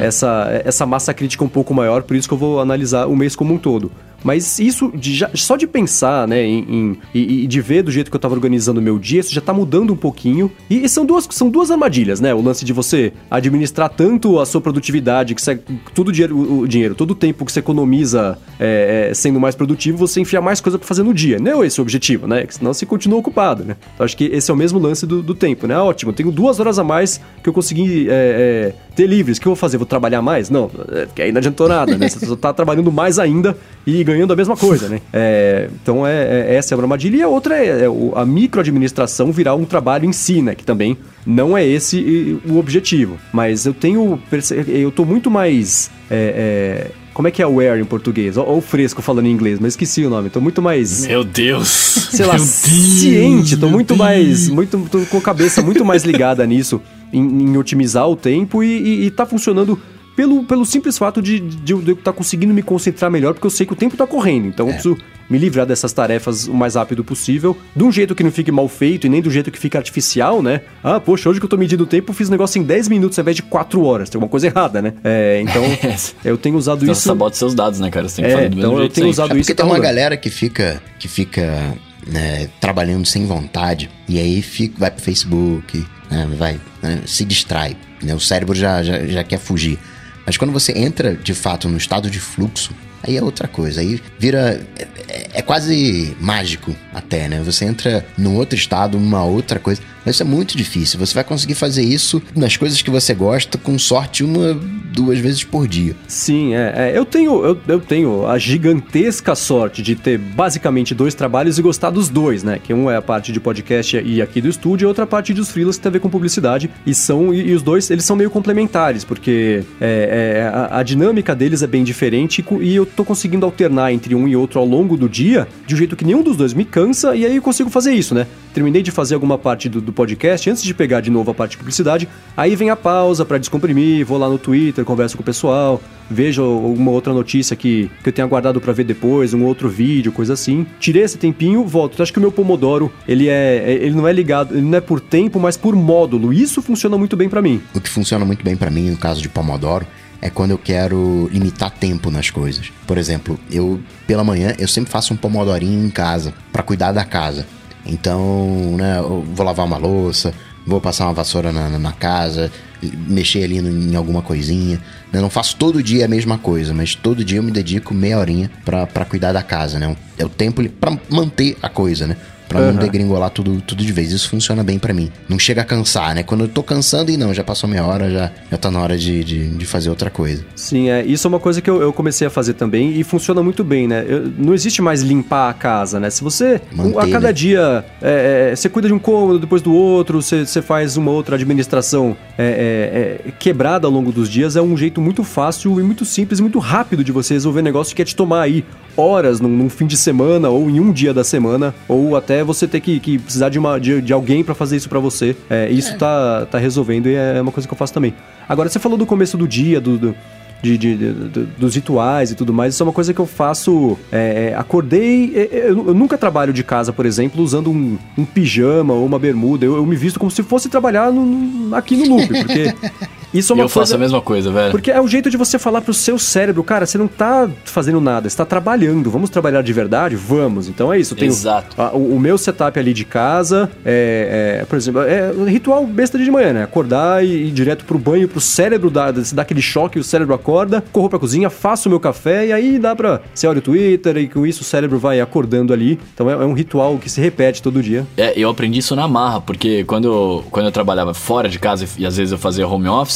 [0.01, 3.37] essa, essa massa crítica um pouco maior, por isso que eu vou analisar o mês
[3.37, 3.91] como um todo.
[4.27, 8.11] Mas isso, de já- só de pensar, né, em, em- e, de ver do jeito
[8.11, 10.51] que eu tava organizando o meu dia, isso já tá mudando um pouquinho.
[10.69, 12.35] E, e são, duas, são duas armadilhas, né?
[12.35, 15.61] O lance de você administrar tanto a sua produtividade, que você,
[15.95, 19.55] todo o dinheiro, o, dinheiro, todo o tempo que você economiza é, é, sendo mais
[19.55, 21.39] produtivo, você enfiar mais coisa pra fazer no dia.
[21.39, 22.45] Não é esse o objetivo, né?
[22.45, 23.77] Que senão você continua ocupado, né?
[23.95, 25.75] Então acho que esse é o mesmo lance do, do tempo, né?
[25.77, 29.39] Ah, Ótimo, tenho duas horas a mais que eu consegui é, é, ter livres.
[29.39, 29.77] O que eu vou fazer?
[29.77, 30.51] Vou trabalhar mais?
[30.51, 32.09] Não, é, porque aí não adiantou nada, né?
[32.09, 33.57] Você só tá trabalhando mais ainda
[33.87, 35.01] e ganhando a mesma coisa, né?
[35.13, 36.13] É, então é,
[36.51, 37.17] é- essa é a armadilha.
[37.17, 40.55] E a outra é, é a microadministração virar um trabalho em si, né?
[40.55, 40.97] Que também
[41.27, 43.17] não é esse o objetivo.
[43.33, 44.21] Mas eu tenho.
[44.69, 45.91] Eu tô muito mais.
[46.11, 48.37] é, é, como é que é aware em português?
[48.37, 50.29] Ou, ou fresco falando em inglês, mas esqueci o nome.
[50.29, 51.69] Tô muito mais Meu Deus!
[52.13, 53.99] sei lá, Deus, ciente, tô muito Deus.
[53.99, 56.81] mais, muito, tô com a cabeça muito mais ligada nisso,
[57.13, 59.81] em, em otimizar o tempo e, e, e tá funcionando
[60.17, 63.67] pelo, pelo simples fato de, de eu estar conseguindo me concentrar melhor, porque eu sei
[63.67, 64.99] que o tempo tá correndo, então eu preciso
[65.29, 68.69] me livrar dessas tarefas o mais rápido possível, de um jeito que não fique mal
[68.69, 70.63] feito e nem do jeito que fique artificial, né?
[70.83, 72.89] Ah, poxa, hoje que eu tô medindo o tempo, eu fiz o negócio em 10
[72.89, 74.95] minutos ao invés de 4 horas, tem alguma coisa errada, né?
[75.05, 75.63] É, então,
[76.25, 77.03] eu tenho usado Então isso...
[77.03, 78.09] você sabota seus dados, né, cara?
[78.09, 79.55] Você tem que É, fazer do então mesmo eu jeito tenho usado É isso porque
[79.55, 81.75] tá tem uma galera que fica, que fica
[82.07, 87.77] né, trabalhando sem vontade e aí fica, vai pro Facebook, né, vai, né, se distrai.
[88.03, 89.79] Né, o cérebro já, já, já quer fugir.
[90.27, 93.81] Mas quando você entra de fato no estado de fluxo, aí é outra coisa.
[93.81, 94.61] Aí vira.
[95.09, 97.41] É, é- quase mágico até, né?
[97.45, 99.81] Você entra num outro estado, numa outra coisa.
[100.05, 100.99] Mas isso é muito difícil.
[100.99, 104.55] Você vai conseguir fazer isso nas coisas que você gosta, com sorte, uma,
[104.93, 105.95] duas vezes por dia.
[106.07, 111.15] Sim, é, é, eu tenho eu, eu tenho a gigantesca sorte de ter basicamente dois
[111.15, 112.59] trabalhos e gostar dos dois, né?
[112.63, 115.51] Que um é a parte de podcast e aqui do estúdio, e outra parte dos
[115.51, 116.71] freelas que tem a ver com publicidade.
[116.87, 120.83] E são e, e os dois eles são meio complementares, porque é, é, a, a
[120.83, 124.37] dinâmica deles é bem diferente e e eu eu tô conseguindo alternar entre um e
[124.37, 127.27] outro ao longo do dia, de um jeito que nenhum dos dois me cansa, e
[127.27, 128.27] aí eu consigo fazer isso, né?
[128.55, 131.53] Terminei de fazer alguma parte do, do podcast, antes de pegar de novo a parte
[131.53, 135.27] de publicidade, aí vem a pausa para descomprimir, vou lá no Twitter, converso com o
[135.27, 135.81] pessoal,
[136.11, 140.13] vejo alguma outra notícia que, que eu tenha guardado para ver depois, um outro vídeo,
[140.13, 140.67] coisa assim.
[140.79, 141.95] Tirei esse tempinho, volto.
[141.95, 144.81] Então, acho que o meu Pomodoro, ele é, ele não é ligado, ele não é
[144.81, 146.33] por tempo, mas por módulo.
[146.33, 147.61] Isso funciona muito bem para mim.
[147.75, 149.87] O que funciona muito bem para mim no caso de Pomodoro
[150.21, 152.73] é quando eu quero limitar tempo nas coisas.
[152.87, 157.05] Por exemplo, eu pela manhã eu sempre faço um pomodorinho em casa para cuidar da
[157.05, 157.47] casa.
[157.85, 160.35] Então, né, eu vou lavar uma louça,
[160.67, 162.51] vou passar uma vassoura na, na casa,
[162.83, 164.81] mexer ali em alguma coisinha.
[165.13, 168.19] Eu não faço todo dia a mesma coisa, mas todo dia eu me dedico meia
[168.19, 169.97] horinha para cuidar da casa, né?
[170.19, 172.17] É o tempo para manter a coisa, né?
[172.49, 172.73] Pra uhum.
[172.73, 174.13] não degringolar tudo, tudo de vez.
[174.13, 175.11] Isso funciona bem para mim.
[175.29, 176.23] Não chega a cansar, né?
[176.23, 178.97] Quando eu tô cansando e não, já passou meia hora, já, já tá na hora
[178.97, 180.45] de, de, de fazer outra coisa.
[180.55, 181.05] Sim, é.
[181.05, 183.89] Isso é uma coisa que eu, eu comecei a fazer também e funciona muito bem,
[183.89, 184.05] né?
[184.07, 186.11] Eu, não existe mais limpar a casa, né?
[186.11, 187.33] Se você, Manter, a cada né?
[187.33, 191.11] dia, é, é, você cuida de um cômodo, depois do outro, você, você faz uma
[191.11, 195.79] outra administração é, é, é, quebrada ao longo dos dias, é um jeito muito fácil
[195.81, 198.65] e muito simples e muito rápido de você resolver negócio que é te tomar aí
[198.97, 202.67] horas num, num fim de semana ou em um dia da semana, ou até você
[202.67, 205.37] ter que, que precisar de, uma, de, de alguém para fazer isso para você.
[205.49, 205.97] É, isso é.
[205.97, 208.15] Tá, tá resolvendo e é uma coisa que eu faço também.
[208.49, 210.15] Agora, você falou do começo do dia, do, do
[210.63, 212.75] de, de, de, dos rituais e tudo mais.
[212.75, 213.99] Isso é uma coisa que eu faço.
[214.11, 215.33] É, é acordei.
[215.35, 219.05] É, é, eu, eu, nunca trabalho de casa, por exemplo, usando um, um pijama ou
[219.05, 219.65] uma bermuda.
[219.65, 222.75] Eu, eu, me visto como se fosse trabalhar no, aqui no loop, porque
[223.33, 223.81] Isso é uma eu coisa...
[223.81, 224.71] faço a mesma coisa, velho.
[224.71, 228.01] Porque é o jeito de você falar pro seu cérebro, cara, você não tá fazendo
[228.01, 229.11] nada, você tá trabalhando.
[229.11, 230.17] Vamos trabalhar de verdade?
[230.17, 230.69] Vamos.
[230.69, 231.15] Então é isso.
[231.15, 231.81] Eu tenho Exato.
[231.81, 236.19] A, o, o, meu setup ali de casa é, é, por exemplo, é ritual besta
[236.19, 236.63] de manhã, né?
[236.63, 240.83] Acordar e ir direto pro banho, pro cérebro dar, dar aquele choque, o cérebro acorda,
[240.93, 243.21] corro pra cozinha, faço o meu café e aí dá pra.
[243.35, 245.99] Você olha o Twitter e com isso o cérebro vai acordando ali.
[246.15, 248.07] Então é, é um ritual que se repete todo dia.
[248.17, 252.07] É, eu aprendi isso na marra, porque quando, quando eu trabalhava fora de casa e
[252.07, 253.16] às vezes eu fazia home office,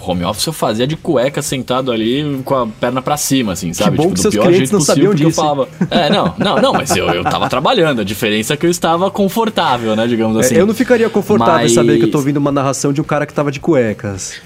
[0.00, 3.92] home office eu fazia de cueca sentado ali com a perna para cima, assim, sabe?
[3.92, 5.28] Que bom tipo, que seus clientes não sabiam disso.
[5.28, 8.00] Eu falava, é, não, não, não, mas eu, eu tava trabalhando.
[8.00, 10.54] A diferença é que eu estava confortável, né, digamos é, assim.
[10.56, 11.72] É, eu não ficaria confortável mas...
[11.72, 14.40] em saber que eu tô ouvindo uma narração de um cara que tava de cuecas.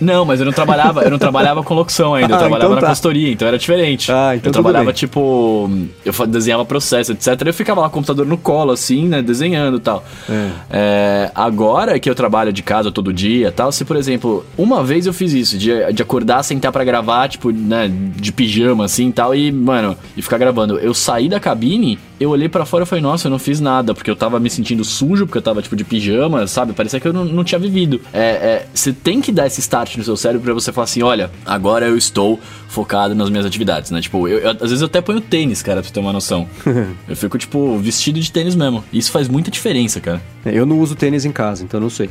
[0.00, 2.80] Não, mas eu não trabalhava, eu não trabalhava com locução ainda, eu ah, trabalhava então
[2.80, 2.86] tá.
[2.86, 4.10] na consultoria, então era diferente.
[4.10, 5.70] Ah, então eu trabalhava, tipo,
[6.04, 7.28] eu desenhava processo, etc.
[7.46, 10.04] Eu ficava lá com o computador no colo, assim, né, desenhando e tal.
[10.28, 10.48] É.
[10.70, 14.17] É, agora que eu trabalho de casa todo dia tal, se, por exemplo,
[14.56, 18.84] uma vez eu fiz isso, de, de acordar, sentar para gravar, tipo, né, de pijama
[18.84, 20.78] assim e tal, e, mano, e ficar gravando.
[20.78, 23.94] Eu saí da cabine, eu olhei para fora e falei, nossa, eu não fiz nada,
[23.94, 26.72] porque eu tava me sentindo sujo, porque eu tava, tipo, de pijama, sabe?
[26.72, 28.00] Parecia que eu não, não tinha vivido.
[28.12, 31.02] É, você é, tem que dar esse start no seu cérebro pra você falar assim,
[31.02, 34.00] olha, agora eu estou focado nas minhas atividades, né?
[34.00, 36.48] Tipo, eu, eu, às vezes eu até ponho tênis, cara, pra você ter uma noção.
[37.08, 38.84] eu fico, tipo, vestido de tênis mesmo.
[38.92, 40.20] Isso faz muita diferença, cara.
[40.52, 42.10] Eu não uso tênis em casa, então não sei.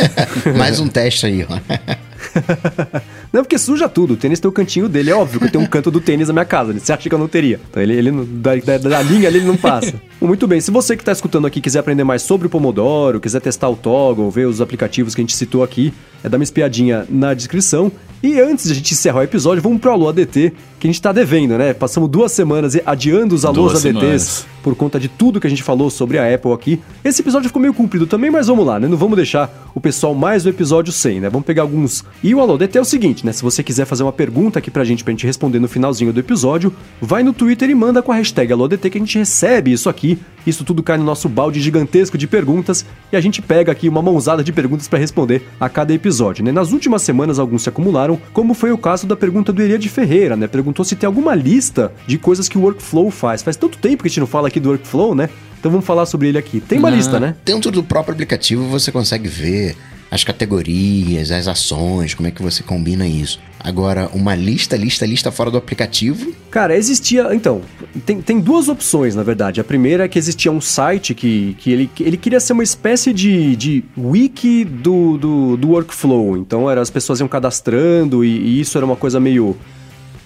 [0.56, 1.58] Mais um teste aí, ó.
[3.32, 4.14] não, porque suja tudo.
[4.14, 5.10] O tênis tem o cantinho dele.
[5.10, 6.72] É óbvio que eu tenho um canto do tênis na minha casa.
[6.72, 7.60] Você acha que eu não teria?
[7.70, 9.94] Então ele, ele da, da, da linha ali ele não passa.
[10.20, 10.60] Muito bem.
[10.60, 13.76] Se você que está escutando aqui quiser aprender mais sobre o Pomodoro, quiser testar o
[13.76, 17.90] Toggle, ver os aplicativos que a gente citou aqui, é dar uma espiadinha na descrição.
[18.22, 21.00] E antes de a gente encerrar o episódio, vamos pro Alô ADT, que a gente
[21.00, 21.72] tá devendo, né?
[21.72, 24.46] Passamos duas semanas adiando os Alôs duas ADTs semanas.
[24.62, 26.82] por conta de tudo que a gente falou sobre a Apple aqui.
[27.02, 28.86] Esse episódio ficou meio comprido também, mas vamos lá, né?
[28.88, 31.30] Não vamos deixar o pessoal mais do episódio sem, né?
[31.30, 32.04] Vamos pegar alguns.
[32.22, 33.32] E o Alô ADT é o seguinte, né?
[33.32, 36.20] Se você quiser fazer uma pergunta aqui pra gente, pra gente responder no finalzinho do
[36.20, 39.88] episódio, vai no Twitter e manda com a hashtag AlôADT que a gente recebe isso
[39.88, 40.18] aqui.
[40.46, 44.00] Isso tudo cai no nosso balde gigantesco de perguntas e a gente pega aqui uma
[44.00, 46.50] mãozada de perguntas para responder a cada episódio, né?
[46.50, 50.36] Nas últimas semanas alguns se acumularam, como foi o caso da pergunta do de Ferreira,
[50.36, 50.46] né?
[50.46, 53.42] Perguntou se tem alguma lista de coisas que o Workflow faz.
[53.42, 55.28] Faz tanto tempo que a gente não fala aqui do Workflow, né?
[55.58, 56.58] Então vamos falar sobre ele aqui.
[56.60, 57.36] Tem uma ah, lista, né?
[57.44, 59.76] Dentro do próprio aplicativo você consegue ver
[60.10, 63.38] as categorias, as ações, como é que você combina isso.
[63.60, 66.32] Agora, uma lista, lista, lista fora do aplicativo?
[66.50, 67.32] Cara, existia.
[67.32, 67.60] Então,
[68.04, 69.60] tem, tem duas opções, na verdade.
[69.60, 73.12] A primeira é que existia um site que, que ele, ele queria ser uma espécie
[73.12, 76.36] de, de wiki do, do, do workflow.
[76.36, 79.56] Então, era, as pessoas iam cadastrando e, e isso era uma coisa meio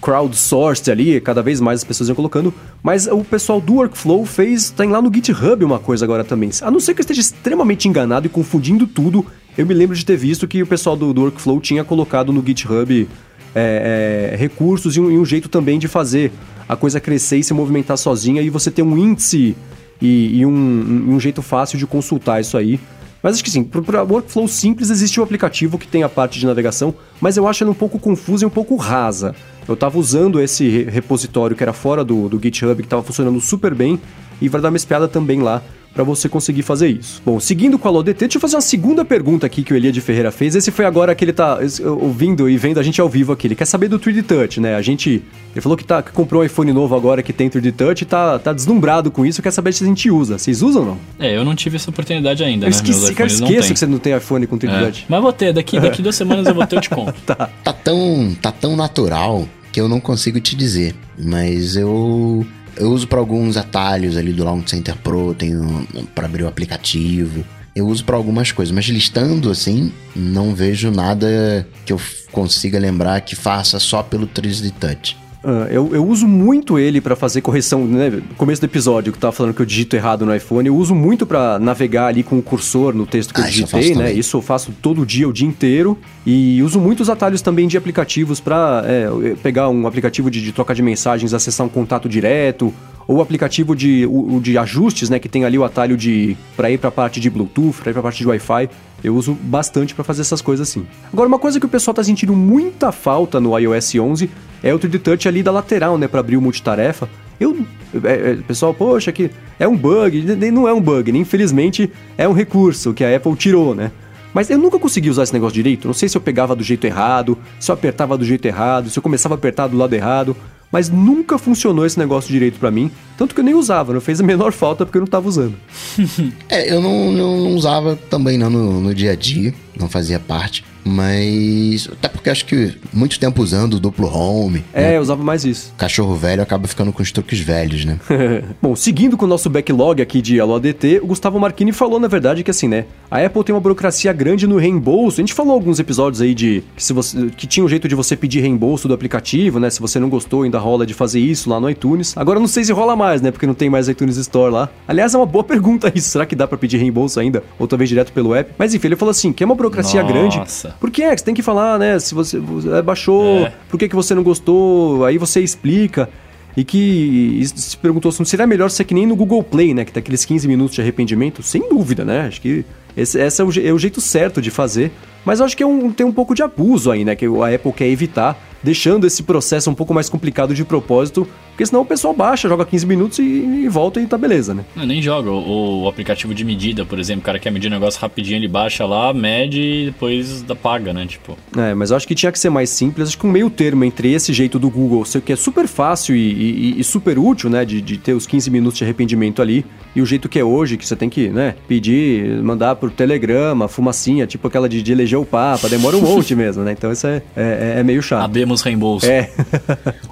[0.01, 4.69] crowdsourced ali, cada vez mais as pessoas iam colocando, mas o pessoal do Workflow fez,
[4.69, 6.51] tem lá no GitHub uma coisa agora também.
[6.61, 9.25] A não ser que eu esteja extremamente enganado e confundindo tudo,
[9.57, 12.45] eu me lembro de ter visto que o pessoal do, do Workflow tinha colocado no
[12.45, 13.07] GitHub
[13.53, 16.31] é, é, recursos e um, e um, jeito também de fazer
[16.67, 19.55] a coisa crescer e se movimentar sozinha e você ter um índice
[20.01, 22.79] e, e um, um, jeito fácil de consultar isso aí.
[23.23, 26.45] Mas acho que sim, para workflow simples existe um aplicativo que tem a parte de
[26.45, 29.33] navegação, mas eu acho ele um pouco confuso e um pouco rasa.
[29.67, 33.73] Eu estava usando esse repositório que era fora do, do GitHub, que estava funcionando super
[33.73, 33.99] bem,
[34.39, 35.63] e vai dar uma espiada também lá
[35.95, 37.21] para você conseguir fazer isso.
[37.25, 39.93] Bom, seguindo com a LODT, deixa eu fazer uma segunda pergunta aqui que o Elia
[39.93, 40.53] de Ferreira fez.
[40.53, 41.57] Esse foi agora que ele tá
[42.01, 43.47] ouvindo e vendo a gente ao vivo aqui.
[43.47, 44.75] Ele quer saber do 3D Touch, né?
[44.75, 45.23] A gente.
[45.53, 48.05] Ele falou que, tá, que comprou um iPhone novo agora que tem 3D Touch e
[48.05, 49.41] tá, tá deslumbrado com isso.
[49.41, 50.37] Quer saber se a gente usa.
[50.37, 50.97] Vocês usam ou não?
[51.17, 52.75] É, eu não tive essa oportunidade ainda, eu né?
[52.75, 54.83] Esqueci, cara, esqueço que você não tem iPhone com 3D é.
[54.83, 55.05] Touch.
[55.07, 57.15] Mas vou ter, daqui, daqui duas semanas eu vou ter, eu te conto.
[57.25, 57.49] tá.
[57.63, 60.93] Tá tão, tá tão natural que eu não consigo te dizer.
[61.17, 62.45] Mas eu
[62.77, 67.45] eu uso para alguns atalhos ali do Launch Center Pro, tenho para abrir o aplicativo.
[67.75, 71.99] Eu uso para algumas coisas, mas listando assim, não vejo nada que eu
[72.31, 75.17] consiga lembrar que faça só pelo 3D Touch.
[75.45, 78.09] Uh, eu, eu, uso muito ele para fazer correção, né?
[78.09, 80.75] No começo do episódio que eu tava falando que eu digito errado no iPhone, eu
[80.75, 83.91] uso muito para navegar ali com o cursor no texto que ah, eu digitei, isso
[83.91, 84.11] eu né?
[84.11, 85.95] Isso eu faço todo dia, o dia inteiro.
[86.25, 90.73] E uso muitos atalhos também de aplicativos para é, pegar um aplicativo de, de troca
[90.73, 92.73] de mensagens, acessar um contato direto,
[93.07, 96.71] ou o aplicativo de, o, de ajustes, né, que tem ali o atalho de para
[96.71, 98.69] ir para a parte de Bluetooth, para ir para a parte de Wi-Fi.
[99.05, 100.85] Eu uso bastante para fazer essas coisas assim.
[101.11, 104.29] Agora, uma coisa que o pessoal está sentindo muita falta no iOS 11
[104.63, 107.07] é o 3D Touch ali da lateral, né, para abrir o multitarefa.
[107.39, 107.65] Eu,
[108.03, 109.29] é, é, pessoal, poxa, que
[109.59, 111.19] é um bug, não é um bug, né?
[111.19, 113.91] infelizmente é um recurso que a Apple tirou, né?
[114.33, 115.87] Mas eu nunca consegui usar esse negócio direito.
[115.87, 118.99] Não sei se eu pegava do jeito errado, se eu apertava do jeito errado, se
[118.99, 120.35] eu começava a apertar do lado errado
[120.75, 122.91] mas nunca funcionou esse negócio direito para mim.
[123.17, 125.55] Tanto que eu nem usava, não fez a menor falta porque eu não tava usando.
[126.49, 130.19] é, eu não, não, não, usava também não no, no dia a dia, não fazia
[130.19, 130.65] parte.
[130.85, 131.89] Mas.
[131.91, 134.63] Até porque acho que muito tempo usando o duplo home.
[134.71, 134.97] É, né?
[134.97, 135.73] eu usava mais isso.
[135.77, 137.99] Cachorro velho acaba ficando com os truques velhos, né?
[138.61, 142.07] Bom, seguindo com o nosso backlog aqui de Alô ADT, o Gustavo Marquini falou, na
[142.07, 142.85] verdade, que assim, né?
[143.09, 145.19] A Apple tem uma burocracia grande no reembolso.
[145.19, 147.95] A gente falou alguns episódios aí de que, se você, que tinha um jeito de
[147.95, 149.69] você pedir reembolso do aplicativo, né?
[149.69, 152.15] Se você não gostou, ainda rola de fazer isso lá no iTunes.
[152.15, 153.31] Agora não sei se rola mais, né?
[153.31, 154.69] Porque não tem mais iTunes Store lá.
[154.87, 156.09] Aliás, é uma boa pergunta isso.
[156.09, 157.43] Será que dá para pedir reembolso ainda?
[157.57, 158.51] Ou talvez direto pelo app?
[158.57, 160.13] Mas enfim, ele falou assim: que é uma burocracia Nossa.
[160.13, 160.41] grande.
[160.79, 161.15] Por que é?
[161.15, 161.97] Você tem que falar, né?
[161.99, 163.53] Se você é, baixou, é.
[163.69, 165.05] por que, que você não gostou?
[165.05, 166.09] Aí você explica.
[166.57, 169.83] E que se perguntou se não seria melhor ser que nem no Google Play, né?
[169.83, 171.43] Que tem aqueles 15 minutos de arrependimento.
[171.43, 172.27] Sem dúvida, né?
[172.27, 172.63] Acho que
[172.95, 174.91] esse, esse é, o, é, o, jeito certo de fazer.
[175.25, 177.15] Mas acho que é um, tem um pouco de abuso aí, né?
[177.15, 181.65] Que a Apple quer evitar deixando esse processo um pouco mais complicado de propósito, porque
[181.65, 184.65] senão o pessoal baixa, joga 15 minutos e, e volta e tá beleza, né?
[184.75, 185.29] Não, nem joga.
[185.29, 188.47] O, o, aplicativo de medida, por exemplo, o cara quer medir um negócio rapidinho, ele
[188.47, 191.05] baixa lá, mede e depois paga, né?
[191.05, 191.37] Tipo.
[191.55, 193.09] É, mas eu acho que tinha que ser mais simples.
[193.09, 196.19] Acho que um meio termo entre esse jeito do Google, que é super fácil e,
[196.19, 197.63] e, e super útil, né?
[197.63, 199.63] De, de ter os 15 minutos de arrependimento ali,
[199.95, 203.67] e o jeito que é hoje, que você tem que, né, pedir, mandar por telegrama,
[203.67, 206.73] fumacinha, tipo aquela de, de eleger o Papa, demora um monte mesmo, né?
[206.73, 208.25] Então isso é, é, é meio chato.
[208.25, 209.05] Abemos reembolso.
[209.05, 209.31] É.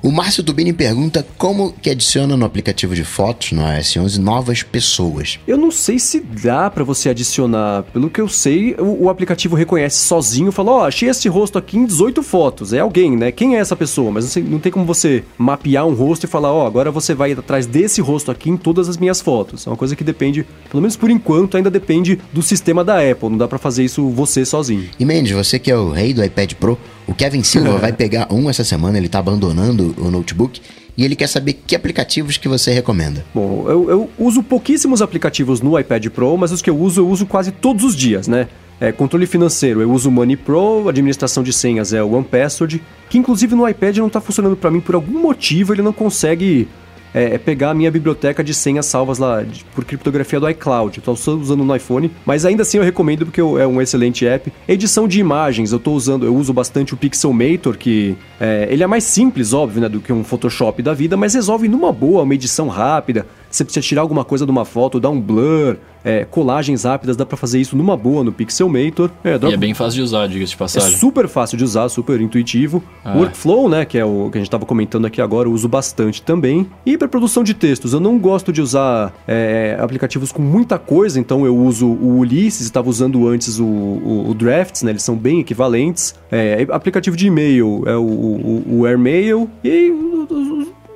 [0.02, 4.64] o Márcio Dubini pergunta como que adiciona no aplicativo de fotos, no iOS 11, novas
[4.64, 5.40] pessoas.
[5.48, 7.84] Eu não sei se dá para você adicionar.
[7.94, 11.58] Pelo que eu sei, o, o aplicativo reconhece sozinho, fala, ó, oh, achei esse rosto
[11.58, 12.74] aqui em 18 fotos.
[12.74, 13.32] É alguém, né?
[13.32, 14.12] Quem é essa pessoa?
[14.12, 16.92] Mas não, sei, não tem como você mapear um rosto e falar, ó, oh, agora
[16.92, 19.66] você vai atrás desse rosto aqui em todas as minhas fotos.
[19.66, 23.30] É uma coisa que depende, pelo menos por enquanto, ainda depende do sistema da Apple.
[23.30, 24.90] Não dá para fazer isso você sozinho.
[25.00, 28.28] E Mendes, você que é o rei do iPad Pro, o Kevin Silva vai pegar
[28.32, 30.62] um essa semana, ele tá abandonando o notebook
[30.96, 33.26] e ele quer saber que aplicativos que você recomenda.
[33.34, 37.08] Bom, eu, eu, uso pouquíssimos aplicativos no iPad Pro, mas os que eu uso, eu
[37.10, 38.48] uso quase todos os dias, né?
[38.80, 43.18] É, controle financeiro, eu uso o Money Pro, administração de senhas é o OnePassword, que
[43.18, 46.68] inclusive no iPad não está funcionando para mim por algum motivo, ele não consegue
[47.14, 51.00] é, é, pegar a minha biblioteca de senhas salvas lá de, por criptografia do iCloud.
[51.00, 54.52] Estou usando no iPhone, mas ainda assim eu recomendo porque eu, é um excelente app.
[54.68, 58.88] Edição de imagens, eu estou usando, eu uso bastante o Pixelmator, que é, ele é
[58.88, 62.34] mais simples, óbvio, né, do que um Photoshop da vida, mas resolve numa boa uma
[62.34, 66.84] edição rápida você precisa tirar alguma coisa de uma foto, dar um blur, é, colagens
[66.84, 69.10] rápidas, dá para fazer isso numa boa no Pixelmator.
[69.24, 69.50] É, dá...
[69.50, 70.94] E é bem fácil de usar, diga-se de passagem.
[70.94, 72.84] É super fácil de usar, super intuitivo.
[73.06, 73.16] Ah.
[73.16, 76.22] Workflow, né, que é o que a gente estava comentando aqui agora, eu uso bastante
[76.22, 76.68] também.
[76.86, 81.20] E para produção de textos, eu não gosto de usar é, aplicativos com muita coisa,
[81.20, 85.16] então eu uso o Ulysses, estava usando antes o, o, o, Drafts, né, eles são
[85.16, 86.16] bem equivalentes.
[86.32, 89.94] É, aplicativo de e-mail é o, o, o AirMail e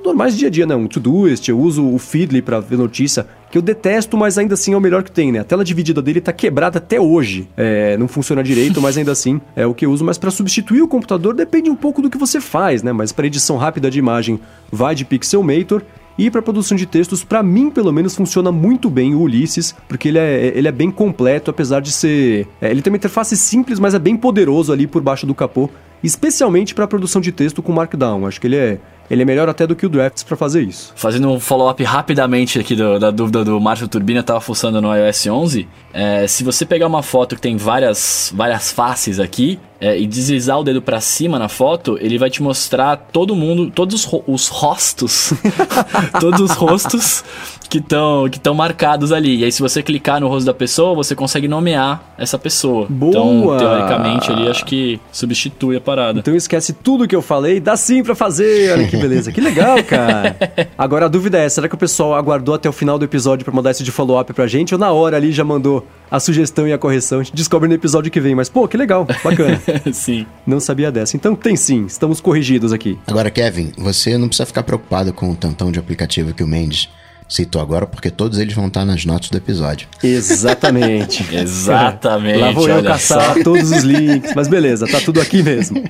[0.08, 0.76] normais de dia a dia, né?
[0.76, 4.74] Um Todoist, eu uso o Feedly para ver notícia, que eu detesto, mas ainda assim
[4.74, 5.40] é o melhor que tem, né?
[5.40, 7.48] A tela dividida dele tá quebrada até hoje.
[7.56, 10.04] É, não funciona direito, mas ainda assim é o que eu uso.
[10.04, 12.92] Mas para substituir o computador depende um pouco do que você faz, né?
[12.92, 14.40] Mas para edição rápida de imagem
[14.72, 15.82] vai de Pixelmator.
[16.18, 20.08] E para produção de textos, para mim, pelo menos, funciona muito bem o Ulysses, porque
[20.08, 22.48] ele é, ele é bem completo, apesar de ser.
[22.60, 25.70] É, ele tem uma interface simples, mas é bem poderoso ali por baixo do capô,
[26.04, 28.26] especialmente para produção de texto com Markdown.
[28.26, 28.80] Acho que ele é
[29.10, 30.92] ele é melhor até do que o Drafts para fazer isso.
[30.96, 35.28] Fazendo um follow-up rapidamente aqui do, da dúvida do Márcio Turbina, tava fuçando no iOS
[35.28, 35.68] 11.
[35.94, 40.60] É, se você pegar uma foto que tem várias, várias faces aqui, é, e deslizar
[40.60, 44.48] o dedo para cima na foto, ele vai te mostrar todo mundo, todos os, os
[44.48, 45.34] rostos,
[46.20, 47.24] todos os rostos
[47.70, 49.38] que estão que marcados ali.
[49.38, 52.88] E aí, se você clicar no rosto da pessoa, você consegue nomear essa pessoa.
[52.90, 53.10] Boa!
[53.10, 56.20] Então, teoricamente, ali acho que substitui a parada.
[56.20, 58.72] Então esquece tudo que eu falei, dá sim para fazer.
[58.72, 60.36] Olha que beleza, que legal, cara.
[60.78, 63.54] Agora a dúvida é, será que o pessoal aguardou até o final do episódio para
[63.54, 66.74] mandar isso de follow-up pra gente ou na hora ali já mandou a sugestão e
[66.74, 67.20] a correção?
[67.20, 69.62] A gente descobre no episódio que vem, mas pô, que legal, bacana.
[69.94, 70.26] sim.
[70.46, 71.16] Não sabia dessa.
[71.16, 72.98] Então tem sim, estamos corrigidos aqui.
[73.08, 76.90] Agora, Kevin, você não precisa ficar preocupado com o tantão de aplicativo que o Mendes
[77.28, 79.88] citou agora, porque todos eles vão estar nas notas do episódio.
[80.02, 81.26] Exatamente.
[81.36, 82.40] Exatamente.
[82.40, 83.44] Lá vou eu caçar só.
[83.44, 85.84] todos os links, mas beleza, tá tudo aqui mesmo.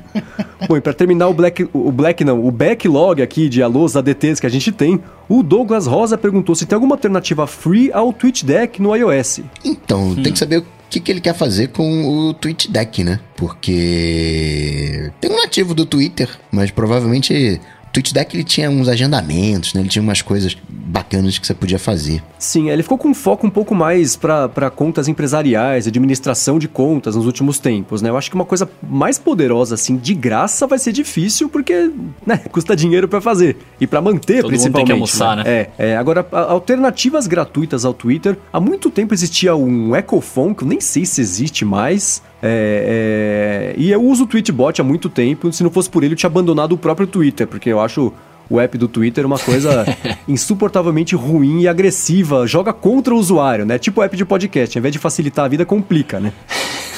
[0.68, 4.40] Bom, e para terminar o Black, o Black não, o backlog aqui de alôs ADTs
[4.40, 5.00] que a gente tem,
[5.30, 9.42] o Douglas Rosa perguntou se tem alguma alternativa free ao TweetDeck no iOS.
[9.64, 10.24] Então, hum.
[10.24, 13.20] tem que saber o que, que ele quer fazer com o TweetDeck, né?
[13.36, 17.62] Porque tem um nativo do Twitter, mas provavelmente
[17.92, 19.82] TweetDeck ele tinha uns agendamentos, né?
[19.82, 22.24] Ele tinha umas coisas bacanas que você podia fazer.
[22.40, 27.16] Sim, ele ficou com um foco um pouco mais para contas empresariais, administração de contas
[27.16, 28.10] nos últimos tempos, né?
[28.10, 31.92] Eu acho que uma coisa mais poderosa, assim, de graça vai ser difícil, porque
[32.26, 33.58] né, custa dinheiro para fazer.
[33.80, 34.68] E para manter, Todo principalmente.
[34.68, 35.44] Mundo tem que almoçar, né?
[35.44, 35.68] né?
[35.78, 38.38] É, é, agora, alternativas gratuitas ao Twitter.
[38.52, 42.22] Há muito tempo existia um Ecophone, que eu nem sei se existe mais.
[42.42, 45.52] É, é, e eu uso o Tweetbot há muito tempo.
[45.52, 48.14] Se não fosse por ele, eu tinha abandonado o próprio Twitter, porque eu acho
[48.50, 49.86] o app do Twitter uma coisa
[50.28, 53.78] insuportavelmente ruim e agressiva, joga contra o usuário, né?
[53.78, 56.32] Tipo o app de podcast, ao invés de facilitar a vida, complica, né?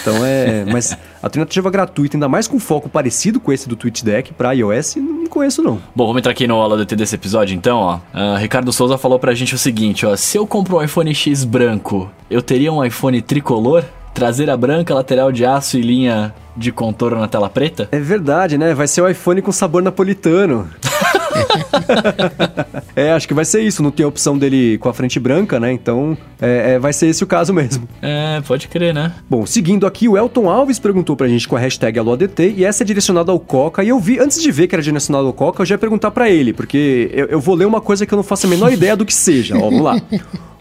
[0.01, 0.65] Então é.
[0.71, 5.27] Mas alternativa gratuita, ainda mais com foco parecido com esse do TweetDeck para iOS, não
[5.27, 5.81] conheço não.
[5.95, 7.95] Bom, vamos entrar aqui no aula DT desse episódio então, ó.
[7.95, 10.15] Uh, Ricardo Souza falou pra gente o seguinte, ó.
[10.15, 13.83] Se eu compro um iPhone X branco, eu teria um iPhone tricolor?
[14.19, 17.87] Traseira branca, lateral de aço e linha de contorno na tela preta?
[17.89, 18.73] É verdade, né?
[18.73, 20.69] Vai ser o iPhone com sabor napolitano.
[22.97, 23.81] é, acho que vai ser isso.
[23.81, 25.71] Não tem a opção dele com a frente branca, né?
[25.71, 27.87] Então é, é, vai ser esse o caso mesmo.
[28.01, 29.13] É, pode crer, né?
[29.29, 32.83] Bom, seguindo aqui, o Elton Alves perguntou pra gente com a hashtag AloADT e essa
[32.83, 33.85] é direcionada ao Coca.
[33.85, 36.11] E eu vi, antes de ver que era direcionada ao Coca, eu já ia perguntar
[36.11, 38.69] para ele, porque eu, eu vou ler uma coisa que eu não faço a menor
[38.69, 39.55] ideia do que seja.
[39.55, 39.95] Ó, vamos lá.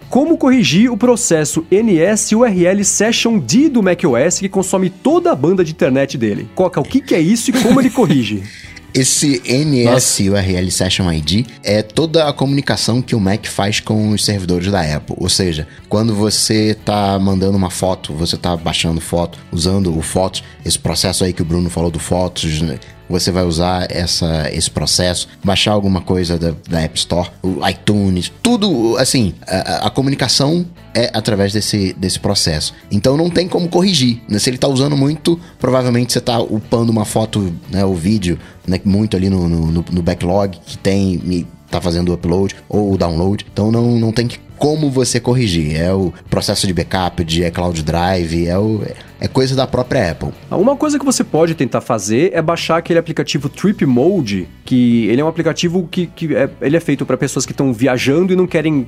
[0.08, 5.70] Como corrigir o processo NS-URL Session D do macOS que consome toda a banda de
[5.70, 6.48] internet dele?
[6.54, 8.42] Coca, o que, que é isso e como ele corrige?
[8.94, 14.24] Esse NS URL Session ID é toda a comunicação que o Mac faz com os
[14.24, 15.14] servidores da Apple.
[15.18, 20.42] Ou seja, quando você está mandando uma foto, você está baixando foto, usando o Fotos,
[20.64, 22.78] esse processo aí que o Bruno falou do Fotos, né?
[23.08, 28.32] Você vai usar essa, esse processo, baixar alguma coisa da, da App Store, o iTunes,
[28.42, 32.74] tudo assim, a, a, comunicação é através desse, desse processo.
[32.90, 34.20] Então não tem como corrigir.
[34.28, 34.38] Né?
[34.38, 38.80] Se ele está usando muito, provavelmente você está upando uma foto, né, o vídeo, né,
[38.84, 42.98] muito ali no, no, no backlog que tem e tá fazendo o upload ou o
[42.98, 43.46] download.
[43.52, 44.28] Então não, não tem
[44.58, 45.76] como você corrigir.
[45.80, 48.82] É o processo de backup, de Cloud Drive, é o
[49.26, 50.30] coisa da própria Apple.
[50.50, 55.20] Uma coisa que você pode tentar fazer é baixar aquele aplicativo Trip Mode, que ele
[55.20, 58.36] é um aplicativo que, que é, ele é feito para pessoas que estão viajando e
[58.36, 58.86] não querem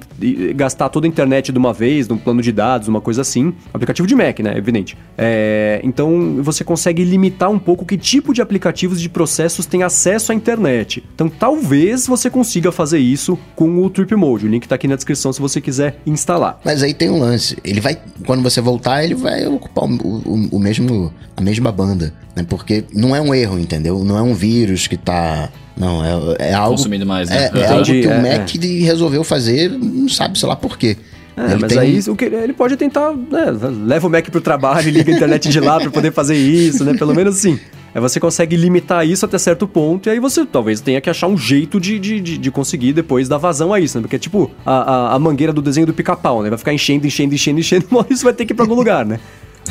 [0.55, 3.53] gastar toda a internet de uma vez, num plano de dados, uma coisa assim.
[3.75, 4.57] Aplicativo de Mac, né?
[4.57, 4.97] Evidente.
[5.19, 10.33] É, então você consegue limitar um pouco que tipo de aplicativos de processos tem acesso
[10.33, 11.03] à internet.
[11.15, 14.47] Então talvez você consiga fazer isso com o Trip Mode.
[14.47, 16.61] O link está aqui na descrição se você quiser instalar.
[16.65, 17.57] Mas aí tem um lance.
[17.65, 22.13] Ele vai, quando você voltar, ele vai ocupar o o, o mesmo, a mesma banda,
[22.35, 22.45] né?
[22.49, 24.05] Porque não é um erro, entendeu?
[24.05, 26.77] Não é um vírus que tá não, é, é algo.
[26.77, 27.51] Consumindo mais, né?
[27.55, 28.67] É, é algo que o é, Mac é.
[28.85, 30.97] resolveu fazer, não sabe, sei lá por quê.
[31.37, 33.47] É, ele mas aí o que, ele pode tentar, né,
[33.87, 36.95] leva o Mac pro trabalho, liga a internet de lá para poder fazer isso, né?
[36.95, 37.59] Pelo menos assim.
[37.95, 41.27] Aí você consegue limitar isso até certo ponto, e aí você talvez tenha que achar
[41.27, 44.03] um jeito de, de, de, de conseguir depois dar vazão a isso, né?
[44.03, 46.51] Porque é tipo a, a, a mangueira do desenho do pica-pau, né?
[46.51, 49.07] Vai ficar enchendo, enchendo, enchendo, enchendo, mas isso vai ter que ir pra algum lugar,
[49.07, 49.19] né?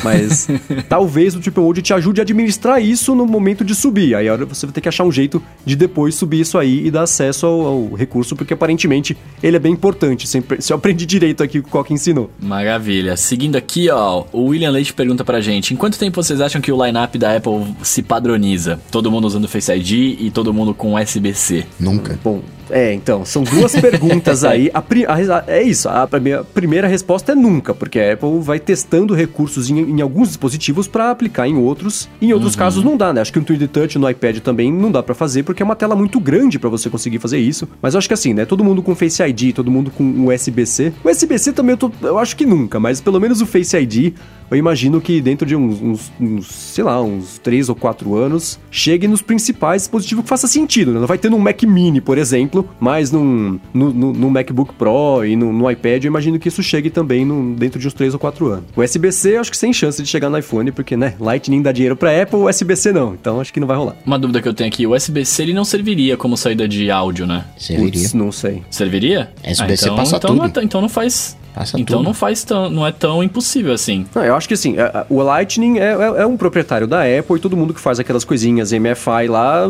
[0.02, 0.48] Mas
[0.88, 4.14] talvez o Triple Mode te ajude a administrar isso no momento de subir.
[4.14, 7.02] Aí você vai ter que achar um jeito de depois subir isso aí e dar
[7.02, 10.26] acesso ao, ao recurso, porque aparentemente ele é bem importante.
[10.26, 12.30] Sempre, se eu aprendi direito aqui com o Coca ensinou.
[12.40, 13.16] Maravilha.
[13.16, 16.72] Seguindo aqui, ó, o William Leite pergunta pra gente: em quanto tempo vocês acham que
[16.72, 18.80] o lineup da Apple se padroniza?
[18.90, 21.66] Todo mundo usando Face ID e todo mundo com USB-C?
[21.78, 22.18] Nunca.
[22.22, 24.70] Bom, É, então, são duas perguntas aí.
[24.72, 29.14] A, a é isso, a primeira, primeira resposta é nunca, porque a Apple vai testando
[29.14, 32.08] recursos em, em alguns dispositivos para aplicar em outros.
[32.20, 33.20] Em outros casos não dá, né?
[33.20, 35.76] Acho que o 3D Touch no iPad também não dá para fazer, porque é uma
[35.76, 37.68] tela muito grande para você conseguir fazer isso.
[37.82, 38.44] Mas eu acho que assim, né?
[38.44, 40.92] Todo mundo com Face ID, todo mundo com USB-C.
[41.04, 44.12] O USB-C também eu, tô- eu acho que nunca, mas pelo menos o Face ID
[44.50, 48.58] eu imagino que dentro de uns, uns- uns, sei lá, uns 3 ou 4 anos,
[48.68, 50.98] chegue nos principais dispositivos que faça sentido, né?
[50.98, 55.24] Não vai ter num Mac Mini, por exemplo, mas num, no, no- no MacBook Pro
[55.24, 58.14] e no, no iPad, eu imagino que isso chegue também num- dentro de uns 3
[58.14, 58.64] ou 4 anos.
[58.76, 61.72] O USB-C, eu acho que sem chance de chegar no iPhone, porque, né, Lightning dá
[61.72, 63.96] dinheiro pra Apple, USB-C não, então acho que não vai rolar.
[64.04, 67.26] Uma dúvida que eu tenho aqui, o USB-C ele não serviria como saída de áudio,
[67.26, 67.44] né?
[67.58, 67.92] Serviria.
[67.92, 68.62] Putz, não sei.
[68.70, 69.30] Serviria?
[69.48, 70.54] USB-C então, passa então Não é tudo.
[70.54, 71.36] tão- então não faz...
[71.54, 72.06] Passa então tudo.
[72.06, 72.70] não faz tão...
[72.70, 74.06] Não é tão impossível assim.
[74.14, 74.76] Não, eu acho que assim,
[75.08, 78.24] o Lightning é, é- é um proprietário da Apple e todo mundo que faz aquelas
[78.24, 79.64] coisinhas MFI lá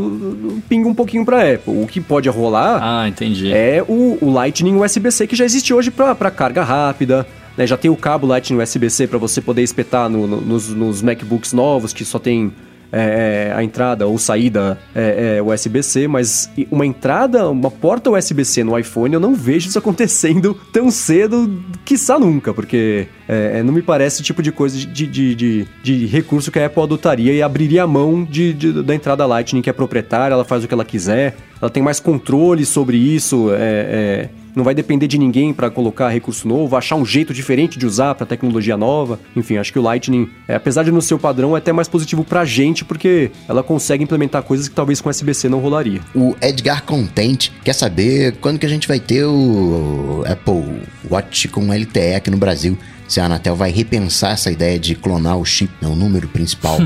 [0.69, 1.83] pinga um pouquinho pra Apple.
[1.83, 3.53] O que pode rolar Ah, entendi.
[3.53, 7.27] é o, o Lightning USB-C que já existe hoje pra pra carga rápida.
[7.57, 7.67] né?
[7.67, 11.53] Já tem o cabo Lightning USB-C pra você poder espetar no- no- nos, nos MacBooks
[11.53, 12.53] novos que só tem
[12.93, 18.11] é, é, a entrada ou saída é, é, USB-C, mas e- uma entrada, uma porta
[18.11, 23.63] USB-C no iPhone, eu não vejo isso acontecendo tão cedo, quiçá nunca, porque é, é,
[23.63, 26.83] não me parece o tipo de coisa de, de, de, de recurso que a Apple
[26.83, 30.65] adotaria e abriria a mão de, de- da entrada Lightning, que é proprietária, ela faz
[30.65, 35.07] o que ela quiser, ela tem mais controle sobre isso, é, é, não vai depender
[35.07, 39.19] de ninguém para colocar recurso novo, achar um jeito diferente de usar para tecnologia nova.
[39.37, 41.89] Enfim, acho que o Lightning, é, apesar de não ser o padrão, é até mais
[41.89, 46.01] positivo pra gente, porque ela consegue implementar coisas que talvez com USB-C não rolaria.
[46.15, 51.73] O Edgar Content quer saber quando que a gente vai ter o Apple Watch com
[51.73, 52.77] LTE aqui no Brasil.
[53.09, 56.79] Se a Anatel vai repensar essa ideia de clonar o chip, né, o número principal.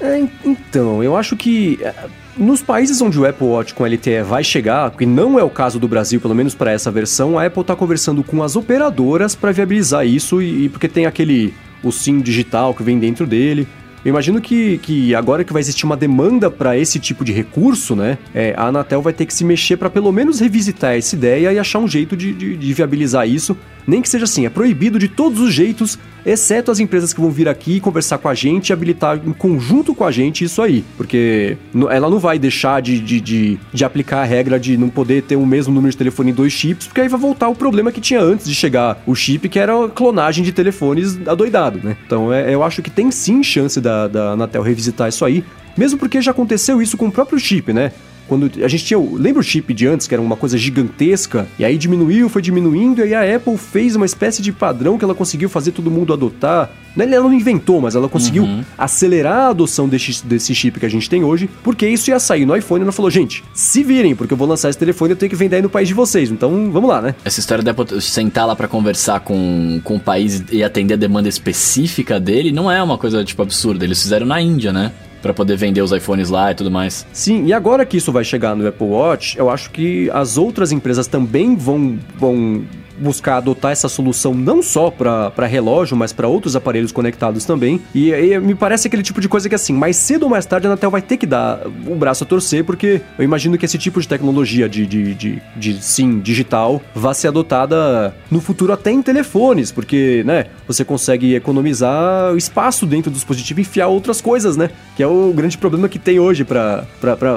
[0.00, 1.94] É, en- então, eu acho que é,
[2.36, 5.78] nos países onde o Apple Watch com LTE vai chegar, que não é o caso
[5.78, 9.52] do Brasil, pelo menos para essa versão, a Apple está conversando com as operadoras para
[9.52, 11.52] viabilizar isso e, e porque tem aquele
[11.82, 13.66] o SIM digital que vem dentro dele.
[14.04, 17.94] Eu imagino que, que agora que vai existir uma demanda para esse tipo de recurso,
[17.94, 18.18] né?
[18.34, 21.58] é, a Anatel vai ter que se mexer para pelo menos revisitar essa ideia e
[21.58, 23.56] achar um jeito de, de- de viabilizar isso.
[23.86, 27.30] Nem que seja assim, é proibido de todos os jeitos, exceto as empresas que vão
[27.30, 30.84] vir aqui conversar com a gente e habilitar em conjunto com a gente isso aí.
[30.96, 31.56] Porque
[31.90, 35.36] ela não vai deixar de, de, de, de aplicar a regra de não poder ter
[35.36, 38.00] o mesmo número de telefone em dois chips, porque aí vai voltar o problema que
[38.00, 41.96] tinha antes de chegar o chip, que era a clonagem de telefones adoidado, né?
[42.06, 45.44] Então é, eu acho que tem sim chance da, da Anatel revisitar isso aí,
[45.76, 47.92] mesmo porque já aconteceu isso com o próprio chip, né?
[48.28, 48.98] Quando a gente tinha.
[48.98, 51.46] Lembra o chip de antes, que era uma coisa gigantesca?
[51.58, 55.04] E aí diminuiu, foi diminuindo, e aí a Apple fez uma espécie de padrão que
[55.04, 56.70] ela conseguiu fazer todo mundo adotar.
[56.94, 58.46] Né, Ela não inventou, mas ela conseguiu
[58.76, 62.44] acelerar a adoção desse, desse chip que a gente tem hoje, porque isso ia sair
[62.44, 65.16] no iPhone ela falou: gente, se virem, porque eu vou lançar esse telefone e eu
[65.16, 66.30] tenho que vender aí no país de vocês.
[66.30, 67.14] Então vamos lá, né?
[67.24, 70.96] Essa história da Apple sentar lá pra conversar com, com o país e atender a
[70.98, 73.84] demanda específica dele não é uma coisa, tipo, absurda.
[73.84, 74.92] Eles fizeram na Índia, né?
[75.22, 77.06] Pra poder vender os iPhones lá e tudo mais.
[77.12, 80.72] Sim, e agora que isso vai chegar no Apple Watch, eu acho que as outras
[80.72, 82.64] empresas também vão, vão
[83.02, 87.80] buscar adotar essa solução não só para relógio, mas para outros aparelhos conectados também.
[87.94, 90.70] E, me parece aquele tipo de coisa que assim, mais cedo ou mais tarde a
[90.70, 94.00] Anatel vai ter que dar o braço a torcer, porque eu imagino que esse tipo
[94.00, 99.02] de tecnologia de, de, de, de SIM digital vai ser adotada no futuro até em
[99.02, 104.70] telefones, porque, né, você consegue economizar espaço dentro do dispositivo e enfiar outras coisas, né?
[104.96, 106.86] Que é o grande problema que tem hoje para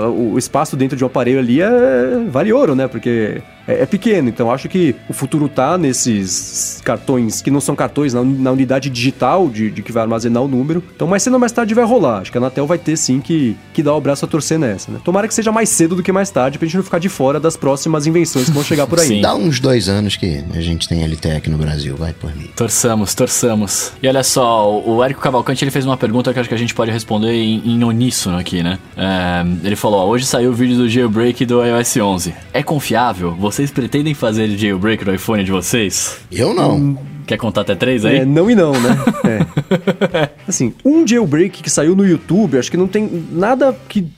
[0.10, 2.88] o espaço dentro de um aparelho ali é vale ouro, né?
[2.88, 7.76] Porque é, é pequeno, então acho que o futuro tá nesses cartões que não são
[7.76, 10.84] cartões, na, na unidade digital de, de que vai armazenar o número.
[10.96, 12.20] Então mais cedo ou mais tarde vai rolar.
[12.22, 14.92] Acho que a Anatel vai ter sim que, que dar o braço a torcer nessa,
[14.92, 15.00] né?
[15.04, 17.40] Tomara que seja mais cedo do que mais tarde, pra gente não ficar de fora
[17.40, 19.08] das próximas invenções que vão chegar por aí.
[19.08, 19.22] Sim.
[19.22, 22.50] Dá uns dois anos que a gente tem LTE aqui no Brasil, vai por mim.
[22.56, 23.92] Torçamos, torçamos.
[24.02, 26.74] E olha só, o Érico Cavalcante ele fez uma pergunta que acho que a gente
[26.74, 28.80] pode responder em, em uníssono aqui, né?
[28.96, 32.34] É, ele falou: ó, hoje saiu o vídeo do jailbreak do iOS 11.
[32.54, 33.32] É confiável?
[33.56, 36.18] Vocês pretendem fazer jailbreak no iPhone de vocês?
[36.30, 37.00] Eu não.
[37.26, 38.18] Quer contar até três aí?
[38.18, 38.98] É, não e não, né?
[39.24, 40.30] É.
[40.46, 44.12] Assim, um jailbreak que saiu no YouTube, acho que não tem nada que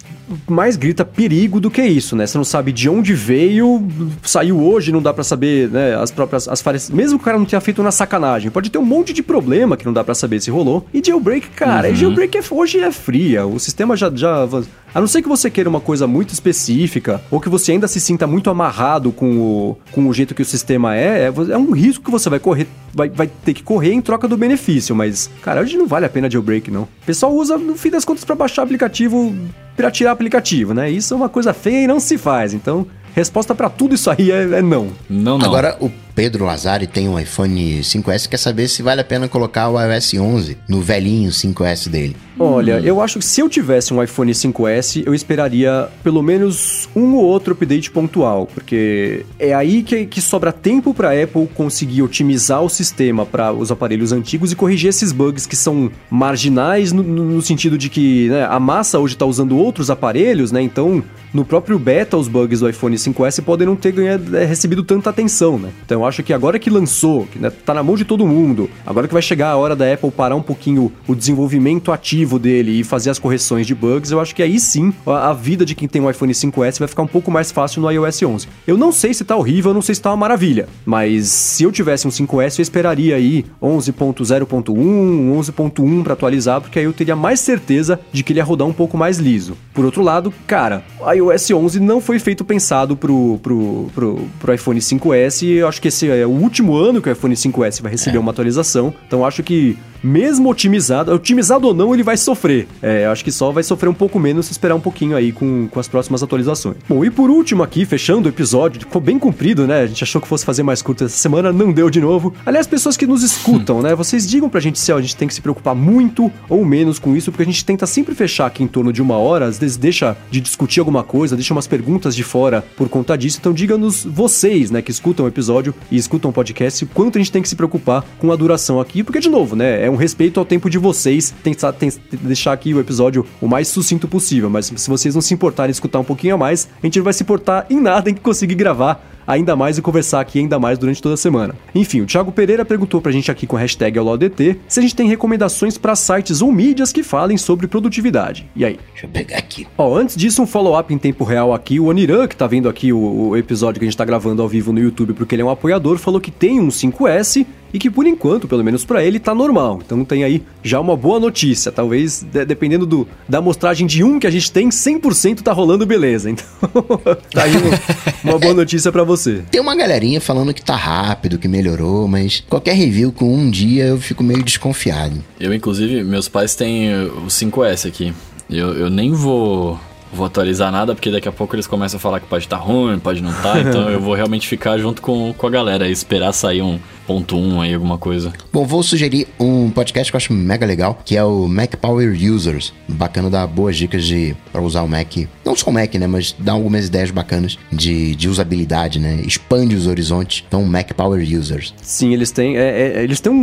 [0.47, 2.25] mais grita perigo do que isso, né?
[2.25, 3.87] Você não sabe de onde veio,
[4.23, 5.95] saiu hoje, não dá pra saber, né?
[5.95, 6.89] As próprias as falhas.
[6.89, 9.77] Mesmo que o cara não tenha feito na sacanagem, pode ter um monte de problema
[9.77, 10.85] que não dá pra saber se rolou.
[10.93, 13.45] E jailbreak, cara, jailbreak é, hoje é fria.
[13.45, 14.47] O sistema já, já.
[14.93, 17.99] A não ser que você queira uma coisa muito específica, ou que você ainda se
[17.99, 21.71] sinta muito amarrado com o, com o jeito que o sistema é, é, é um
[21.71, 25.29] risco que você vai correr, vai, vai ter que correr em troca do benefício, mas,
[25.41, 26.83] cara, hoje não vale a pena jailbreak, não.
[26.83, 29.35] O pessoal usa, no fim das contas, pra baixar aplicativo,
[29.75, 30.89] piratear aplicativo, né?
[30.89, 32.87] Isso é uma coisa feia e não se faz, então
[33.17, 34.89] resposta para tudo isso aí é, é não.
[35.09, 35.45] Não, não.
[35.45, 39.69] Agora, o Pedro Lazari tem um iPhone 5S quer saber se vale a pena colocar
[39.69, 42.15] o iOS 11 no velhinho 5S dele.
[42.39, 47.15] Olha, eu acho que se eu tivesse um iPhone 5S, eu esperaria pelo menos um
[47.15, 52.61] ou outro update pontual, porque é aí que, que sobra tempo para Apple conseguir otimizar
[52.63, 57.41] o sistema para os aparelhos antigos e corrigir esses bugs que são marginais no, no
[57.41, 60.61] sentido de que né, a massa hoje está usando outros aparelhos, né?
[60.61, 61.03] Então,
[61.33, 65.09] no próprio beta, os bugs do iPhone 5S podem não ter ganhado, é, recebido tanta
[65.09, 65.69] atenção, né?
[65.85, 68.69] Então, eu acho que agora que lançou, que né, tá na mão de todo mundo,
[68.85, 72.79] agora que vai chegar a hora da Apple parar um pouquinho o desenvolvimento ativo dele
[72.79, 75.75] e fazer as correções de bugs, eu acho que aí sim a, a vida de
[75.75, 78.47] quem tem um iPhone 5S vai ficar um pouco mais fácil no iOS 11.
[78.65, 81.63] Eu não sei se tá horrível, eu não sei se tá uma maravilha, mas se
[81.63, 87.15] eu tivesse um 5S, eu esperaria aí 11.0.1, 11.1 para atualizar, porque aí eu teria
[87.15, 89.57] mais certeza de que ele ia rodar um pouco mais liso.
[89.73, 94.53] Por outro lado, cara, o iOS 11 não foi feito pensado pro, pro, pro, pro
[94.53, 97.91] iPhone 5S, eu acho que esse é o último ano que o iPhone 5S vai
[97.91, 98.19] receber é.
[98.19, 102.67] uma atualização, então acho que mesmo otimizado, otimizado ou não, ele vai sofrer.
[102.81, 105.67] É, acho que só vai sofrer um pouco menos se esperar um pouquinho aí com,
[105.67, 106.77] com as próximas atualizações.
[106.87, 109.81] Bom, e por último aqui, fechando o episódio, ficou bem comprido, né?
[109.81, 112.33] A gente achou que fosse fazer mais curto essa semana, não deu de novo.
[112.45, 113.95] Aliás, pessoas que nos escutam, né?
[113.95, 116.99] Vocês digam pra gente se ó, a gente tem que se preocupar muito ou menos
[116.99, 119.57] com isso, porque a gente tenta sempre fechar aqui em torno de uma hora, às
[119.57, 123.37] vezes deixa de discutir alguma coisa, deixa umas perguntas de fora por conta disso.
[123.39, 127.31] Então diga-nos vocês, né, que escutam o episódio e escutam o podcast, quanto a gente
[127.31, 130.39] tem que se preocupar com a duração aqui, porque de novo, né, é um respeito
[130.39, 134.65] ao tempo de vocês, tentar, tentar deixar aqui o episódio o mais sucinto possível, mas
[134.75, 137.13] se vocês não se importarem em escutar um pouquinho a mais, a gente não vai
[137.13, 141.01] se importar em nada em conseguir gravar ainda mais e conversar aqui ainda mais durante
[141.01, 141.53] toda a semana.
[141.75, 144.95] Enfim, o Thiago Pereira perguntou pra gente aqui com a hashtag AulaDT se a gente
[144.95, 148.49] tem recomendações para sites ou mídias que falem sobre produtividade.
[148.55, 148.79] E aí?
[148.93, 149.67] Deixa eu pegar aqui.
[149.77, 151.77] Ó, antes disso, um follow-up em tempo real aqui.
[151.77, 154.47] O Aniran, que tá vendo aqui o, o, episódio que a gente tá gravando ao
[154.47, 157.89] vivo no YouTube porque ele é um apoiador, falou que tem um 5S e que
[157.89, 159.79] por enquanto, pelo menos para ele, tá normal.
[159.85, 161.71] Então tem aí já uma boa notícia.
[161.71, 165.85] Talvez, de, dependendo do, da amostragem de um que a gente tem, 100% tá rolando
[165.85, 166.29] beleza.
[166.37, 166.83] Então,
[167.31, 169.43] tá aí uma, uma boa notícia para você você?
[169.51, 173.85] Tem uma galerinha falando que tá rápido, que melhorou, mas qualquer review com um dia
[173.85, 175.23] eu fico meio desconfiado.
[175.39, 178.13] Eu, inclusive, meus pais têm o 5S aqui.
[178.49, 179.79] Eu, eu nem vou
[180.13, 182.63] vou atualizar nada, porque daqui a pouco eles começam a falar que pode estar tá
[182.63, 185.85] ruim, pode não estar, tá, então eu vou realmente ficar junto com, com a galera
[185.87, 188.33] e esperar sair um, ponto um aí, alguma coisa.
[188.51, 192.13] Bom, vou sugerir um podcast que eu acho mega legal, que é o Mac Power
[192.13, 192.73] Users.
[192.85, 195.15] Bacana dar boas dicas de para usar o Mac.
[195.45, 196.05] Não só o Mac, né?
[196.05, 199.21] Mas dá algumas ideias bacanas de, de usabilidade, né?
[199.25, 200.43] Expande os horizontes.
[200.45, 201.73] Então, Mac Power Users.
[201.81, 203.37] Sim, eles têm, é, é, eles têm um,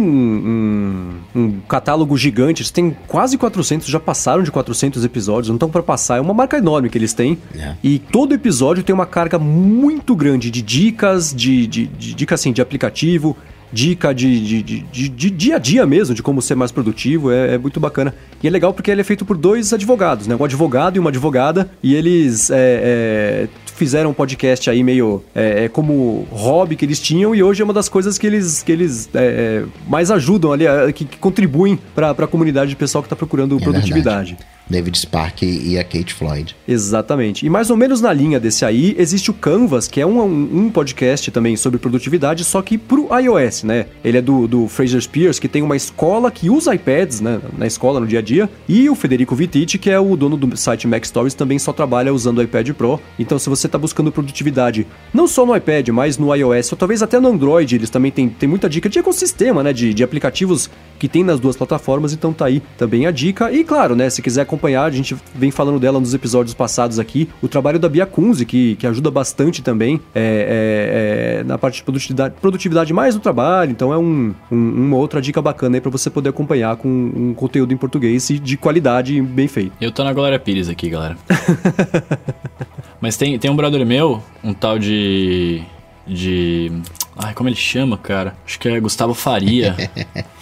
[1.34, 2.60] um, um, catálogo gigante.
[2.60, 5.48] Eles têm quase 400, já passaram de 400 episódios.
[5.48, 6.18] Não estão para passar.
[6.18, 7.38] É uma marca enorme que eles têm.
[7.58, 7.74] É.
[7.82, 12.52] E todo episódio tem uma carga muito grande de dicas, de, de, de dicas assim,
[12.52, 13.34] de aplicativo
[13.74, 17.54] dica de, de, de, de, dia a dia mesmo, de como ser mais produtivo, é,
[17.54, 18.14] é, muito bacana.
[18.42, 20.36] E é legal porque ele é feito por dois advogados, né?
[20.38, 25.64] Um advogado e uma advogada, e eles é, é, fizeram um podcast aí meio é,
[25.64, 28.72] é, como hobby que eles tinham, e hoje é uma das coisas que eles, que
[28.72, 33.16] eles é, mais ajudam ali, que, que contribuem para a comunidade de pessoal que está
[33.16, 34.32] procurando produtividade.
[34.32, 34.54] Verdade.
[34.68, 36.56] David Spark e a Kate Floyd.
[36.66, 37.44] Exatamente.
[37.44, 40.70] E mais ou menos na linha desse aí, existe o Canvas, que é um, um
[40.70, 43.86] podcast também sobre produtividade, só que pro iOS, né?
[44.02, 47.40] Ele é do, do Fraser Spears, que tem uma escola que usa iPads, né?
[47.58, 48.48] Na escola, no dia a dia.
[48.68, 52.12] E o Federico Vittiti, que é o dono do site Mac Stories, também só trabalha
[52.12, 52.98] usando o iPad Pro.
[53.18, 57.02] Então, se você está buscando produtividade, não só no iPad, mas no iOS, ou talvez
[57.02, 59.72] até no Android, eles também têm, têm muita dica de ecossistema, né?
[59.72, 63.52] De, de aplicativos que tem nas duas plataformas, então tá aí também a dica.
[63.52, 64.08] E claro, né?
[64.08, 67.28] Se quiser acompanhar, a gente vem falando dela nos episódios passados aqui.
[67.42, 71.76] O trabalho da Bia Kunze, que, que ajuda bastante também é, é, é, na parte
[71.76, 73.70] de produtividade, produtividade mais no trabalho.
[73.70, 77.34] Então é um, um, uma outra dica bacana aí para você poder acompanhar com um
[77.34, 79.72] conteúdo em português e de qualidade bem feito.
[79.80, 81.16] Eu tô na Glória Pires aqui, galera.
[83.04, 85.60] Mas tem, tem um brother meu, um tal de.
[86.06, 86.72] de.
[87.14, 88.34] Ai, como ele chama, cara?
[88.46, 89.76] Acho que é Gustavo Faria.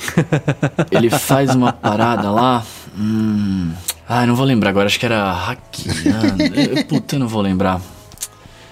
[0.92, 2.64] ele faz uma parada lá.
[2.96, 3.72] Hum,
[4.08, 6.84] ah, não vou lembrar agora, acho que era hackeando.
[6.88, 7.80] Puta, eu não vou lembrar.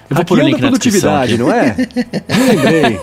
[0.08, 1.74] Eu vou pôr o link produtividade, não é?
[2.30, 3.00] Não lembrei.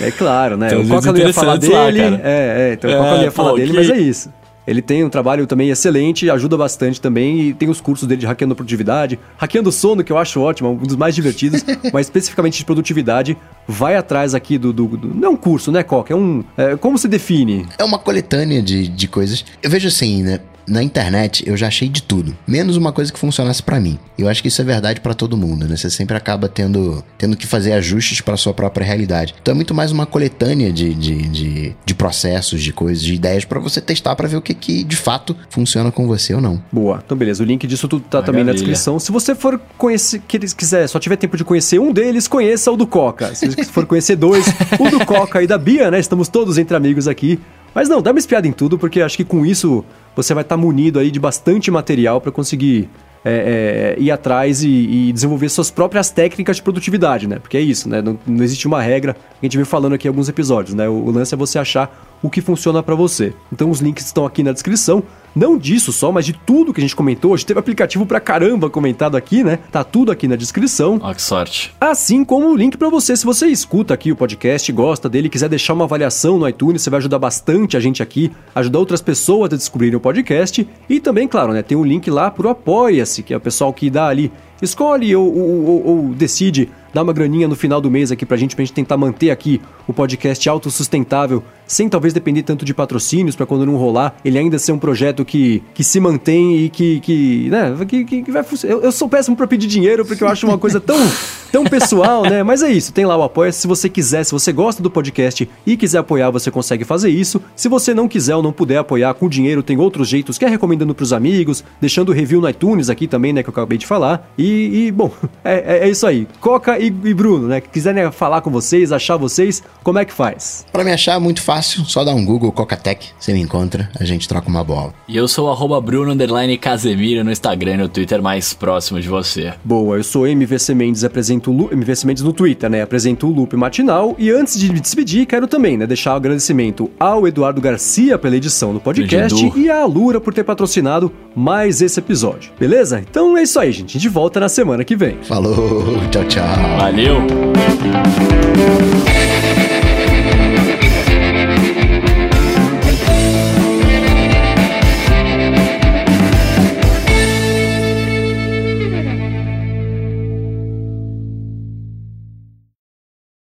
[0.00, 0.68] É claro, né?
[0.68, 1.74] Então, o Coca não ia falar dele.
[1.74, 3.76] Lá, é, é, então o Coca não ia falar pô, dele, que...
[3.76, 4.32] mas é isso.
[4.66, 8.26] Ele tem um trabalho também excelente, ajuda bastante também e tem os cursos dele de
[8.26, 12.64] hackeando produtividade, hackeando sono, que eu acho ótimo, um dos mais divertidos, mas especificamente de
[12.64, 13.36] produtividade.
[13.66, 14.72] Vai atrás aqui do.
[14.72, 16.12] do, do não é um curso, né, Coca?
[16.12, 16.44] É um.
[16.56, 17.66] É, como se define?
[17.78, 19.44] É uma coletânea de, de coisas.
[19.62, 20.40] Eu vejo assim, né?
[20.66, 23.98] Na internet eu já achei de tudo, menos uma coisa que funcionasse para mim.
[24.16, 25.76] Eu acho que isso é verdade para todo mundo, né?
[25.76, 29.34] Você sempre acaba tendo, tendo que fazer ajustes para sua própria realidade.
[29.40, 33.44] Então é muito mais uma coletânea de, de, de, de processos, de coisas, de ideias
[33.44, 36.62] para você testar para ver o que, que de fato funciona com você ou não.
[36.70, 37.02] Boa.
[37.04, 38.32] Então beleza, o link disso tudo tá Maravilha.
[38.32, 38.98] também na descrição.
[38.98, 42.70] Se você for conhecer, que eles quiser, só tiver tempo de conhecer um deles, conheça
[42.70, 43.34] o do Coca.
[43.34, 44.46] Se for conhecer dois,
[44.78, 45.98] o do Coca e da Bia, né?
[45.98, 47.38] Estamos todos entre amigos aqui.
[47.74, 49.84] Mas não, dá uma espiada em tudo, porque acho que com isso
[50.14, 52.88] você vai estar tá munido aí de bastante material para conseguir
[53.24, 57.38] é, é, ir atrás e, e, desenvolver suas próprias técnicas de produtividade, né?
[57.38, 58.02] Porque é isso, né?
[58.02, 60.88] Não, não existe uma regra, a gente vem falando aqui em alguns episódios, né?
[60.88, 63.32] O, o lance é você achar o que funciona para você.
[63.50, 65.02] Então os links estão aqui na descrição.
[65.34, 67.32] Não disso só, mas de tudo que a gente comentou.
[67.32, 69.58] Hoje teve aplicativo pra caramba comentado aqui, né?
[69.72, 71.00] Tá tudo aqui na descrição.
[71.02, 71.74] Ó, que sorte.
[71.80, 75.48] Assim como o link para você, se você escuta aqui o podcast, gosta dele, quiser
[75.48, 79.52] deixar uma avaliação no iTunes, você vai ajudar bastante a gente aqui, ajudar outras pessoas
[79.52, 80.68] a descobrirem o podcast.
[80.88, 83.90] E também, claro, né, tem um link lá pro Apoia-se, que é o pessoal que
[83.90, 84.30] dá ali,
[84.62, 88.36] escolhe ou, ou, ou, ou decide dar uma graninha no final do mês aqui pra
[88.36, 93.34] gente, pra gente tentar manter aqui o podcast autossustentável sem talvez depender tanto de patrocínios
[93.34, 97.00] para quando não rolar, ele ainda ser um projeto que, que se mantém e que,
[97.00, 98.44] que né, que, que, vai.
[98.62, 100.96] Eu, eu, sou péssimo para pedir dinheiro porque eu acho uma coisa tão,
[101.54, 102.42] tão pessoal, né?
[102.42, 105.48] Mas é isso, tem lá o apoia se você quiser, se você gosta do podcast
[105.64, 107.40] e quiser apoiar, você consegue fazer isso.
[107.54, 110.92] Se você não quiser ou não puder apoiar com dinheiro, tem outros jeitos, quer recomendando
[110.96, 114.28] pros amigos, deixando review no iTunes aqui também, né, que eu acabei de falar.
[114.36, 115.12] E, e bom,
[115.44, 116.26] é, é, é, isso aí.
[116.40, 120.12] Coca e, e Bruno, né, que quiserem falar com vocês, achar vocês, como é que
[120.12, 120.66] faz?
[120.72, 124.26] Para me achar, muito fácil só dá um Google Cocatec, você me encontra, a gente
[124.26, 124.92] troca uma bola.
[125.06, 126.16] E eu sou o Bruno
[126.60, 129.54] Casemiro no Instagram e no Twitter mais próximo de você.
[129.64, 131.04] Boa, eu sou MVC Mendes,
[131.44, 132.82] apresento o MVC Mendes no Twitter, né?
[132.82, 134.14] Apresento o Loop Matinal.
[134.18, 138.16] E antes de me despedir, quero também, né, deixar o um agradecimento ao Eduardo Garcia
[138.18, 142.52] pela edição do podcast e à Alura por ter patrocinado mais esse episódio.
[142.58, 143.00] Beleza?
[143.00, 143.96] Então é isso aí, gente.
[143.96, 145.18] A gente volta na semana que vem.
[145.22, 146.44] Falou, tchau, tchau.
[146.78, 147.18] Valeu.